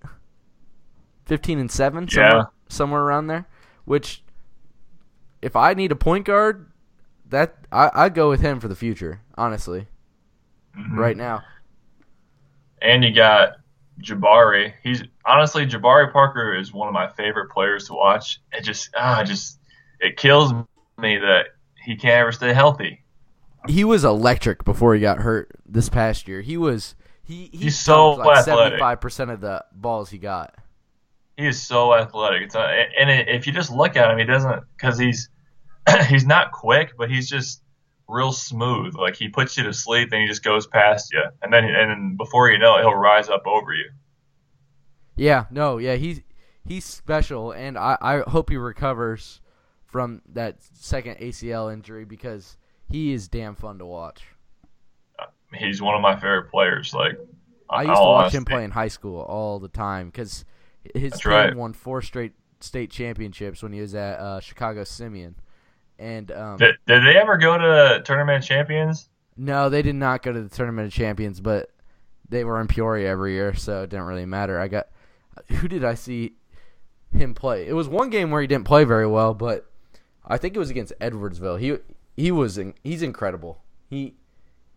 15 1.27 1.59
and 1.61 1.71
7, 1.71 2.09
somewhere, 2.09 2.31
Yeah. 2.37 2.43
somewhere 2.69 3.01
around 3.03 3.29
there. 3.29 3.47
Which, 3.85 4.23
if 5.41 5.57
I 5.57 5.75
need 5.75 5.93
a 5.93 5.97
point 5.97 6.27
guard, 6.27 6.71
that 7.31 7.57
I 7.73 7.91
I 7.95 8.09
go 8.09 8.29
with 8.29 8.41
him 8.41 8.59
for 8.61 8.69
the 8.69 8.75
future. 8.77 9.21
Honestly, 9.37 9.87
Mhm. 10.77 10.97
right 10.97 11.17
now. 11.17 11.43
And 12.83 13.03
you 13.05 13.13
got 13.15 13.57
Jabari. 14.03 14.73
He's 14.83 15.03
honestly 15.25 15.67
Jabari 15.67 16.13
Parker 16.13 16.55
is 16.55 16.73
one 16.73 16.89
of 16.89 16.95
my 16.95 17.09
favorite 17.11 17.51
players 17.51 17.87
to 17.89 17.95
watch. 17.95 18.41
It 18.53 18.63
just 18.63 18.91
ah 18.97 19.23
just 19.25 19.59
it 20.01 20.17
kills 20.17 20.53
me 20.99 21.19
that 21.19 21.47
he 21.85 21.97
can't 21.97 22.15
ever 22.21 22.33
stay 22.33 22.53
healthy. 22.53 23.03
He 23.67 23.85
was 23.85 24.05
electric 24.05 24.65
before 24.65 24.95
he 24.95 25.01
got 25.01 25.19
hurt 25.19 25.51
this 25.67 25.89
past 25.89 26.29
year. 26.29 26.41
He 26.41 26.57
was 26.57 26.95
He, 27.23 27.49
he 27.53 27.65
He's 27.65 27.79
so 27.79 28.13
like 28.13 28.45
seventy-five 28.45 29.01
percent 29.01 29.31
of 29.31 29.41
the 29.41 29.65
balls 29.73 30.11
he 30.11 30.19
got. 30.19 30.55
He 31.37 31.47
is 31.47 31.61
so 31.61 31.95
athletic. 31.95 32.43
It's 32.43 32.55
uh, 32.55 32.61
a, 32.61 33.01
and 33.01 33.11
it, 33.11 33.29
if 33.29 33.47
you 33.47 33.53
just 33.53 33.71
look 33.71 33.97
at 33.97 34.11
him, 34.11 34.19
he 34.19 34.25
doesn't 34.25 34.63
because 34.77 34.99
he's 34.99 35.29
he's 36.09 36.27
not 36.27 36.53
quick, 36.53 36.93
but 36.97 37.11
he's 37.11 37.29
just 37.29 37.63
real 38.09 38.33
smooth. 38.33 38.95
Like 38.95 39.17
he 39.17 39.29
puts 39.29 39.57
you 39.57 39.65
to 39.65 39.73
sleep, 39.73 40.11
then 40.11 40.23
he 40.23 40.27
just 40.27 40.43
goes 40.43 40.67
past 40.67 41.13
you, 41.13 41.23
and 41.43 41.53
then 41.53 41.65
and 41.65 41.91
then 41.91 42.17
before 42.17 42.51
you 42.51 42.59
know 42.59 42.77
it, 42.77 42.81
he'll 42.83 42.95
rise 42.95 43.29
up 43.29 43.47
over 43.47 43.73
you. 43.73 43.91
Yeah, 45.17 45.47
no, 45.51 45.79
yeah, 45.79 45.97
he's 45.97 46.23
he's 46.65 46.85
special, 46.85 47.53
and 47.53 47.77
I, 47.77 47.99
I 48.01 48.19
hope 48.21 48.51
he 48.51 48.57
recovers 48.57 49.41
from 49.85 50.23
that 50.33 50.63
second 50.75 51.17
ACL 51.19 51.73
injury 51.73 52.05
because 52.05 52.57
he 52.91 53.13
is 53.13 53.29
damn 53.29 53.55
fun 53.55 53.79
to 53.79 53.87
watch. 53.87 54.23
He's 55.55 55.81
one 55.81 55.95
of 55.95 56.01
my 56.03 56.15
favorite 56.15 56.51
players. 56.51 56.93
Like 56.93 57.19
I 57.71 57.83
used 57.83 57.95
to 57.97 58.01
watch 58.05 58.33
him 58.35 58.45
play 58.45 58.65
in 58.65 58.71
high 58.71 58.89
school 58.89 59.21
all 59.21 59.59
the 59.59 59.69
time 59.69 60.09
because 60.09 60.45
his 60.95 61.13
That's 61.13 61.23
team 61.23 61.33
right. 61.33 61.57
won 61.57 61.73
four 61.73 62.03
straight 62.03 62.33
state 62.61 62.91
championships 62.91 63.63
when 63.63 63.73
he 63.73 63.81
was 63.81 63.95
at 63.95 64.19
uh, 64.19 64.41
Chicago 64.41 64.85
Simeon, 64.85 65.37
and 65.99 66.31
um, 66.33 66.57
Did, 66.59 66.75
did 66.87 67.03
they 67.05 67.17
ever 67.17 67.37
go 67.39 67.57
to 67.57 68.03
tournament 68.05 68.45
champions? 68.45 69.09
no, 69.37 69.69
they 69.69 69.83
did 69.83 69.95
not 69.95 70.23
go 70.23 70.33
to 70.33 70.43
the 70.43 70.49
tournament 70.49 70.89
of 70.89 70.93
champions, 70.93 71.41
but 71.41 71.71
they 72.29 72.43
were 72.45 72.61
in 72.61 72.67
Peoria 72.67 73.09
every 73.09 73.33
year, 73.35 73.55
so 73.55 73.83
it 73.83 73.91
didn't 73.91 74.07
really 74.07 74.27
matter. 74.27 74.59
I 74.59 74.69
got 74.69 74.89
who 75.49 75.69
did 75.69 75.85
I 75.85 75.95
see 75.95 76.33
him 77.13 77.33
play? 77.35 77.67
It 77.67 77.73
was 77.75 77.89
one 77.89 78.11
game 78.11 78.31
where 78.31 78.41
he 78.41 78.47
didn't 78.47 78.67
play 78.67 78.85
very 78.85 79.07
well, 79.07 79.33
but 79.35 79.71
I 80.27 80.37
think 80.37 80.57
it 80.57 80.59
was 80.59 80.69
against 80.71 80.93
Edwardsville. 81.01 81.59
He 81.61 81.79
he 82.19 82.33
was 82.33 82.59
in, 82.59 82.75
he's 82.83 83.03
incredible. 83.03 83.63
He 83.89 84.15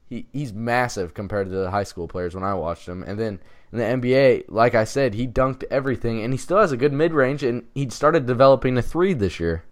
he 0.08 0.28
he's 0.32 0.54
massive 0.54 1.16
compared 1.16 1.50
to 1.50 1.56
the 1.56 1.72
high 1.72 1.84
school 1.84 2.08
players 2.08 2.36
when 2.36 2.44
I 2.44 2.54
watched 2.54 2.88
him. 2.88 3.02
And 3.02 3.20
then 3.20 3.40
in 3.72 3.80
the 3.80 3.84
NBA, 3.84 4.46
like 4.50 4.76
I 4.76 4.84
said, 4.84 5.16
he 5.16 5.28
dunked 5.28 5.64
everything, 5.72 6.22
and 6.22 6.34
he 6.34 6.38
still 6.38 6.60
has 6.60 6.72
a 6.72 6.78
good 6.78 6.94
mid 6.94 7.14
range, 7.14 7.42
and 7.42 7.64
he 7.74 7.90
started 7.90 8.28
developing 8.28 8.78
a 8.78 8.82
three 8.84 9.14
this 9.14 9.40
year. 9.40 9.64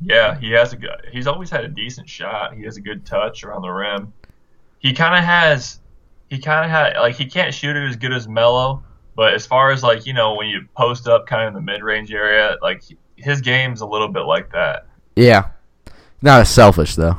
Yeah, 0.00 0.38
he 0.38 0.50
has 0.52 0.72
a 0.72 0.76
good. 0.76 1.06
He's 1.12 1.26
always 1.26 1.50
had 1.50 1.64
a 1.64 1.68
decent 1.68 2.08
shot. 2.08 2.54
He 2.54 2.62
has 2.62 2.78
a 2.78 2.80
good 2.80 3.04
touch 3.04 3.44
around 3.44 3.60
the 3.60 3.68
rim. 3.68 4.12
He 4.78 4.94
kind 4.94 5.14
of 5.14 5.22
has. 5.22 5.80
He 6.30 6.38
kind 6.38 6.64
of 6.64 6.70
had 6.70 6.96
like 6.98 7.16
he 7.16 7.26
can't 7.26 7.52
shoot 7.52 7.76
it 7.76 7.86
as 7.86 7.96
good 7.96 8.14
as 8.14 8.26
Melo, 8.26 8.82
but 9.16 9.34
as 9.34 9.44
far 9.44 9.70
as 9.70 9.82
like 9.82 10.06
you 10.06 10.14
know 10.14 10.34
when 10.34 10.48
you 10.48 10.62
post 10.74 11.06
up 11.08 11.26
kind 11.26 11.42
of 11.42 11.48
in 11.48 11.54
the 11.54 11.60
mid 11.60 11.82
range 11.82 12.10
area, 12.10 12.56
like 12.62 12.82
his 13.16 13.42
game's 13.42 13.82
a 13.82 13.86
little 13.86 14.08
bit 14.08 14.22
like 14.22 14.50
that. 14.52 14.86
Yeah, 15.16 15.48
not 16.22 16.40
as 16.40 16.50
selfish 16.50 16.96
though. 16.96 17.16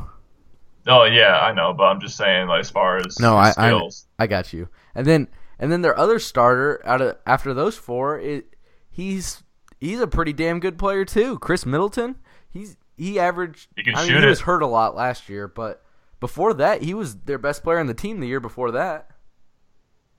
Oh 0.88 1.04
yeah, 1.04 1.40
I 1.40 1.54
know, 1.54 1.74
but 1.74 1.84
I'm 1.84 2.02
just 2.02 2.18
saying 2.18 2.48
like 2.48 2.62
as 2.62 2.70
far 2.70 2.98
as 2.98 3.20
No, 3.20 3.36
I, 3.36 3.54
I. 3.58 3.90
I 4.18 4.28
got 4.28 4.54
you. 4.54 4.68
And 4.96 5.06
then 5.06 5.28
and 5.60 5.72
then 5.72 5.82
their 5.82 5.98
other 5.98 6.20
starter 6.20 6.82
out 6.86 7.02
of 7.02 7.18
after 7.26 7.54
those 7.54 7.78
four, 7.78 8.20
it, 8.20 8.56
he's 8.90 9.44
he's 9.80 10.00
a 10.00 10.08
pretty 10.08 10.34
damn 10.34 10.60
good 10.60 10.78
player 10.78 11.06
too. 11.06 11.38
Khris 11.40 11.66
Middleton, 11.66 12.16
he's 12.50 12.78
he 12.98 13.20
averaged. 13.20 13.68
He 13.76 13.84
can 13.84 13.96
I 13.96 14.00
mean, 14.00 14.10
shoot 14.10 14.22
he 14.22 14.28
was 14.28 14.42
hurt 14.42 14.64
a 14.64 14.68
lot 14.68 14.96
last 14.96 15.30
year, 15.30 15.48
but 15.48 15.84
before 16.20 16.54
that, 16.56 16.82
he 16.84 16.94
was 16.94 17.16
their 17.16 17.38
best 17.38 17.64
player 17.64 17.80
on 17.80 17.88
the 17.88 17.94
team 17.94 18.20
the 18.20 18.28
year 18.28 18.40
before 18.40 18.72
that. 18.72 19.10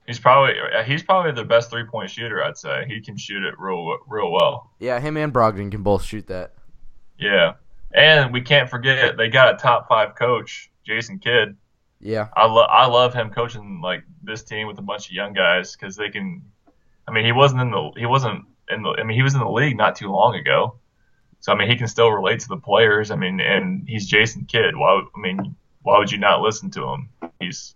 He's 0.05 0.19
probably 0.19 0.53
he's 0.85 1.01
probably 1.03 1.31
the 1.31 1.45
best 1.45 1.69
three 1.69 1.85
point 1.85 2.09
shooter. 2.09 2.43
I'd 2.43 2.57
say 2.57 2.85
he 2.87 3.01
can 3.01 3.17
shoot 3.17 3.43
it 3.43 3.55
real 3.57 3.97
real 4.07 4.31
well. 4.31 4.71
Yeah, 4.79 4.99
him 4.99 5.17
and 5.17 5.33
Brogdon 5.33 5.71
can 5.71 5.81
both 5.81 6.03
shoot 6.03 6.27
that. 6.27 6.53
Yeah, 7.17 7.53
and 7.93 8.33
we 8.33 8.41
can't 8.41 8.69
forget 8.69 9.17
they 9.17 9.29
got 9.29 9.53
a 9.53 9.57
top 9.57 9.87
five 9.87 10.15
coach, 10.15 10.71
Jason 10.85 11.19
Kidd. 11.19 11.55
Yeah, 11.99 12.27
I 12.35 12.45
love 12.47 12.69
I 12.69 12.85
love 12.87 13.13
him 13.13 13.29
coaching 13.29 13.79
like 13.81 14.03
this 14.21 14.43
team 14.43 14.67
with 14.67 14.77
a 14.77 14.81
bunch 14.81 15.07
of 15.07 15.13
young 15.13 15.33
guys 15.33 15.75
because 15.75 15.95
they 15.95 16.09
can. 16.09 16.43
I 17.07 17.11
mean, 17.11 17.25
he 17.25 17.31
wasn't 17.31 17.61
in 17.61 17.71
the 17.71 17.91
he 17.95 18.05
wasn't 18.05 18.45
in 18.69 18.83
the. 18.83 18.89
I 18.89 19.03
mean, 19.03 19.15
he 19.15 19.23
was 19.23 19.33
in 19.33 19.39
the 19.39 19.49
league 19.49 19.77
not 19.77 19.95
too 19.95 20.09
long 20.09 20.35
ago, 20.35 20.75
so 21.39 21.51
I 21.53 21.55
mean, 21.55 21.69
he 21.69 21.75
can 21.75 21.87
still 21.87 22.09
relate 22.11 22.39
to 22.41 22.47
the 22.47 22.57
players. 22.57 23.11
I 23.11 23.15
mean, 23.15 23.39
and 23.39 23.87
he's 23.87 24.07
Jason 24.07 24.45
Kidd. 24.45 24.75
Why? 24.75 25.01
I 25.15 25.19
mean, 25.19 25.55
why 25.83 25.97
would 25.97 26.11
you 26.11 26.17
not 26.17 26.41
listen 26.41 26.71
to 26.71 26.83
him? 26.83 27.09
He's, 27.39 27.75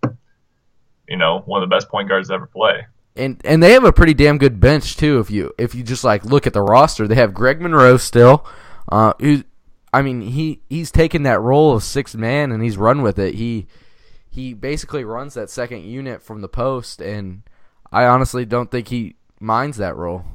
you 1.08 1.18
know, 1.18 1.40
one 1.46 1.62
of 1.62 1.70
the 1.70 1.74
best 1.76 1.90
point 1.90 2.10
guards 2.10 2.30
to 2.30 2.36
ever 2.36 2.48
play. 2.48 2.86
and 3.16 3.42
and 3.44 3.62
they 3.62 3.74
have 3.74 3.84
a 3.84 3.94
pretty 3.94 4.14
damn 4.14 4.38
good 4.38 4.60
bench 4.60 4.96
too. 4.98 5.20
If 5.20 5.30
you 5.30 5.54
if 5.58 5.76
you 5.76 5.84
just 5.84 6.04
like 6.04 6.26
look 6.26 6.48
at 6.48 6.54
the 6.54 6.62
roster, 6.62 7.08
they 7.08 7.16
have 7.16 7.34
Greg 7.34 7.62
Monroe 7.62 7.98
still. 7.98 8.46
Uh, 8.90 9.14
who, 9.20 9.44
I 9.94 10.02
mean, 10.02 10.22
he 10.22 10.62
he's 10.70 10.92
taken 10.92 11.24
that 11.24 11.40
role 11.40 11.74
of 11.74 11.84
sixth 11.84 12.16
man 12.16 12.52
and 12.52 12.64
he's 12.64 12.78
run 12.78 13.02
with 13.02 13.18
it. 13.20 13.36
He 13.36 13.68
he 14.30 14.54
basically 14.54 15.04
runs 15.04 15.34
that 15.34 15.50
second 15.50 15.84
unit 15.84 16.22
from 16.22 16.42
the 16.42 16.50
post, 16.50 17.02
and 17.02 17.44
I 17.92 18.06
honestly 18.06 18.46
don't 18.46 18.70
think 18.70 18.90
he 18.90 19.16
minds 19.40 19.78
that 19.78 19.96
role. 19.96 20.26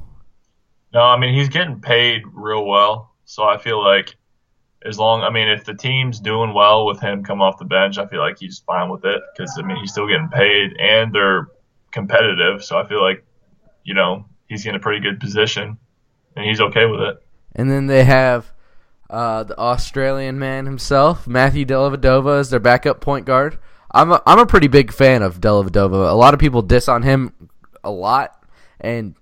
No, 0.93 1.01
I 1.01 1.17
mean 1.17 1.33
he's 1.33 1.49
getting 1.49 1.81
paid 1.81 2.23
real 2.33 2.65
well, 2.65 3.13
so 3.25 3.43
I 3.43 3.57
feel 3.57 3.83
like 3.83 4.15
as 4.85 4.99
long, 4.99 5.21
I 5.23 5.29
mean, 5.29 5.47
if 5.47 5.63
the 5.63 5.73
team's 5.73 6.19
doing 6.19 6.53
well 6.53 6.85
with 6.85 6.99
him 6.99 7.23
come 7.23 7.41
off 7.41 7.57
the 7.57 7.65
bench, 7.65 7.97
I 7.97 8.05
feel 8.07 8.19
like 8.19 8.37
he's 8.37 8.59
fine 8.59 8.89
with 8.89 9.05
it 9.05 9.21
because 9.33 9.57
I 9.57 9.65
mean 9.65 9.77
he's 9.77 9.91
still 9.91 10.07
getting 10.07 10.29
paid 10.29 10.75
and 10.79 11.13
they're 11.13 11.47
competitive, 11.91 12.63
so 12.63 12.77
I 12.77 12.87
feel 12.87 13.01
like 13.01 13.23
you 13.83 13.93
know 13.93 14.25
he's 14.47 14.65
in 14.65 14.75
a 14.75 14.79
pretty 14.79 14.99
good 14.99 15.19
position 15.19 15.77
and 16.35 16.45
he's 16.45 16.59
okay 16.59 16.85
with 16.85 17.01
it. 17.01 17.17
And 17.55 17.69
then 17.69 17.87
they 17.87 18.03
have 18.03 18.51
uh, 19.13 19.43
the 19.43 19.57
Australian 19.59 20.39
man 20.39 20.65
himself, 20.65 21.27
Matthew 21.27 21.65
Dellavedova, 21.65 22.39
is 22.39 22.49
their 22.49 22.59
backup 22.59 22.99
point 22.99 23.25
guard. 23.25 23.59
I'm 23.91 24.11
a, 24.11 24.21
I'm 24.25 24.39
a 24.39 24.45
pretty 24.47 24.67
big 24.67 24.91
fan 24.91 25.21
of 25.21 25.39
Dellavedova. 25.39 26.09
A 26.09 26.15
lot 26.15 26.33
of 26.33 26.39
people 26.39 26.63
diss 26.63 26.87
on 26.87 27.03
him 27.03 27.49
a 27.83 27.91
lot, 27.91 28.43
and 28.81 29.13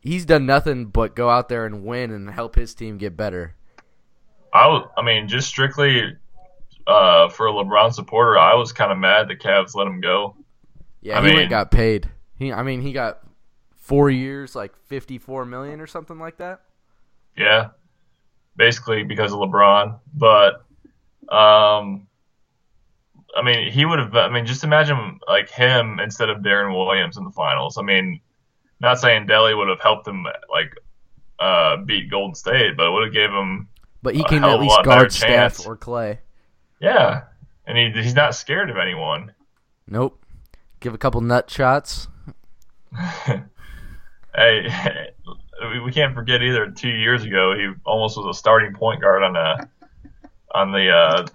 he's 0.00 0.24
done 0.24 0.46
nothing 0.46 0.86
but 0.86 1.14
go 1.14 1.28
out 1.28 1.50
there 1.50 1.66
and 1.66 1.84
win 1.84 2.10
and 2.10 2.30
help 2.30 2.54
his 2.54 2.74
team 2.74 2.96
get 2.96 3.14
better. 3.16 3.54
I 4.54 4.66
was, 4.68 4.88
I 4.96 5.02
mean, 5.02 5.28
just 5.28 5.48
strictly 5.48 6.16
uh, 6.86 7.28
for 7.28 7.46
a 7.46 7.52
LeBron 7.52 7.92
supporter, 7.92 8.38
I 8.38 8.54
was 8.54 8.72
kind 8.72 8.90
of 8.90 8.96
mad 8.96 9.28
the 9.28 9.36
Cavs 9.36 9.74
let 9.74 9.86
him 9.86 10.00
go. 10.00 10.34
Yeah, 11.02 11.20
I 11.20 11.28
he 11.28 11.36
mean- 11.36 11.48
got 11.50 11.70
paid. 11.70 12.08
He, 12.38 12.50
I 12.50 12.62
mean, 12.62 12.80
he 12.80 12.92
got 12.94 13.20
four 13.76 14.08
years, 14.08 14.56
like 14.56 14.74
fifty 14.86 15.18
four 15.18 15.44
million 15.44 15.78
or 15.82 15.86
something 15.86 16.18
like 16.18 16.38
that. 16.38 16.62
Yeah, 17.36 17.68
basically 18.56 19.02
because 19.02 19.32
of 19.32 19.38
LeBron. 19.38 19.98
But 20.14 20.64
um, 21.28 22.06
I 23.36 23.42
mean, 23.42 23.70
he 23.70 23.84
would 23.84 23.98
have. 23.98 24.14
I 24.14 24.28
mean, 24.28 24.46
just 24.46 24.64
imagine 24.64 25.20
like 25.28 25.50
him 25.50 26.00
instead 26.00 26.28
of 26.30 26.38
Deron 26.38 26.74
Williams 26.74 27.16
in 27.16 27.24
the 27.24 27.30
finals. 27.30 27.78
I 27.78 27.82
mean, 27.82 28.20
not 28.80 28.98
saying 28.98 29.26
Delly 29.26 29.56
would 29.56 29.68
have 29.68 29.80
helped 29.80 30.06
him 30.06 30.24
like 30.50 30.74
uh, 31.38 31.76
beat 31.78 32.10
Golden 32.10 32.34
State, 32.34 32.76
but 32.76 32.86
it 32.88 32.90
would 32.90 33.04
have 33.04 33.12
gave 33.12 33.30
him 33.30 33.68
But 34.02 34.14
he 34.14 34.24
can 34.24 34.44
at 34.44 34.60
least 34.60 34.82
guard 34.84 35.12
Steph 35.12 35.66
or 35.66 35.76
Clay. 35.76 36.18
yeah, 36.80 37.22
and 37.66 37.78
he 37.78 38.02
he's 38.02 38.14
not 38.14 38.34
scared 38.34 38.70
of 38.70 38.76
anyone. 38.76 39.32
Nope. 39.86 40.22
Give 40.80 40.94
a 40.94 40.98
couple 40.98 41.20
nut 41.20 41.50
shots. 41.50 42.08
hey, 43.26 43.42
we- 45.68 45.80
we 45.80 45.92
can't 45.92 46.14
forget 46.14 46.42
either. 46.42 46.70
Two 46.70 46.88
years 46.90 47.24
ago, 47.24 47.54
he 47.56 47.68
almost 47.84 48.16
was 48.16 48.36
a 48.36 48.38
starting 48.38 48.74
point 48.74 49.00
guard 49.00 49.22
on 49.22 49.36
a 49.36 49.68
on 50.54 50.72
the 50.72 50.90
uh, 50.90 51.26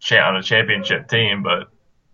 cha- 0.00 0.26
on 0.28 0.36
a 0.36 0.42
championship 0.42 1.08
team, 1.08 1.42
but 1.42 1.68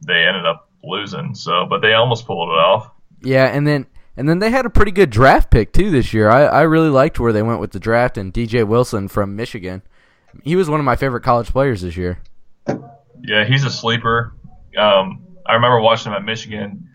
they 0.07 0.25
ended 0.27 0.47
up 0.47 0.69
losing. 0.83 1.35
So, 1.35 1.67
but 1.69 1.81
they 1.83 1.95
almost 1.95 2.27
pulled 2.27 2.49
it 2.49 2.59
off. 2.59 2.91
Yeah, 3.23 3.47
and 3.47 3.67
then 3.67 3.87
and 4.17 4.29
then 4.29 4.39
they 4.39 4.51
had 4.51 4.67
a 4.67 4.71
pretty 4.71 4.93
good 4.93 5.11
draft 5.11 5.51
pick 5.51 5.73
too 5.73 5.91
this 5.91 6.13
year. 6.15 6.31
I, 6.31 6.45
I 6.45 6.63
really 6.63 6.89
liked 6.91 7.19
where 7.21 7.33
they 7.33 7.43
went 7.43 7.61
with 7.61 7.73
the 7.73 7.81
draft 7.81 8.17
and 8.19 8.33
DJ 8.33 8.67
Wilson 8.67 9.09
from 9.09 9.37
Michigan. 9.37 9.83
He 10.43 10.57
was 10.57 10.69
one 10.69 10.81
of 10.81 10.85
my 10.87 10.97
favorite 10.97 11.23
college 11.23 11.49
players 11.49 11.83
this 11.83 11.97
year. 11.97 12.19
Yeah, 13.23 13.45
he's 13.45 13.65
a 13.65 13.71
sleeper. 13.71 14.35
Um, 14.77 15.25
I 15.47 15.55
remember 15.55 15.81
watching 15.81 16.13
him 16.13 16.17
at 16.17 16.25
Michigan 16.25 16.89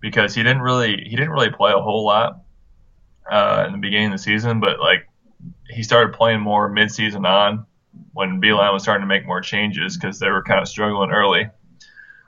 because 0.00 0.34
he 0.34 0.42
didn't 0.42 0.62
really 0.62 0.96
he 1.04 1.10
didn't 1.16 1.30
really 1.30 1.50
play 1.50 1.72
a 1.72 1.78
whole 1.80 2.04
lot 2.06 2.40
uh, 3.30 3.64
in 3.66 3.72
the 3.72 3.78
beginning 3.78 4.06
of 4.06 4.12
the 4.12 4.18
season, 4.18 4.60
but 4.60 4.80
like 4.80 5.08
he 5.68 5.82
started 5.82 6.14
playing 6.14 6.40
more 6.40 6.68
mid-season 6.68 7.24
on 7.26 7.66
when 8.12 8.40
Beilein 8.40 8.72
was 8.72 8.82
starting 8.82 9.02
to 9.02 9.06
make 9.06 9.26
more 9.26 9.40
changes 9.40 9.96
because 9.96 10.18
they 10.18 10.28
were 10.30 10.42
kind 10.42 10.60
of 10.60 10.68
struggling 10.68 11.10
early. 11.10 11.48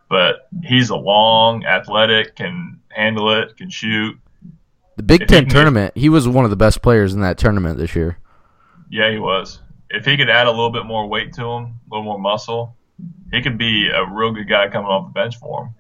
But 0.09 0.49
he's 0.65 0.91
a 0.91 0.97
long, 0.97 1.65
athletic, 1.65 2.37
can 2.37 2.81
handle 2.89 3.33
it, 3.41 3.57
can 3.57 3.71
shoot. 3.71 4.19
The 4.97 5.03
Big 5.05 5.23
If 5.23 5.29
he 5.31 5.35
Ten 5.37 5.45
get- 5.45 5.53
tournament, 5.53 5.97
he 5.97 6.09
was 6.09 6.27
one 6.29 6.45
of 6.45 6.51
the 6.51 6.57
best 6.57 6.83
players 6.83 7.15
in 7.15 7.21
that 7.21 7.39
tournament 7.39 7.79
this 7.79 7.95
year. 7.95 8.19
Yeah, 8.91 9.11
he 9.11 9.19
was. 9.19 9.61
If 9.89 10.05
he 10.05 10.17
could 10.17 10.29
add 10.29 10.47
a 10.47 10.51
little 10.51 10.71
bit 10.71 10.85
more 10.85 11.07
weight 11.07 11.33
to 11.35 11.43
him, 11.43 11.65
a 11.65 11.73
little 11.91 12.05
more 12.05 12.19
muscle, 12.19 12.77
he 13.33 13.41
could 13.41 13.57
be 13.57 13.89
a 13.89 14.05
real 14.05 14.33
good 14.33 14.49
guy 14.49 14.69
coming 14.69 14.89
off 14.89 15.07
the 15.09 15.13
bench 15.13 15.39
for 15.39 15.65
him. 15.65 15.75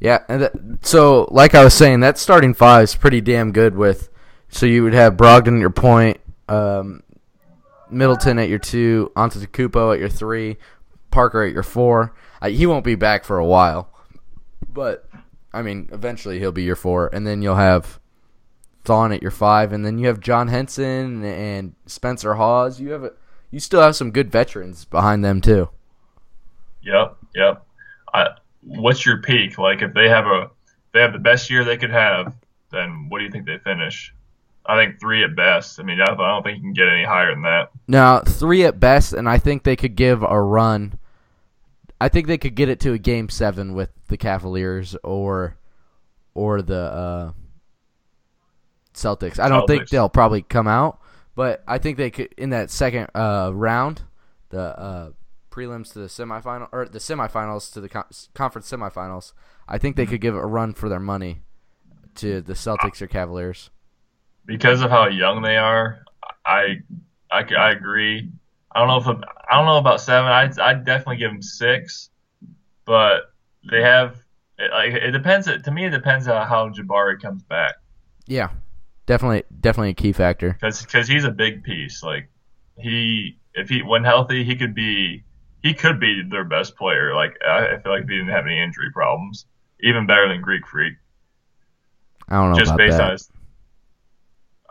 Yeah, 0.00 0.20
and 0.28 0.42
that, 0.42 0.52
so 0.82 1.28
like 1.30 1.54
I 1.54 1.62
was 1.64 1.74
saying, 1.74 2.00
that 2.00 2.18
starting 2.18 2.54
five 2.54 2.84
is 2.84 2.94
pretty 2.94 3.20
damn 3.20 3.52
good. 3.52 3.74
With 3.76 4.08
so 4.52 4.66
you 4.66 4.84
would 4.84 4.92
have 4.92 5.16
Brogdon 5.16 5.56
at 5.56 5.60
your 5.60 5.70
point, 5.70 6.20
um, 6.48 7.02
Middleton 7.90 8.38
at 8.38 8.48
your 8.48 8.58
two, 8.58 9.10
Antetokounmpo 9.16 9.94
at 9.94 9.98
your 9.98 10.10
three, 10.10 10.58
Parker 11.10 11.42
at 11.42 11.52
your 11.52 11.62
four. 11.62 12.14
Uh, 12.40 12.48
he 12.48 12.66
won't 12.66 12.84
be 12.84 12.94
back 12.94 13.24
for 13.24 13.38
a 13.38 13.46
while, 13.46 13.90
but 14.68 15.08
I 15.52 15.62
mean, 15.62 15.88
eventually 15.90 16.38
he'll 16.38 16.52
be 16.52 16.62
your 16.62 16.76
four, 16.76 17.08
and 17.12 17.26
then 17.26 17.42
you'll 17.42 17.56
have 17.56 17.98
Thon 18.84 19.12
at 19.12 19.22
your 19.22 19.30
five, 19.30 19.72
and 19.72 19.86
then 19.86 19.98
you 19.98 20.06
have 20.06 20.20
John 20.20 20.48
Henson 20.48 21.24
and 21.24 21.74
Spencer 21.86 22.34
Hawes. 22.34 22.78
You 22.78 22.90
have 22.90 23.04
a, 23.04 23.12
you 23.50 23.58
still 23.58 23.80
have 23.80 23.96
some 23.96 24.10
good 24.10 24.30
veterans 24.30 24.84
behind 24.84 25.24
them 25.24 25.40
too. 25.40 25.70
Yep, 26.82 27.16
yep. 27.34 27.66
I, 28.12 28.28
what's 28.62 29.06
your 29.06 29.22
peak? 29.22 29.56
Like 29.56 29.80
if 29.80 29.94
they 29.94 30.08
have 30.10 30.26
a 30.26 30.50
they 30.92 31.00
have 31.00 31.14
the 31.14 31.18
best 31.18 31.48
year 31.48 31.64
they 31.64 31.78
could 31.78 31.90
have, 31.90 32.34
then 32.70 33.06
what 33.08 33.18
do 33.18 33.24
you 33.24 33.30
think 33.30 33.46
they 33.46 33.58
finish? 33.58 34.12
I 34.64 34.76
think 34.76 35.00
three 35.00 35.24
at 35.24 35.34
best. 35.34 35.80
I 35.80 35.82
mean, 35.82 36.00
I 36.00 36.06
don't 36.14 36.42
think 36.42 36.58
you 36.58 36.62
can 36.62 36.72
get 36.72 36.88
any 36.88 37.04
higher 37.04 37.32
than 37.32 37.42
that. 37.42 37.70
Now 37.88 38.20
three 38.20 38.64
at 38.64 38.78
best, 38.78 39.12
and 39.12 39.28
I 39.28 39.38
think 39.38 39.64
they 39.64 39.76
could 39.76 39.96
give 39.96 40.22
a 40.22 40.40
run. 40.40 40.98
I 42.00 42.08
think 42.08 42.26
they 42.26 42.38
could 42.38 42.54
get 42.54 42.68
it 42.68 42.80
to 42.80 42.92
a 42.92 42.98
game 42.98 43.28
seven 43.28 43.74
with 43.74 43.90
the 44.08 44.16
Cavaliers 44.16 44.96
or 45.02 45.56
or 46.34 46.62
the 46.62 46.80
uh, 46.80 47.32
Celtics. 48.94 49.38
I 49.38 49.48
don't 49.48 49.66
think 49.66 49.88
they'll 49.88 50.08
probably 50.08 50.42
come 50.42 50.68
out, 50.68 51.00
but 51.34 51.62
I 51.66 51.78
think 51.78 51.96
they 51.98 52.10
could 52.10 52.32
in 52.36 52.50
that 52.50 52.70
second 52.70 53.08
uh, 53.14 53.50
round, 53.52 54.02
the 54.50 54.78
uh, 54.78 55.10
prelims 55.50 55.92
to 55.92 56.00
the 56.00 56.06
semifinal 56.06 56.68
or 56.72 56.86
the 56.86 56.98
semifinals 56.98 57.72
to 57.72 57.80
the 57.80 57.88
con- 57.88 58.04
conference 58.34 58.70
semifinals. 58.70 59.32
I 59.68 59.78
think 59.78 59.96
they 59.96 60.06
could 60.06 60.20
give 60.20 60.34
a 60.34 60.46
run 60.46 60.74
for 60.74 60.88
their 60.88 61.00
money 61.00 61.42
to 62.16 62.40
the 62.40 62.54
Celtics 62.54 63.00
or 63.00 63.06
Cavaliers. 63.06 63.70
Because 64.46 64.82
of 64.82 64.90
how 64.90 65.08
young 65.08 65.42
they 65.42 65.56
are, 65.56 66.04
I, 66.44 66.78
I, 67.30 67.44
I 67.54 67.70
agree. 67.72 68.30
I 68.72 68.78
don't 68.78 68.88
know 68.88 68.98
if 68.98 69.06
I 69.50 69.56
don't 69.56 69.66
know 69.66 69.78
about 69.78 70.00
seven. 70.00 70.30
I'd, 70.30 70.58
I'd 70.58 70.84
definitely 70.84 71.18
give 71.18 71.30
them 71.30 71.42
six, 71.42 72.10
but 72.86 73.32
they 73.70 73.82
have 73.82 74.16
it, 74.58 74.70
like 74.70 74.92
it 74.94 75.10
depends. 75.12 75.46
To 75.46 75.70
me, 75.70 75.86
it 75.86 75.90
depends 75.90 76.28
on 76.28 76.46
how 76.46 76.68
Jabari 76.70 77.20
comes 77.20 77.42
back 77.44 77.74
Yeah, 78.26 78.50
definitely, 79.06 79.44
definitely 79.60 79.90
a 79.90 79.94
key 79.94 80.12
factor. 80.12 80.60
because 80.60 81.08
he's 81.08 81.24
a 81.24 81.30
big 81.30 81.62
piece. 81.64 82.02
Like 82.02 82.30
he 82.78 83.38
if 83.54 83.68
he 83.68 83.82
when 83.82 84.04
healthy, 84.04 84.44
he 84.44 84.56
could 84.56 84.74
be 84.74 85.24
he 85.62 85.74
could 85.74 86.00
be 86.00 86.22
their 86.30 86.44
best 86.44 86.76
player. 86.76 87.14
Like 87.14 87.36
I, 87.46 87.76
I 87.76 87.78
feel 87.80 87.92
like 87.92 88.04
if 88.04 88.08
he 88.08 88.16
didn't 88.16 88.30
have 88.32 88.46
any 88.46 88.60
injury 88.60 88.90
problems, 88.92 89.46
even 89.80 90.06
better 90.06 90.28
than 90.28 90.40
Greek 90.42 90.66
Freak. 90.66 90.94
I 92.28 92.36
don't 92.36 92.50
know 92.50 92.56
just 92.56 92.68
about 92.68 92.78
based 92.78 92.98
that. 92.98 93.04
on 93.04 93.12
his. 93.12 93.30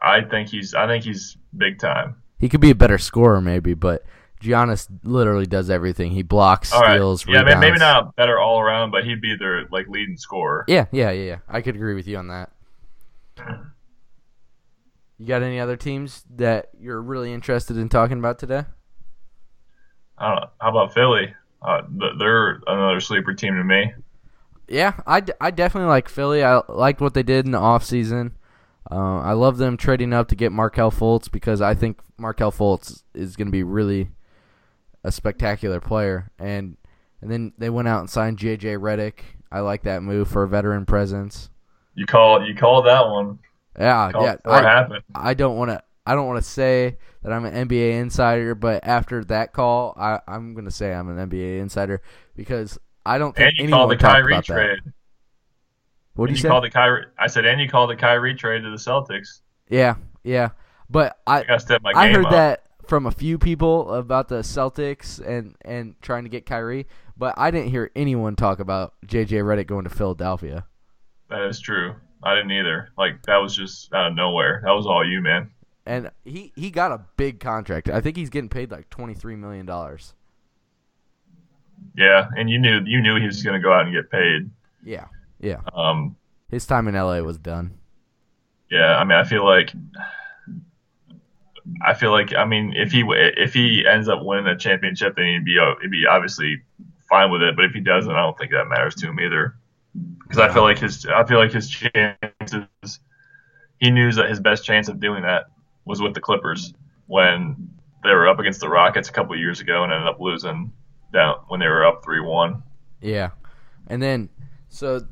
I 0.01 0.21
think 0.21 0.49
he's 0.49 0.73
I 0.73 0.87
think 0.87 1.03
he's 1.03 1.37
big 1.55 1.79
time. 1.79 2.15
He 2.39 2.49
could 2.49 2.61
be 2.61 2.71
a 2.71 2.75
better 2.75 2.97
scorer, 2.97 3.39
maybe, 3.41 3.73
but 3.75 4.03
Giannis 4.41 4.87
literally 5.03 5.45
does 5.45 5.69
everything. 5.69 6.11
He 6.11 6.23
blocks, 6.23 6.73
All 6.73 6.81
right. 6.81 6.95
steals, 6.95 7.25
yeah, 7.27 7.39
rebounds. 7.41 7.59
maybe 7.61 7.77
not 7.77 8.15
better 8.15 8.39
all 8.39 8.59
around, 8.59 8.89
but 8.89 9.03
he'd 9.03 9.21
be 9.21 9.35
their 9.37 9.65
like 9.71 9.87
leading 9.87 10.17
scorer. 10.17 10.65
Yeah, 10.67 10.85
yeah, 10.91 11.11
yeah, 11.11 11.23
yeah. 11.23 11.37
I 11.47 11.61
could 11.61 11.75
agree 11.75 11.93
with 11.93 12.07
you 12.07 12.17
on 12.17 12.27
that. 12.29 12.49
You 15.17 15.27
got 15.27 15.43
any 15.43 15.59
other 15.59 15.77
teams 15.77 16.23
that 16.35 16.69
you're 16.79 17.01
really 17.01 17.31
interested 17.31 17.77
in 17.77 17.89
talking 17.89 18.17
about 18.17 18.39
today? 18.39 18.63
I 20.17 20.27
don't 20.29 20.41
know. 20.41 20.49
How 20.59 20.69
about 20.71 20.93
Philly? 20.93 21.33
Uh, 21.61 21.81
they're 22.17 22.59
another 22.65 22.99
sleeper 22.99 23.33
team 23.35 23.55
to 23.55 23.63
me. 23.63 23.93
Yeah, 24.67 24.93
I, 25.05 25.19
d- 25.19 25.33
I 25.39 25.51
definitely 25.51 25.89
like 25.89 26.09
Philly. 26.09 26.43
I 26.43 26.61
liked 26.67 27.01
what 27.01 27.13
they 27.13 27.23
did 27.23 27.45
in 27.45 27.51
the 27.51 27.59
offseason. 27.59 28.31
Uh, 28.89 29.19
I 29.19 29.33
love 29.33 29.57
them 29.57 29.77
trading 29.77 30.13
up 30.13 30.27
to 30.29 30.35
get 30.35 30.51
Markelle 30.51 30.91
Fultz 30.91 31.31
because 31.31 31.61
I 31.61 31.73
think 31.73 31.99
Markelle 32.17 32.51
Fultz 32.51 33.03
is 33.13 33.35
going 33.35 33.47
to 33.47 33.51
be 33.51 33.63
really 33.63 34.09
a 35.03 35.11
spectacular 35.11 35.79
player. 35.79 36.31
And 36.39 36.77
and 37.21 37.31
then 37.31 37.53
they 37.57 37.69
went 37.69 37.87
out 37.87 37.99
and 37.99 38.09
signed 38.09 38.39
J.J. 38.39 38.77
Redick. 38.77 39.19
I 39.51 39.59
like 39.59 39.83
that 39.83 40.01
move 40.01 40.27
for 40.27 40.43
a 40.43 40.47
veteran 40.47 40.85
presence. 40.85 41.49
You 41.93 42.05
call 42.05 42.45
you 42.45 42.55
call 42.55 42.81
that 42.83 43.07
one. 43.07 43.39
Yeah, 43.77 44.11
Call 44.11 44.23
yeah. 44.23 44.33
it 44.33 44.43
before 44.43 44.59
it 44.59 44.65
I, 44.65 44.69
happened. 44.69 45.03
I 45.15 45.33
don't 45.33 45.57
want 45.57 45.71
to. 45.71 45.83
I 46.05 46.15
don't 46.15 46.27
want 46.27 46.43
to 46.43 46.49
say 46.49 46.97
that 47.21 47.31
I'm 47.31 47.45
an 47.45 47.67
NBA 47.67 47.99
insider, 47.99 48.55
but 48.55 48.85
after 48.85 49.23
that 49.25 49.53
call, 49.53 49.93
I, 49.97 50.19
I'm 50.27 50.53
going 50.53 50.65
to 50.65 50.71
say 50.71 50.93
I'm 50.93 51.15
an 51.15 51.29
NBA 51.29 51.59
insider 51.59 52.01
because 52.35 52.79
I 53.05 53.19
don't 53.19 53.35
think 53.35 53.49
And 53.49 53.57
you 53.57 53.63
anyone 53.65 53.79
called 53.79 53.91
the 53.91 53.97
Kyrie 53.97 54.33
about 54.33 54.47
that. 54.47 54.79
What 56.15 56.27
do 56.27 56.33
you 56.33 56.39
say? 56.39 56.49
called 56.49 56.63
the 56.63 56.69
Kyrie. 56.69 57.05
I 57.17 57.27
said, 57.27 57.45
and 57.45 57.59
you 57.61 57.69
call 57.69 57.87
the 57.87 57.95
Kyrie 57.95 58.35
trade 58.35 58.63
to 58.63 58.69
the 58.69 58.77
Celtics. 58.77 59.41
yeah, 59.69 59.95
yeah. 60.23 60.49
But 60.89 61.17
I 61.25 61.43
I 61.43 61.57
I 61.95 62.11
heard 62.11 62.25
up. 62.25 62.31
that 62.31 62.63
from 62.87 63.05
a 63.05 63.11
few 63.11 63.37
people 63.37 63.93
about 63.93 64.27
the 64.27 64.39
Celtics 64.39 65.25
and 65.25 65.55
and 65.63 65.95
trying 66.01 66.23
to 66.25 66.29
get 66.29 66.45
Kyrie, 66.45 66.87
but 67.15 67.33
I 67.37 67.49
didn't 67.49 67.69
hear 67.69 67.91
anyone 67.95 68.35
talk 68.35 68.59
about 68.59 68.93
JJ 69.05 69.43
Redick 69.43 69.67
going 69.67 69.85
to 69.85 69.89
Philadelphia. 69.89 70.65
That 71.29 71.43
is 71.47 71.61
true. 71.61 71.95
I 72.23 72.35
didn't 72.35 72.51
either. 72.51 72.89
Like 72.97 73.23
that 73.23 73.37
was 73.37 73.55
just 73.55 73.93
out 73.93 74.07
of 74.07 74.15
nowhere. 74.15 74.61
That 74.65 74.71
was 74.71 74.85
all 74.85 75.07
you, 75.07 75.21
man. 75.21 75.49
And 75.85 76.11
he 76.25 76.51
he 76.55 76.69
got 76.69 76.91
a 76.91 77.01
big 77.15 77.39
contract. 77.39 77.89
I 77.89 78.01
think 78.01 78.17
he's 78.17 78.29
getting 78.29 78.49
paid 78.49 78.69
like 78.69 78.89
23 78.89 79.37
million 79.37 79.65
dollars. 79.65 80.13
Yeah, 81.95 82.27
and 82.37 82.49
you 82.49 82.59
knew 82.59 82.81
you 82.85 83.01
knew 83.01 83.19
he 83.19 83.25
was 83.25 83.41
gonna 83.41 83.61
go 83.61 83.71
out 83.73 83.85
and 83.85 83.93
get 83.93 84.11
paid. 84.11 84.49
Yeah. 84.83 85.05
Yeah. 85.41 85.59
Um, 85.73 86.15
His 86.49 86.65
time 86.65 86.87
in 86.87 86.95
LA 86.95 87.19
was 87.19 87.37
done. 87.37 87.77
yeah, 88.69 88.95
I 88.97 89.03
mean, 89.03 89.17
I 89.17 89.23
feel 89.25 89.43
like, 89.43 89.73
I 91.85 91.93
feel 91.93 92.11
like, 92.11 92.33
I 92.35 92.45
mean, 92.45 92.73
if 92.75 92.91
he 92.91 93.03
if 93.07 93.53
he 93.53 93.85
ends 93.85 94.07
up 94.07 94.19
winning 94.23 94.47
a 94.47 94.57
championship, 94.57 95.15
then 95.15 95.25
he'd 95.25 95.45
be 95.45 95.57
uh, 95.59 95.75
he'd 95.81 95.91
be 95.91 96.05
obviously 96.07 96.61
fine 97.09 97.31
with 97.31 97.41
it. 97.41 97.55
But 97.55 97.65
if 97.65 97.71
he 97.73 97.81
doesn't, 97.81 98.11
I 98.11 98.21
don't 98.21 98.37
think 98.37 98.51
that 98.51 98.67
matters 98.67 98.95
to 98.95 99.07
him 99.09 99.19
either. 99.19 99.55
Because 100.23 100.39
I 100.39 100.53
feel 100.53 100.63
like 100.63 100.79
his 100.79 101.05
I 101.05 101.23
feel 101.25 101.37
like 101.39 101.51
his 101.51 101.69
chances, 101.69 102.99
he 103.79 103.91
knew 103.91 104.11
that 104.13 104.29
his 104.29 104.39
best 104.39 104.63
chance 104.63 104.87
of 104.89 104.99
doing 104.99 105.23
that 105.23 105.45
was 105.85 106.01
with 106.01 106.13
the 106.13 106.21
Clippers 106.21 106.73
when 107.07 107.69
they 108.03 108.11
were 108.11 108.27
up 108.27 108.39
against 108.39 108.59
the 108.61 108.69
Rockets 108.69 109.09
a 109.09 109.11
couple 109.11 109.33
of 109.33 109.39
years 109.39 109.59
ago 109.59 109.83
and 109.83 109.91
ended 109.91 110.07
up 110.07 110.19
losing 110.19 110.71
down 111.13 111.35
when 111.47 111.59
they 111.59 111.67
were 111.67 111.85
up 111.85 112.03
three 112.03 112.21
one. 112.21 112.63
Yeah. 113.01 113.31
And 113.87 114.01
then 114.01 114.29
so 114.69 115.05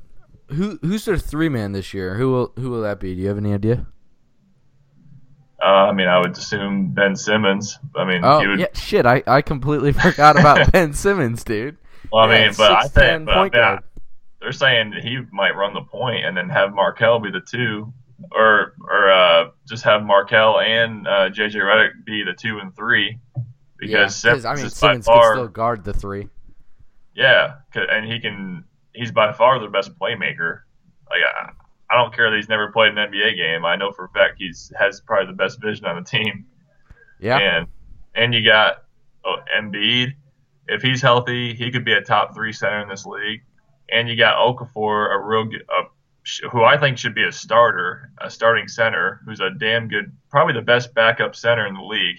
who 0.49 0.79
who's 0.81 1.05
their 1.05 1.17
three 1.17 1.49
man 1.49 1.71
this 1.71 1.93
year? 1.93 2.15
Who 2.15 2.31
will 2.31 2.53
who 2.57 2.69
will 2.69 2.81
that 2.81 2.99
be? 2.99 3.15
Do 3.15 3.21
you 3.21 3.27
have 3.27 3.37
any 3.37 3.53
idea? 3.53 3.87
Uh, 5.61 5.65
I 5.89 5.91
mean, 5.91 6.07
I 6.07 6.19
would 6.19 6.31
assume 6.37 6.93
Ben 6.93 7.15
Simmons. 7.15 7.79
I 7.95 8.05
mean, 8.05 8.23
Oh 8.23 8.47
would. 8.47 8.59
yeah, 8.59 8.67
shit! 8.73 9.05
I, 9.05 9.23
I 9.27 9.41
completely 9.41 9.91
forgot 9.93 10.37
about 10.37 10.63
Ben 10.71 10.93
Simmons, 10.93 11.43
dude. 11.43 11.77
Well, 12.11 12.23
I 12.25 12.27
Yeah, 12.27 12.47
mean, 12.47 12.55
but 12.55 12.71
I 12.71 12.87
think, 12.87 13.23
but 13.25 13.37
I 13.37 13.41
mean, 13.43 13.79
they're 14.41 14.51
saying 14.51 14.93
he 15.01 15.19
might 15.31 15.55
run 15.55 15.73
the 15.73 15.81
point 15.81 16.25
and 16.25 16.35
then 16.37 16.49
have 16.49 16.73
Markelle 16.73 17.19
be 17.19 17.31
the 17.31 17.41
two, 17.41 17.93
or 18.31 18.73
or 18.89 19.11
uh, 19.11 19.49
just 19.67 19.83
have 19.83 20.03
Markelle 20.03 20.59
and 20.59 21.07
uh, 21.07 21.29
JJ 21.29 21.55
Redick 21.55 22.05
be 22.05 22.23
the 22.23 22.33
two 22.33 22.59
and 22.59 22.75
three, 22.75 23.19
because 23.77 23.91
Yeah, 23.91 24.07
Simmons 24.07 24.45
I 24.45 24.55
mean 24.55 24.69
Simmons 24.69 25.07
can 25.07 25.21
still 25.23 25.47
guard 25.47 25.83
the 25.83 25.93
three. 25.93 26.29
Yeah, 27.13 27.55
and 27.75 28.05
he 28.05 28.19
can, 28.19 28.63
he's 28.99 29.11
by 29.11 29.31
far 29.31 29.59
their 29.59 29.69
best 29.69 29.97
playmaker. 29.97 30.61
Like 31.09 31.21
I, 31.23 31.51
I 31.89 31.97
don't 31.97 32.13
care 32.13 32.29
that 32.29 32.35
he's 32.35 32.49
never 32.49 32.71
played 32.71 32.97
an 32.97 33.11
NBA 33.11 33.35
game. 33.35 33.65
I 33.65 33.75
know 33.75 33.91
for 33.91 34.05
a 34.05 34.09
fact 34.09 34.35
he's 34.37 34.71
has 34.77 35.01
probably 35.01 35.27
the 35.27 35.37
best 35.37 35.61
vision 35.61 35.85
on 35.85 35.95
the 35.95 36.07
team. 36.07 36.45
Yeah, 37.19 37.37
And 37.37 37.67
and 38.15 38.33
you 38.33 38.45
got 38.45 38.83
oh, 39.25 39.37
Embiid. 39.57 40.13
If 40.67 40.83
he's 40.83 41.01
healthy, 41.01 41.55
he 41.55 41.71
could 41.71 41.83
be 41.83 41.93
a 41.93 42.01
top 42.01 42.35
three 42.35 42.53
center 42.53 42.81
in 42.81 42.89
this 42.89 43.05
league. 43.05 43.41
And 43.91 44.07
you 44.07 44.15
got 44.15 44.37
Okafor, 44.37 45.15
a 45.15 45.19
real 45.19 45.45
good, 45.45 45.63
a, 45.63 46.47
who 46.49 46.63
I 46.63 46.77
think 46.77 46.99
should 46.99 47.15
be 47.15 47.23
a 47.23 47.31
starter, 47.31 48.11
a 48.21 48.29
starting 48.29 48.67
center, 48.67 49.19
who's 49.25 49.39
a 49.39 49.49
damn 49.49 49.87
good, 49.87 50.15
probably 50.29 50.53
the 50.53 50.61
best 50.61 50.93
backup 50.93 51.35
center 51.35 51.65
in 51.65 51.73
the 51.73 51.81
league. 51.81 52.17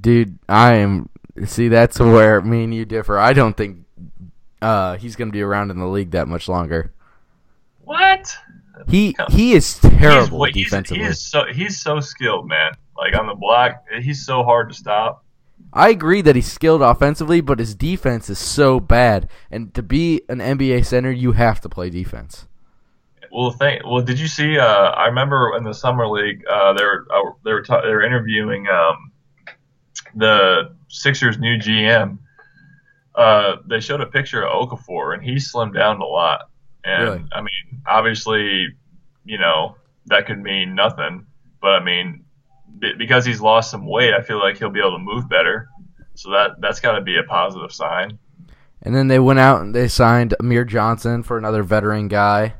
dude, 0.00 0.38
I 0.48 0.74
am. 0.74 1.08
See, 1.44 1.66
that's 1.66 1.98
where 1.98 2.40
me 2.40 2.64
and 2.64 2.74
you 2.74 2.84
differ. 2.84 3.18
I 3.18 3.32
don't 3.32 3.56
think 3.56 3.78
uh, 4.60 4.96
he's 4.96 5.16
going 5.16 5.28
to 5.28 5.32
be 5.32 5.42
around 5.42 5.70
in 5.70 5.78
the 5.78 5.86
league 5.86 6.12
that 6.12 6.28
much 6.28 6.48
longer. 6.48 6.92
What? 7.84 8.36
He 8.86 9.16
he 9.30 9.54
is 9.54 9.78
terrible 9.78 10.44
he's, 10.44 10.54
he's, 10.54 10.64
defensively. 10.66 11.02
he 11.02 11.08
is 11.08 11.20
so 11.20 11.44
he's 11.52 11.80
so 11.80 12.00
skilled, 12.00 12.48
man. 12.48 12.72
Like 12.96 13.18
on 13.18 13.26
the 13.26 13.34
block, 13.34 13.84
he's 14.00 14.24
so 14.24 14.42
hard 14.42 14.68
to 14.68 14.74
stop. 14.74 15.24
I 15.72 15.90
agree 15.90 16.22
that 16.22 16.36
he's 16.36 16.50
skilled 16.50 16.82
offensively, 16.82 17.40
but 17.40 17.58
his 17.58 17.74
defense 17.74 18.30
is 18.30 18.38
so 18.38 18.80
bad. 18.80 19.28
And 19.50 19.74
to 19.74 19.82
be 19.82 20.22
an 20.28 20.38
NBA 20.38 20.86
center, 20.86 21.10
you 21.10 21.32
have 21.32 21.60
to 21.62 21.68
play 21.68 21.90
defense. 21.90 22.46
Well, 23.30 23.50
thank. 23.50 23.84
Well, 23.84 24.02
did 24.02 24.18
you 24.18 24.28
see? 24.28 24.58
Uh, 24.58 24.64
I 24.64 25.06
remember 25.06 25.54
in 25.56 25.64
the 25.64 25.74
summer 25.74 26.08
league, 26.08 26.44
uh, 26.50 26.72
they 26.72 26.84
were 26.84 27.06
uh, 27.12 27.32
they 27.44 27.52
were 27.52 27.62
ta- 27.62 27.82
they 27.82 27.88
were 27.88 28.02
interviewing 28.02 28.66
um, 28.68 29.12
the 30.14 30.74
Sixers' 30.88 31.38
new 31.38 31.58
GM. 31.58 32.18
Uh, 33.18 33.56
they 33.66 33.80
showed 33.80 34.00
a 34.00 34.06
picture 34.06 34.46
of 34.46 34.68
Okafor, 34.68 35.12
and 35.12 35.22
he 35.22 35.34
slimmed 35.34 35.74
down 35.74 36.00
a 36.00 36.06
lot. 36.06 36.50
And 36.84 37.02
Really? 37.02 37.24
I 37.32 37.40
mean, 37.40 37.82
obviously, 37.86 38.68
you 39.24 39.38
know 39.38 39.76
that 40.06 40.26
could 40.26 40.40
mean 40.40 40.74
nothing, 40.74 41.26
but 41.60 41.70
I 41.72 41.84
mean, 41.84 42.24
be- 42.78 42.94
because 42.94 43.26
he's 43.26 43.40
lost 43.40 43.72
some 43.72 43.86
weight, 43.86 44.14
I 44.14 44.22
feel 44.22 44.38
like 44.38 44.56
he'll 44.56 44.70
be 44.70 44.78
able 44.78 44.92
to 44.92 44.98
move 45.00 45.28
better. 45.28 45.68
So 46.14 46.30
that 46.30 46.60
that's 46.60 46.80
got 46.80 46.92
to 46.92 47.00
be 47.00 47.18
a 47.18 47.24
positive 47.24 47.72
sign. 47.72 48.18
And 48.82 48.94
then 48.94 49.08
they 49.08 49.18
went 49.18 49.40
out 49.40 49.60
and 49.62 49.74
they 49.74 49.88
signed 49.88 50.34
Amir 50.38 50.64
Johnson 50.64 51.22
for 51.24 51.36
another 51.36 51.62
veteran 51.62 52.06
guy. 52.08 52.54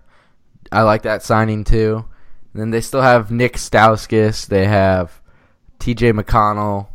I 0.72 0.82
like 0.82 1.02
that 1.02 1.22
signing 1.22 1.64
too. 1.64 2.04
And 2.52 2.60
then 2.60 2.70
they 2.70 2.80
still 2.80 3.02
have 3.02 3.30
Nick 3.30 3.54
Stauskas. 3.54 4.46
They 4.46 4.66
have 4.66 5.20
T.J. 5.78 6.12
McConnell. 6.12 6.88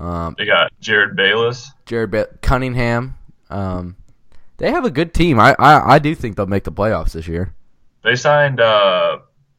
Um, 0.00 0.34
They 0.38 0.46
got 0.46 0.72
Jerryd 0.80 1.16
Bayless. 1.16 1.70
Jared 1.86 2.10
ba- 2.10 2.28
Cunningham. 2.42 3.16
Um, 3.50 3.96
they 4.56 4.70
have 4.70 4.84
a 4.84 4.90
good 4.90 5.14
team. 5.14 5.38
I, 5.38 5.54
I 5.58 5.94
I 5.94 5.98
do 5.98 6.14
think 6.14 6.36
they'll 6.36 6.46
make 6.46 6.64
the 6.64 6.72
playoffs 6.72 7.12
this 7.12 7.28
year. 7.28 7.52
They 8.02 8.16
signed 8.16 8.60
uh, 8.60 9.18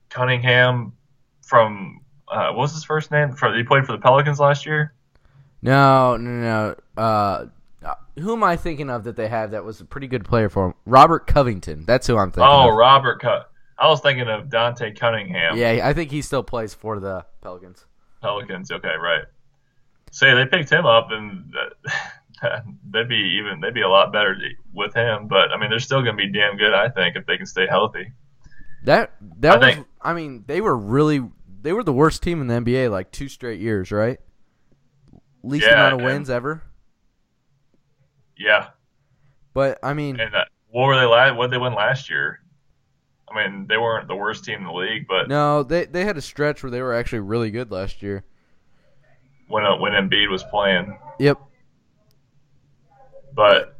Cunningham 0.09 0.93
from 1.41 2.01
uh, 2.27 2.47
what 2.49 2.57
was 2.57 2.73
his 2.73 2.83
first 2.83 3.11
name? 3.11 3.33
For, 3.33 3.55
he 3.55 3.63
played 3.63 3.85
for 3.85 3.91
the 3.91 3.97
Pelicans 3.97 4.39
last 4.39 4.65
year. 4.65 4.93
No, 5.61 6.17
no, 6.17 6.29
no. 6.95 7.01
Uh, 7.01 7.45
who 8.19 8.33
am 8.33 8.43
I 8.43 8.55
thinking 8.55 8.89
of 8.89 9.03
that 9.03 9.15
they 9.15 9.27
have 9.27 9.51
that 9.51 9.63
was 9.65 9.81
a 9.81 9.85
pretty 9.85 10.07
good 10.07 10.23
player 10.25 10.49
for 10.49 10.67
them? 10.67 10.73
Robert 10.85 11.27
Covington. 11.27 11.85
That's 11.85 12.07
who 12.07 12.17
I'm 12.17 12.31
thinking. 12.31 12.49
Oh, 12.49 12.69
of. 12.69 12.75
Robert 12.75 13.19
Cut. 13.21 13.51
I 13.77 13.87
was 13.89 13.99
thinking 13.99 14.27
of 14.29 14.49
Dante 14.49 14.93
Cunningham. 14.93 15.57
yeah, 15.57 15.81
I 15.83 15.93
think 15.93 16.09
he 16.11 16.21
still 16.21 16.43
plays 16.43 16.73
for 16.73 16.99
the 16.99 17.25
Pelicans. 17.41 17.85
Pelicans. 18.21 18.71
Okay, 18.71 18.93
right. 19.01 19.23
Say 20.15 20.33
they 20.33 20.45
picked 20.45 20.69
him 20.71 20.85
up, 20.85 21.09
and 21.11 21.53
they'd 22.89 23.09
be 23.09 23.37
even 23.37 23.59
they'd 23.59 23.73
be 23.73 23.81
a 23.81 23.89
lot 23.89 24.13
better 24.13 24.33
with 24.73 24.93
him. 24.93 25.27
But 25.27 25.51
I 25.51 25.57
mean, 25.57 25.69
they're 25.69 25.79
still 25.79 26.01
going 26.01 26.15
to 26.17 26.23
be 26.25 26.31
damn 26.31 26.55
good, 26.55 26.73
I 26.73 26.87
think, 26.87 27.17
if 27.17 27.25
they 27.25 27.35
can 27.35 27.45
stay 27.45 27.67
healthy. 27.67 28.13
That 28.85 29.11
that 29.39 29.55
I 29.55 29.57
was. 29.65 29.75
think- 29.75 29.87
I 30.01 30.13
mean, 30.13 30.45
they 30.47 30.61
were 30.61 30.77
really 30.77 31.21
they 31.61 31.73
were 31.73 31.83
the 31.83 31.91
worst 31.91 32.23
team 32.23 32.39
in 32.39 32.47
the 32.47 32.53
NBA 32.53 32.89
like 32.91 33.11
two 33.11 33.27
straight 33.27 33.59
years, 33.59 33.91
right? 33.91 34.17
Least 35.43 35.65
Yeah, 35.65 35.73
amount 35.73 35.93
of 35.95 35.99
and- 35.99 36.07
wins 36.07 36.29
ever. 36.29 36.63
Yeah, 38.37 38.67
But 39.53 39.79
I 39.83 39.93
mean, 39.93 40.17
and 40.19 40.33
uh, 40.33 40.45
what 40.69 40.85
were 40.87 40.95
they 40.97 41.05
last? 41.05 41.35
What 41.35 41.47
did 41.47 41.53
they 41.53 41.57
win 41.61 41.73
last 41.73 42.09
year? 42.09 42.39
I 43.29 43.35
mean, 43.49 43.65
they 43.67 43.77
weren't 43.77 44.07
the 44.07 44.15
worst 44.15 44.45
team 44.45 44.59
in 44.59 44.63
the 44.65 44.71
league, 44.73 45.07
but 45.09 45.27
no, 45.27 45.61
they 45.63 45.85
they 45.85 46.05
had 46.05 46.15
a 46.17 46.21
stretch 46.21 46.63
where 46.63 46.69
they 46.71 46.81
were 46.81 46.93
actually 46.93 47.19
really 47.19 47.51
good 47.51 47.69
last 47.71 48.01
year. 48.01 48.23
When 49.47 49.65
uh, 49.65 49.77
when 49.77 49.91
Embiid 49.93 50.29
was 50.29 50.43
playing, 50.43 50.97
Yep. 51.19 51.39
but 53.33 53.77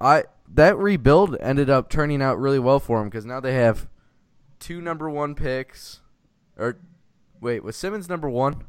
I 0.00 0.24
that 0.54 0.76
rebuild 0.76 1.36
ended 1.40 1.70
up 1.70 1.88
turning 1.88 2.20
out 2.22 2.38
really 2.38 2.58
well 2.58 2.78
for 2.80 2.98
them 2.98 3.08
because 3.08 3.24
now 3.24 3.40
they 3.40 3.54
have 3.54 3.88
two 4.58 4.80
number 4.80 5.08
one 5.08 5.34
picks. 5.34 6.00
Or 6.58 6.78
wait, 7.40 7.62
was 7.64 7.76
Simmons 7.76 8.08
number 8.08 8.28
one? 8.28 8.64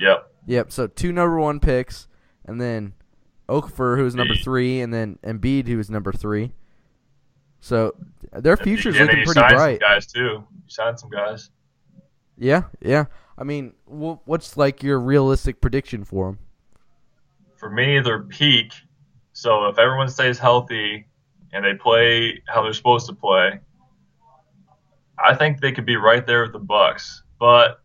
yep, 0.00 0.32
Yep. 0.46 0.72
So 0.72 0.86
two 0.86 1.12
number 1.12 1.38
one 1.38 1.60
picks, 1.60 2.08
and 2.44 2.60
then 2.60 2.94
Okafor, 3.48 3.96
who 3.96 4.04
was 4.04 4.14
number 4.14 4.34
three, 4.34 4.80
and 4.80 4.92
then 4.92 5.18
Embiid, 5.22 5.66
who 5.68 5.76
was 5.76 5.90
number 5.90 6.12
three. 6.12 6.52
So 7.60 7.94
their 8.32 8.56
future's 8.56 8.96
and 8.96 9.06
looking 9.06 9.24
pretty 9.24 9.40
bright. 9.54 9.80
Guys 9.80 10.06
too. 10.06 10.20
You 10.20 10.46
signed 10.68 10.98
some 10.98 11.10
guys. 11.10 11.50
Yeah, 12.36 12.64
yeah. 12.80 13.04
I 13.36 13.44
mean, 13.44 13.72
what's 13.86 14.56
like 14.56 14.82
your 14.82 15.00
realistic 15.00 15.60
prediction 15.60 16.04
for 16.04 16.26
them? 16.26 16.38
For 17.56 17.68
me, 17.70 17.98
their 18.00 18.20
peak. 18.20 18.72
So 19.32 19.66
if 19.66 19.78
everyone 19.78 20.08
stays 20.08 20.38
healthy 20.38 21.06
and 21.52 21.64
they 21.64 21.74
play 21.74 22.42
how 22.46 22.62
they're 22.62 22.72
supposed 22.72 23.06
to 23.08 23.14
play, 23.14 23.58
I 25.18 25.34
think 25.34 25.60
they 25.60 25.72
could 25.72 25.86
be 25.86 25.96
right 25.96 26.26
there 26.26 26.42
with 26.42 26.52
the 26.52 26.58
Bucks. 26.58 27.22
But 27.40 27.80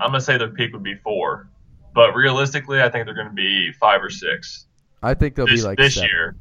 I'm 0.00 0.08
gonna 0.08 0.20
say 0.20 0.38
their 0.38 0.48
peak 0.48 0.72
would 0.72 0.82
be 0.82 0.96
four. 0.96 1.48
But 1.94 2.14
realistically, 2.14 2.80
I 2.82 2.88
think 2.88 3.06
they're 3.06 3.14
gonna 3.14 3.30
be 3.32 3.72
five 3.72 4.02
or 4.02 4.10
six 4.10 4.66
I 5.02 5.14
think 5.14 5.34
they'll 5.34 5.46
this, 5.46 5.60
be 5.62 5.66
like 5.66 5.78
this 5.78 5.94
seven. 5.94 6.08
year. 6.08 6.36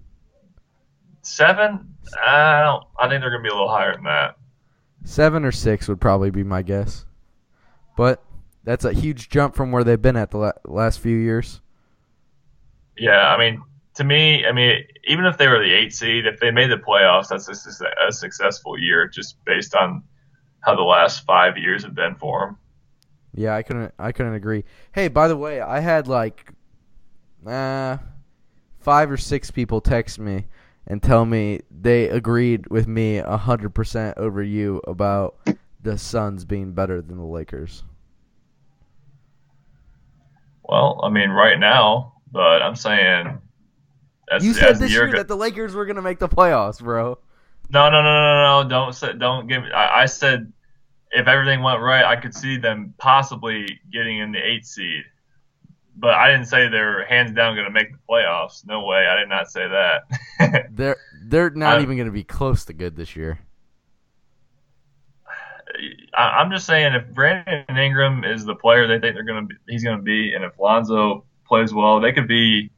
Seven? 1.23 1.95
I 2.25 2.61
don't. 2.61 2.83
I 2.99 3.09
think 3.09 3.21
they're 3.21 3.31
gonna 3.31 3.43
be 3.43 3.49
a 3.49 3.53
little 3.53 3.69
higher 3.69 3.93
than 3.93 4.03
that. 4.05 4.37
Seven 5.03 5.43
or 5.45 5.51
six 5.51 5.87
would 5.87 5.99
probably 5.99 6.29
be 6.29 6.43
my 6.43 6.61
guess. 6.61 7.05
But 8.01 8.23
that's 8.63 8.83
a 8.83 8.93
huge 8.93 9.29
jump 9.29 9.53
from 9.53 9.71
where 9.71 9.83
they've 9.83 10.01
been 10.01 10.15
at 10.15 10.31
the 10.31 10.39
la- 10.39 10.51
last 10.65 10.99
few 10.99 11.15
years. 11.15 11.61
Yeah, 12.97 13.31
I 13.31 13.37
mean, 13.37 13.61
to 13.93 14.03
me, 14.03 14.43
I 14.43 14.51
mean, 14.53 14.85
even 15.05 15.25
if 15.25 15.37
they 15.37 15.47
were 15.47 15.59
the 15.59 15.71
eight 15.71 15.93
seed, 15.93 16.25
if 16.25 16.39
they 16.39 16.49
made 16.49 16.71
the 16.71 16.77
playoffs, 16.77 17.27
that's 17.27 17.47
a, 17.47 18.07
a 18.07 18.11
successful 18.11 18.75
year 18.79 19.07
just 19.07 19.37
based 19.45 19.75
on 19.75 20.01
how 20.61 20.75
the 20.75 20.81
last 20.81 21.25
five 21.25 21.59
years 21.59 21.83
have 21.83 21.93
been 21.93 22.15
for 22.15 22.39
them. 22.39 22.57
Yeah, 23.35 23.55
I 23.55 23.61
couldn't. 23.61 23.93
I 23.99 24.11
couldn't 24.11 24.33
agree. 24.33 24.63
Hey, 24.93 25.07
by 25.07 25.27
the 25.27 25.37
way, 25.37 25.61
I 25.61 25.79
had 25.79 26.07
like, 26.07 26.53
uh, 27.45 27.97
five 28.79 29.11
or 29.11 29.17
six 29.17 29.51
people 29.51 29.79
text 29.79 30.17
me 30.17 30.47
and 30.87 31.03
tell 31.03 31.23
me 31.23 31.59
they 31.69 32.09
agreed 32.09 32.67
with 32.71 32.87
me 32.87 33.17
a 33.17 33.37
hundred 33.37 33.75
percent 33.75 34.17
over 34.17 34.41
you 34.41 34.81
about 34.87 35.37
the 35.83 35.99
Suns 35.99 36.45
being 36.45 36.73
better 36.73 36.99
than 36.99 37.17
the 37.17 37.23
Lakers. 37.23 37.83
Well, 40.71 41.01
I 41.03 41.09
mean, 41.09 41.29
right 41.29 41.59
now, 41.59 42.13
but 42.31 42.61
I'm 42.61 42.75
saying 42.77 43.37
as, 44.31 44.43
you 44.45 44.53
said 44.53 44.77
this 44.79 44.91
year 44.91 45.07
go- 45.07 45.17
that 45.17 45.27
the 45.27 45.35
Lakers 45.35 45.75
were 45.75 45.85
gonna 45.85 46.01
make 46.01 46.17
the 46.19 46.29
playoffs, 46.29 46.81
bro. 46.81 47.17
no, 47.69 47.89
no, 47.89 48.01
no, 48.01 48.03
no, 48.03 48.63
no, 48.63 48.69
don't 48.69 48.93
say, 48.95 49.11
don't 49.13 49.47
give. 49.47 49.63
me- 49.63 49.71
I, 49.71 50.03
I 50.03 50.05
said 50.05 50.51
if 51.11 51.27
everything 51.27 51.61
went 51.61 51.81
right, 51.81 52.05
I 52.05 52.15
could 52.15 52.33
see 52.33 52.57
them 52.57 52.93
possibly 52.97 53.67
getting 53.91 54.19
in 54.19 54.31
the 54.31 54.39
eight 54.39 54.65
seed. 54.65 55.03
But 55.97 56.13
I 56.13 56.31
didn't 56.31 56.45
say 56.47 56.69
they're 56.69 57.05
hands 57.05 57.33
down 57.33 57.53
going 57.55 57.67
to 57.67 57.71
make 57.71 57.91
the 57.91 57.97
playoffs. 58.09 58.65
No 58.65 58.85
way. 58.85 59.05
I 59.07 59.19
did 59.19 59.27
not 59.27 59.51
say 59.51 59.67
that. 59.67 60.67
They're 60.71 60.95
they're 61.25 61.49
not 61.49 61.73
I'm- 61.73 61.81
even 61.81 61.97
gonna 61.97 62.11
be 62.11 62.23
close 62.23 62.63
to 62.65 62.73
good 62.73 62.95
this 62.95 63.17
year. 63.17 63.39
I, 66.15 66.21
I'm 66.21 66.51
just 66.51 66.65
saying, 66.65 66.93
if 66.93 67.07
Brandon 67.13 67.77
Ingram 67.77 68.23
is 68.23 68.45
the 68.45 68.55
player 68.55 68.87
they 68.87 68.99
think 68.99 69.15
they're 69.15 69.23
gonna 69.23 69.47
be, 69.47 69.55
he's 69.67 69.83
gonna 69.83 70.01
be, 70.01 70.33
and 70.33 70.43
if 70.43 70.57
Lonzo 70.59 71.25
plays 71.47 71.73
well, 71.73 71.99
they 71.99 72.11
could 72.11 72.27
be. 72.27 72.71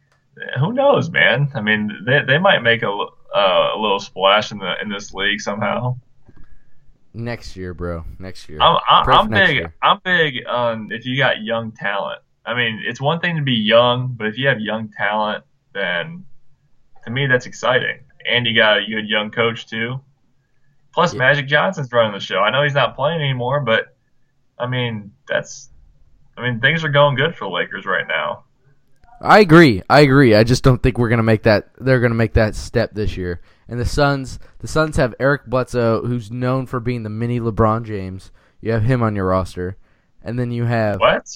Who 0.59 0.73
knows, 0.73 1.11
man? 1.11 1.51
I 1.53 1.61
mean, 1.61 1.91
they, 2.07 2.21
they 2.25 2.39
might 2.39 2.63
make 2.63 2.81
a, 2.81 2.89
uh, 2.89 3.71
a 3.75 3.77
little 3.77 3.99
splash 3.99 4.51
in 4.51 4.57
the 4.57 4.73
in 4.81 4.89
this 4.89 5.13
league 5.13 5.39
somehow. 5.39 5.97
Next 7.13 7.55
year, 7.55 7.75
bro. 7.75 8.05
Next 8.17 8.49
year. 8.49 8.59
I'm, 8.59 8.79
I'm, 8.89 9.09
I'm 9.09 9.29
big. 9.29 9.55
year. 9.55 9.75
I'm 9.83 9.99
big 10.03 10.47
on 10.47 10.91
if 10.91 11.05
you 11.05 11.17
got 11.17 11.43
young 11.43 11.71
talent. 11.71 12.21
I 12.45 12.55
mean, 12.55 12.81
it's 12.85 12.99
one 12.99 13.19
thing 13.19 13.37
to 13.37 13.43
be 13.43 13.53
young, 13.53 14.15
but 14.17 14.27
if 14.27 14.37
you 14.37 14.47
have 14.47 14.59
young 14.59 14.89
talent, 14.89 15.43
then 15.73 16.25
to 17.05 17.11
me 17.11 17.27
that's 17.27 17.45
exciting. 17.45 17.99
And 18.27 18.47
you 18.47 18.55
got 18.55 18.79
a 18.79 18.85
good 18.85 19.07
young 19.07 19.29
coach 19.29 19.67
too. 19.67 20.01
Plus, 20.93 21.13
Yeah. 21.13 21.19
Magic 21.19 21.47
Johnson's 21.47 21.91
running 21.91 22.13
the 22.13 22.19
show. 22.19 22.39
I 22.39 22.51
know 22.51 22.63
he's 22.63 22.73
not 22.73 22.95
playing 22.95 23.19
anymore, 23.21 23.61
but 23.61 23.95
I 24.59 24.67
mean 24.67 25.11
that's. 25.27 25.69
I 26.37 26.41
mean 26.41 26.59
things 26.59 26.83
are 26.83 26.89
going 26.89 27.15
good 27.15 27.35
for 27.35 27.45
the 27.45 27.51
Lakers 27.51 27.85
right 27.85 28.07
now. 28.07 28.43
I 29.21 29.39
agree. 29.39 29.81
I 29.89 30.01
agree. 30.01 30.35
I 30.35 30.43
just 30.43 30.63
don't 30.63 30.81
think 30.83 30.97
we're 30.97 31.09
gonna 31.09 31.23
make 31.23 31.43
that. 31.43 31.69
They're 31.79 31.99
gonna 31.99 32.13
make 32.15 32.33
that 32.33 32.55
step 32.55 32.93
this 32.93 33.15
year. 33.17 33.41
And 33.67 33.79
the 33.79 33.85
Suns, 33.85 34.39
the 34.59 34.67
Suns 34.67 34.97
have 34.97 35.15
Eric 35.19 35.45
Bledsoe, 35.45 36.05
who's 36.05 36.29
known 36.31 36.65
for 36.65 36.79
being 36.79 37.03
the 37.03 37.09
mini 37.09 37.39
LeBron 37.39 37.85
James. 37.85 38.31
You 38.61 38.71
have 38.73 38.83
him 38.83 39.01
on 39.01 39.15
your 39.15 39.27
roster, 39.27 39.77
and 40.21 40.37
then 40.37 40.51
you 40.51 40.65
have. 40.65 40.99
What? 40.99 41.29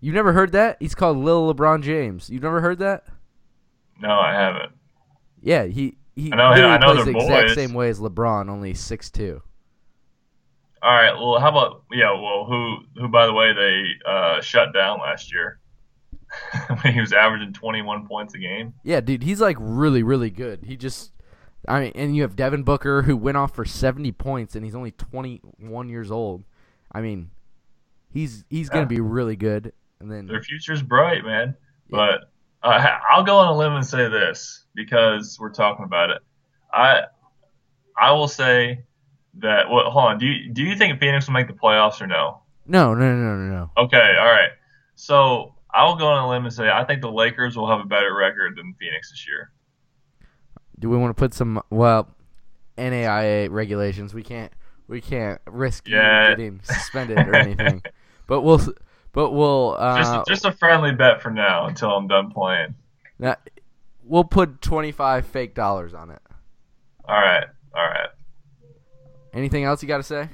You 0.00 0.12
never 0.12 0.32
heard 0.32 0.52
that? 0.52 0.76
He's 0.80 0.94
called 0.94 1.16
Lil 1.16 1.52
LeBron 1.52 1.82
James. 1.82 2.30
You've 2.30 2.42
never 2.42 2.60
heard 2.60 2.78
that? 2.78 3.04
No, 4.00 4.10
I 4.10 4.32
haven't. 4.32 4.72
Yeah, 5.42 5.64
he 5.64 5.96
he 6.16 6.32
I 6.32 6.36
know 6.36 6.44
I 6.44 6.78
know 6.78 6.94
plays 6.94 7.04
the 7.04 7.10
exact 7.12 7.48
boys. 7.48 7.54
same 7.54 7.74
way 7.74 7.88
as 7.88 8.00
LeBron, 8.00 8.48
only 8.48 8.74
six 8.74 9.10
two. 9.10 9.42
All 10.82 10.92
right. 10.94 11.14
Well, 11.14 11.38
how 11.40 11.50
about 11.50 11.84
yeah? 11.92 12.10
Well, 12.12 12.44
who 12.46 12.78
who 12.96 13.08
by 13.08 13.26
the 13.26 13.32
way 13.32 13.52
they 13.52 13.84
uh, 14.10 14.40
shut 14.40 14.72
down 14.74 14.98
last 15.00 15.32
year 15.32 15.58
when 16.82 16.92
he 16.94 17.00
was 17.00 17.12
averaging 17.12 17.52
21 17.52 18.06
points 18.06 18.34
a 18.34 18.38
game. 18.38 18.74
Yeah, 18.82 19.00
dude, 19.00 19.22
he's 19.22 19.40
like 19.40 19.56
really, 19.60 20.02
really 20.02 20.30
good. 20.30 20.64
He 20.64 20.76
just, 20.76 21.12
I 21.68 21.80
mean, 21.80 21.92
and 21.94 22.14
you 22.16 22.22
have 22.22 22.36
Devin 22.36 22.62
Booker 22.62 23.02
who 23.02 23.16
went 23.16 23.36
off 23.36 23.54
for 23.54 23.64
seventy 23.64 24.12
points, 24.12 24.54
and 24.54 24.64
he's 24.64 24.74
only 24.74 24.92
twenty 24.92 25.40
one 25.58 25.88
years 25.88 26.10
old. 26.10 26.44
I 26.92 27.00
mean, 27.00 27.30
he's 28.10 28.44
he's 28.48 28.68
gonna 28.68 28.86
be 28.86 29.00
really 29.00 29.36
good. 29.36 29.72
And 30.00 30.10
then 30.10 30.26
Their 30.26 30.42
future's 30.42 30.82
bright, 30.82 31.24
man. 31.24 31.56
Yeah. 31.88 31.96
But 31.96 32.30
uh, 32.62 32.86
I'll 33.10 33.22
go 33.24 33.38
on 33.38 33.48
a 33.48 33.56
limb 33.56 33.72
and 33.74 33.84
say 33.86 34.08
this 34.08 34.64
because 34.74 35.36
we're 35.40 35.52
talking 35.52 35.84
about 35.84 36.10
it. 36.10 36.18
I 36.72 37.02
I 37.98 38.12
will 38.12 38.28
say 38.28 38.84
that. 39.38 39.68
What? 39.70 39.86
hold 39.86 40.04
on. 40.04 40.18
Do 40.18 40.26
you 40.26 40.50
do 40.52 40.62
you 40.62 40.76
think 40.76 40.98
Phoenix 41.00 41.26
will 41.26 41.34
make 41.34 41.46
the 41.46 41.52
playoffs 41.54 42.00
or 42.00 42.06
no? 42.06 42.42
no, 42.66 42.94
no, 42.94 43.14
no, 43.14 43.36
no, 43.36 43.54
no. 43.54 43.70
Okay. 43.84 44.14
All 44.18 44.26
right. 44.26 44.50
So 44.96 45.54
I'll 45.72 45.96
go 45.96 46.06
on 46.08 46.24
a 46.24 46.28
limb 46.28 46.44
and 46.44 46.52
say 46.52 46.68
I 46.68 46.84
think 46.84 47.00
the 47.02 47.10
Lakers 47.12 47.56
will 47.56 47.68
have 47.68 47.80
a 47.80 47.84
better 47.84 48.14
record 48.14 48.56
than 48.56 48.74
Phoenix 48.78 49.10
this 49.10 49.26
year. 49.26 49.52
Do 50.78 50.90
we 50.90 50.96
want 50.96 51.10
to 51.16 51.18
put 51.18 51.32
some 51.32 51.62
well, 51.70 52.08
NAIA 52.76 53.50
regulations? 53.50 54.12
We 54.12 54.22
can't 54.22 54.52
we 54.88 55.00
can't 55.00 55.40
risk 55.46 55.86
Yeah. 55.88 56.30
getting 56.30 56.60
suspended 56.62 57.18
or 57.18 57.34
anything. 57.36 57.82
But 58.28 58.40
we'll 58.40 58.60
but 59.16 59.30
we'll 59.30 59.74
uh, 59.78 59.96
Just 59.96 60.28
just 60.28 60.44
a 60.44 60.52
friendly 60.52 60.92
bet 60.92 61.22
for 61.22 61.30
now 61.30 61.68
until 61.68 61.90
I'm 61.90 62.06
done 62.06 62.30
playing. 62.30 62.74
Now, 63.18 63.36
we'll 64.04 64.24
put 64.24 64.60
twenty 64.60 64.92
five 64.92 65.24
fake 65.24 65.54
dollars 65.54 65.94
on 65.94 66.10
it. 66.10 66.20
All 67.08 67.18
right, 67.18 67.46
all 67.74 67.82
right. 67.82 68.10
Anything 69.32 69.64
else 69.64 69.82
you 69.82 69.88
got 69.88 69.96
to 69.96 70.02
say? 70.02 70.28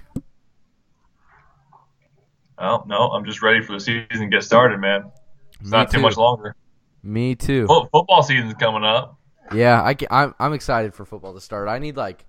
Well, 2.59 2.85
no, 2.89 3.11
I'm 3.13 3.25
just 3.25 3.41
ready 3.41 3.63
for 3.63 3.75
the 3.75 3.81
season 3.81 4.07
to 4.11 4.27
get 4.27 4.43
started, 4.43 4.79
man. 4.79 5.13
It's 5.61 5.71
Me 5.71 5.79
not 5.79 5.91
too 5.93 5.99
too. 5.99 6.03
much 6.03 6.17
longer. 6.17 6.57
Me 7.05 7.37
too. 7.37 7.69
Fo- 7.69 7.89
football 7.93 8.25
season's 8.25 8.55
coming 8.55 8.83
up. 8.83 9.17
Yeah, 9.55 9.81
I, 9.81 9.97
am 10.11 10.35
I'm 10.41 10.53
excited 10.55 10.93
for 10.93 11.05
football 11.05 11.35
to 11.35 11.41
start. 11.41 11.69
I 11.69 11.79
need 11.79 11.97
like 11.97 12.25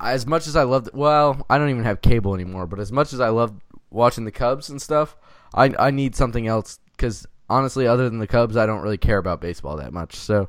as 0.00 0.24
much 0.24 0.46
as 0.46 0.54
I 0.54 0.62
loved. 0.62 0.90
Well, 0.94 1.44
I 1.50 1.58
don't 1.58 1.70
even 1.70 1.82
have 1.82 2.00
cable 2.00 2.32
anymore, 2.32 2.68
but 2.68 2.78
as 2.78 2.92
much 2.92 3.12
as 3.12 3.18
I 3.18 3.30
love 3.30 3.60
watching 3.90 4.24
the 4.24 4.30
Cubs 4.30 4.70
and 4.70 4.80
stuff, 4.80 5.16
I 5.54 5.72
I 5.78 5.90
need 5.90 6.14
something 6.14 6.46
else 6.46 6.78
because 6.96 7.26
honestly, 7.48 7.86
other 7.86 8.08
than 8.08 8.18
the 8.18 8.26
Cubs, 8.26 8.56
I 8.56 8.66
don't 8.66 8.82
really 8.82 8.98
care 8.98 9.18
about 9.18 9.40
baseball 9.40 9.76
that 9.78 9.92
much. 9.92 10.14
So 10.16 10.48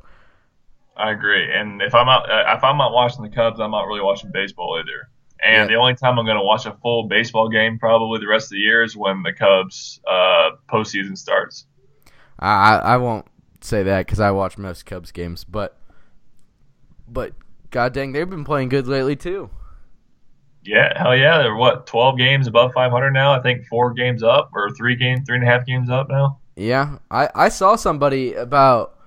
I 0.98 1.12
agree. 1.12 1.52
And 1.54 1.82
if 1.82 1.96
I'm 1.96 2.08
out, 2.10 2.30
uh, 2.30 2.54
if 2.56 2.64
I'm 2.64 2.78
not 2.78 2.92
watching 2.94 3.24
the 3.24 3.30
Cubs, 3.30 3.60
I'm 3.60 3.72
not 3.72 3.88
really 3.88 4.02
watching 4.02 4.32
baseball 4.32 4.78
either. 4.80 5.10
And 5.44 5.68
Yeah. 5.70 5.76
the 5.76 5.76
only 5.82 5.96
time 5.96 6.20
I'm 6.20 6.26
going 6.26 6.38
to 6.38 6.44
watch 6.44 6.66
a 6.68 6.74
full 6.84 7.08
baseball 7.08 7.50
game 7.50 7.80
probably 7.80 8.20
the 8.20 8.28
rest 8.28 8.46
of 8.46 8.52
the 8.52 8.58
year 8.60 8.84
is 8.84 8.96
when 8.96 9.24
the 9.24 9.34
Cubs 9.34 10.00
uh, 10.08 10.52
postseason 10.72 11.18
starts. 11.18 11.66
I 12.38 12.76
I 12.76 12.76
I 12.94 12.98
won't 12.98 13.26
say 13.62 13.82
that 13.84 14.06
because 14.06 14.20
I 14.20 14.32
watch 14.32 14.58
most 14.58 14.86
Cubs 14.86 15.12
games, 15.12 15.44
but 15.44 15.78
but 17.08 17.34
god 17.72 17.94
dang, 17.94 18.12
they've 18.12 18.30
been 18.30 18.44
playing 18.44 18.70
good 18.70 18.88
lately 18.88 19.16
too. 19.16 19.50
Yeah, 20.64 20.98
hell 21.02 21.16
yeah. 21.16 21.40
They're 21.40 21.56
what, 21.56 21.88
12 21.88 22.18
games 22.18 22.48
above 22.48 22.72
500 22.74 23.12
now? 23.12 23.34
I 23.34 23.42
think 23.42 23.66
four 23.66 23.94
games 23.94 24.22
up 24.24 24.52
or 24.54 24.70
three 24.72 24.96
games, 24.96 25.22
three 25.26 25.36
and 25.38 25.44
a 25.44 25.48
half 25.48 25.66
games 25.66 25.90
up 25.90 26.08
now. 26.10 26.40
Yeah, 26.56 26.98
I, 27.10 27.30
I 27.34 27.50
saw 27.50 27.76
somebody 27.76 28.34
about 28.34 28.98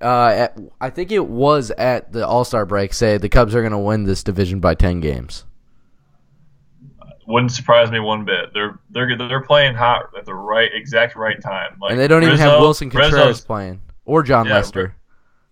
uh 0.00 0.28
at, 0.34 0.58
I 0.80 0.88
think 0.90 1.12
it 1.12 1.26
was 1.26 1.70
at 1.72 2.10
the 2.12 2.26
All 2.26 2.42
Star 2.44 2.64
break 2.64 2.94
say 2.94 3.18
the 3.18 3.28
Cubs 3.28 3.54
are 3.54 3.60
going 3.60 3.72
to 3.72 3.78
win 3.78 4.04
this 4.04 4.24
division 4.24 4.58
by 4.58 4.74
ten 4.74 4.98
games. 5.00 5.44
Wouldn't 7.26 7.52
surprise 7.52 7.90
me 7.92 8.00
one 8.00 8.24
bit. 8.24 8.52
They're 8.54 8.80
they're 8.90 9.16
they're 9.16 9.42
playing 9.42 9.74
hot 9.74 10.06
at 10.18 10.24
the 10.24 10.34
right 10.34 10.70
exact 10.74 11.14
right 11.14 11.40
time. 11.40 11.76
Like 11.80 11.92
and 11.92 12.00
they 12.00 12.08
don't 12.08 12.24
even 12.24 12.38
have 12.38 12.60
Willson 12.60 12.90
Contreras 12.90 13.12
Rizzo's- 13.12 13.40
playing 13.42 13.80
or 14.04 14.22
John 14.22 14.46
Yeah, 14.46 14.54
Lester. 14.54 14.96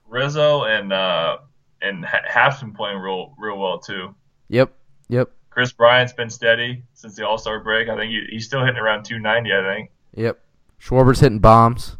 Rizzo 0.08 0.64
and 0.64 0.92
uh 0.92 1.36
and 1.82 2.04
Ha- 2.04 2.22
Happ's 2.26 2.60
been 2.60 2.72
playing 2.72 2.98
real 2.98 3.34
real 3.38 3.58
well 3.58 3.78
too. 3.78 4.14
Yep, 4.48 4.72
yep, 5.08 5.30
Kris 5.50 5.72
Bryant's 5.72 6.12
been 6.12 6.30
steady 6.30 6.84
since 6.94 7.16
the 7.16 7.26
All 7.26 7.38
Star 7.38 7.60
break. 7.60 7.88
I 7.88 7.96
think 7.96 8.10
he, 8.10 8.26
he's 8.30 8.46
still 8.46 8.64
hitting 8.64 8.80
around 8.80 9.04
290. 9.04 9.52
I 9.52 9.74
think. 9.74 9.90
yep. 10.14 10.40
Schwarber's 10.80 11.20
hitting 11.20 11.40
bombs. 11.40 11.96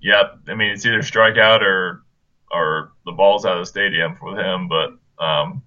Yep. 0.00 0.38
I 0.48 0.54
mean, 0.54 0.70
it's 0.70 0.86
either 0.86 1.00
strikeout 1.00 1.60
or 1.60 2.02
or 2.50 2.92
the 3.04 3.12
balls 3.12 3.44
out 3.44 3.56
of 3.56 3.62
the 3.62 3.66
stadium 3.66 4.16
with 4.22 4.38
him, 4.38 4.68
but 4.68 4.90
um, 5.22 5.62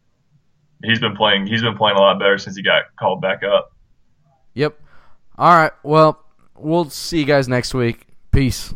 he's 0.84 1.00
been 1.00 1.16
playing. 1.16 1.48
He's 1.48 1.62
been 1.62 1.78
playing 1.78 1.98
a 1.98 2.02
lot 2.02 2.20
better 2.20 2.38
since 2.38 2.56
he 2.56 2.62
got 2.62 2.96
called 2.96 3.22
back 3.22 3.44
up. 3.44 3.72
Yep. 4.54 4.80
All 5.38 5.56
right. 5.56 5.72
Well, 5.84 6.24
we'll 6.58 6.90
see 6.90 7.20
you 7.20 7.26
guys 7.26 7.48
next 7.48 7.74
week. 7.74 8.08
Peace. 8.32 8.74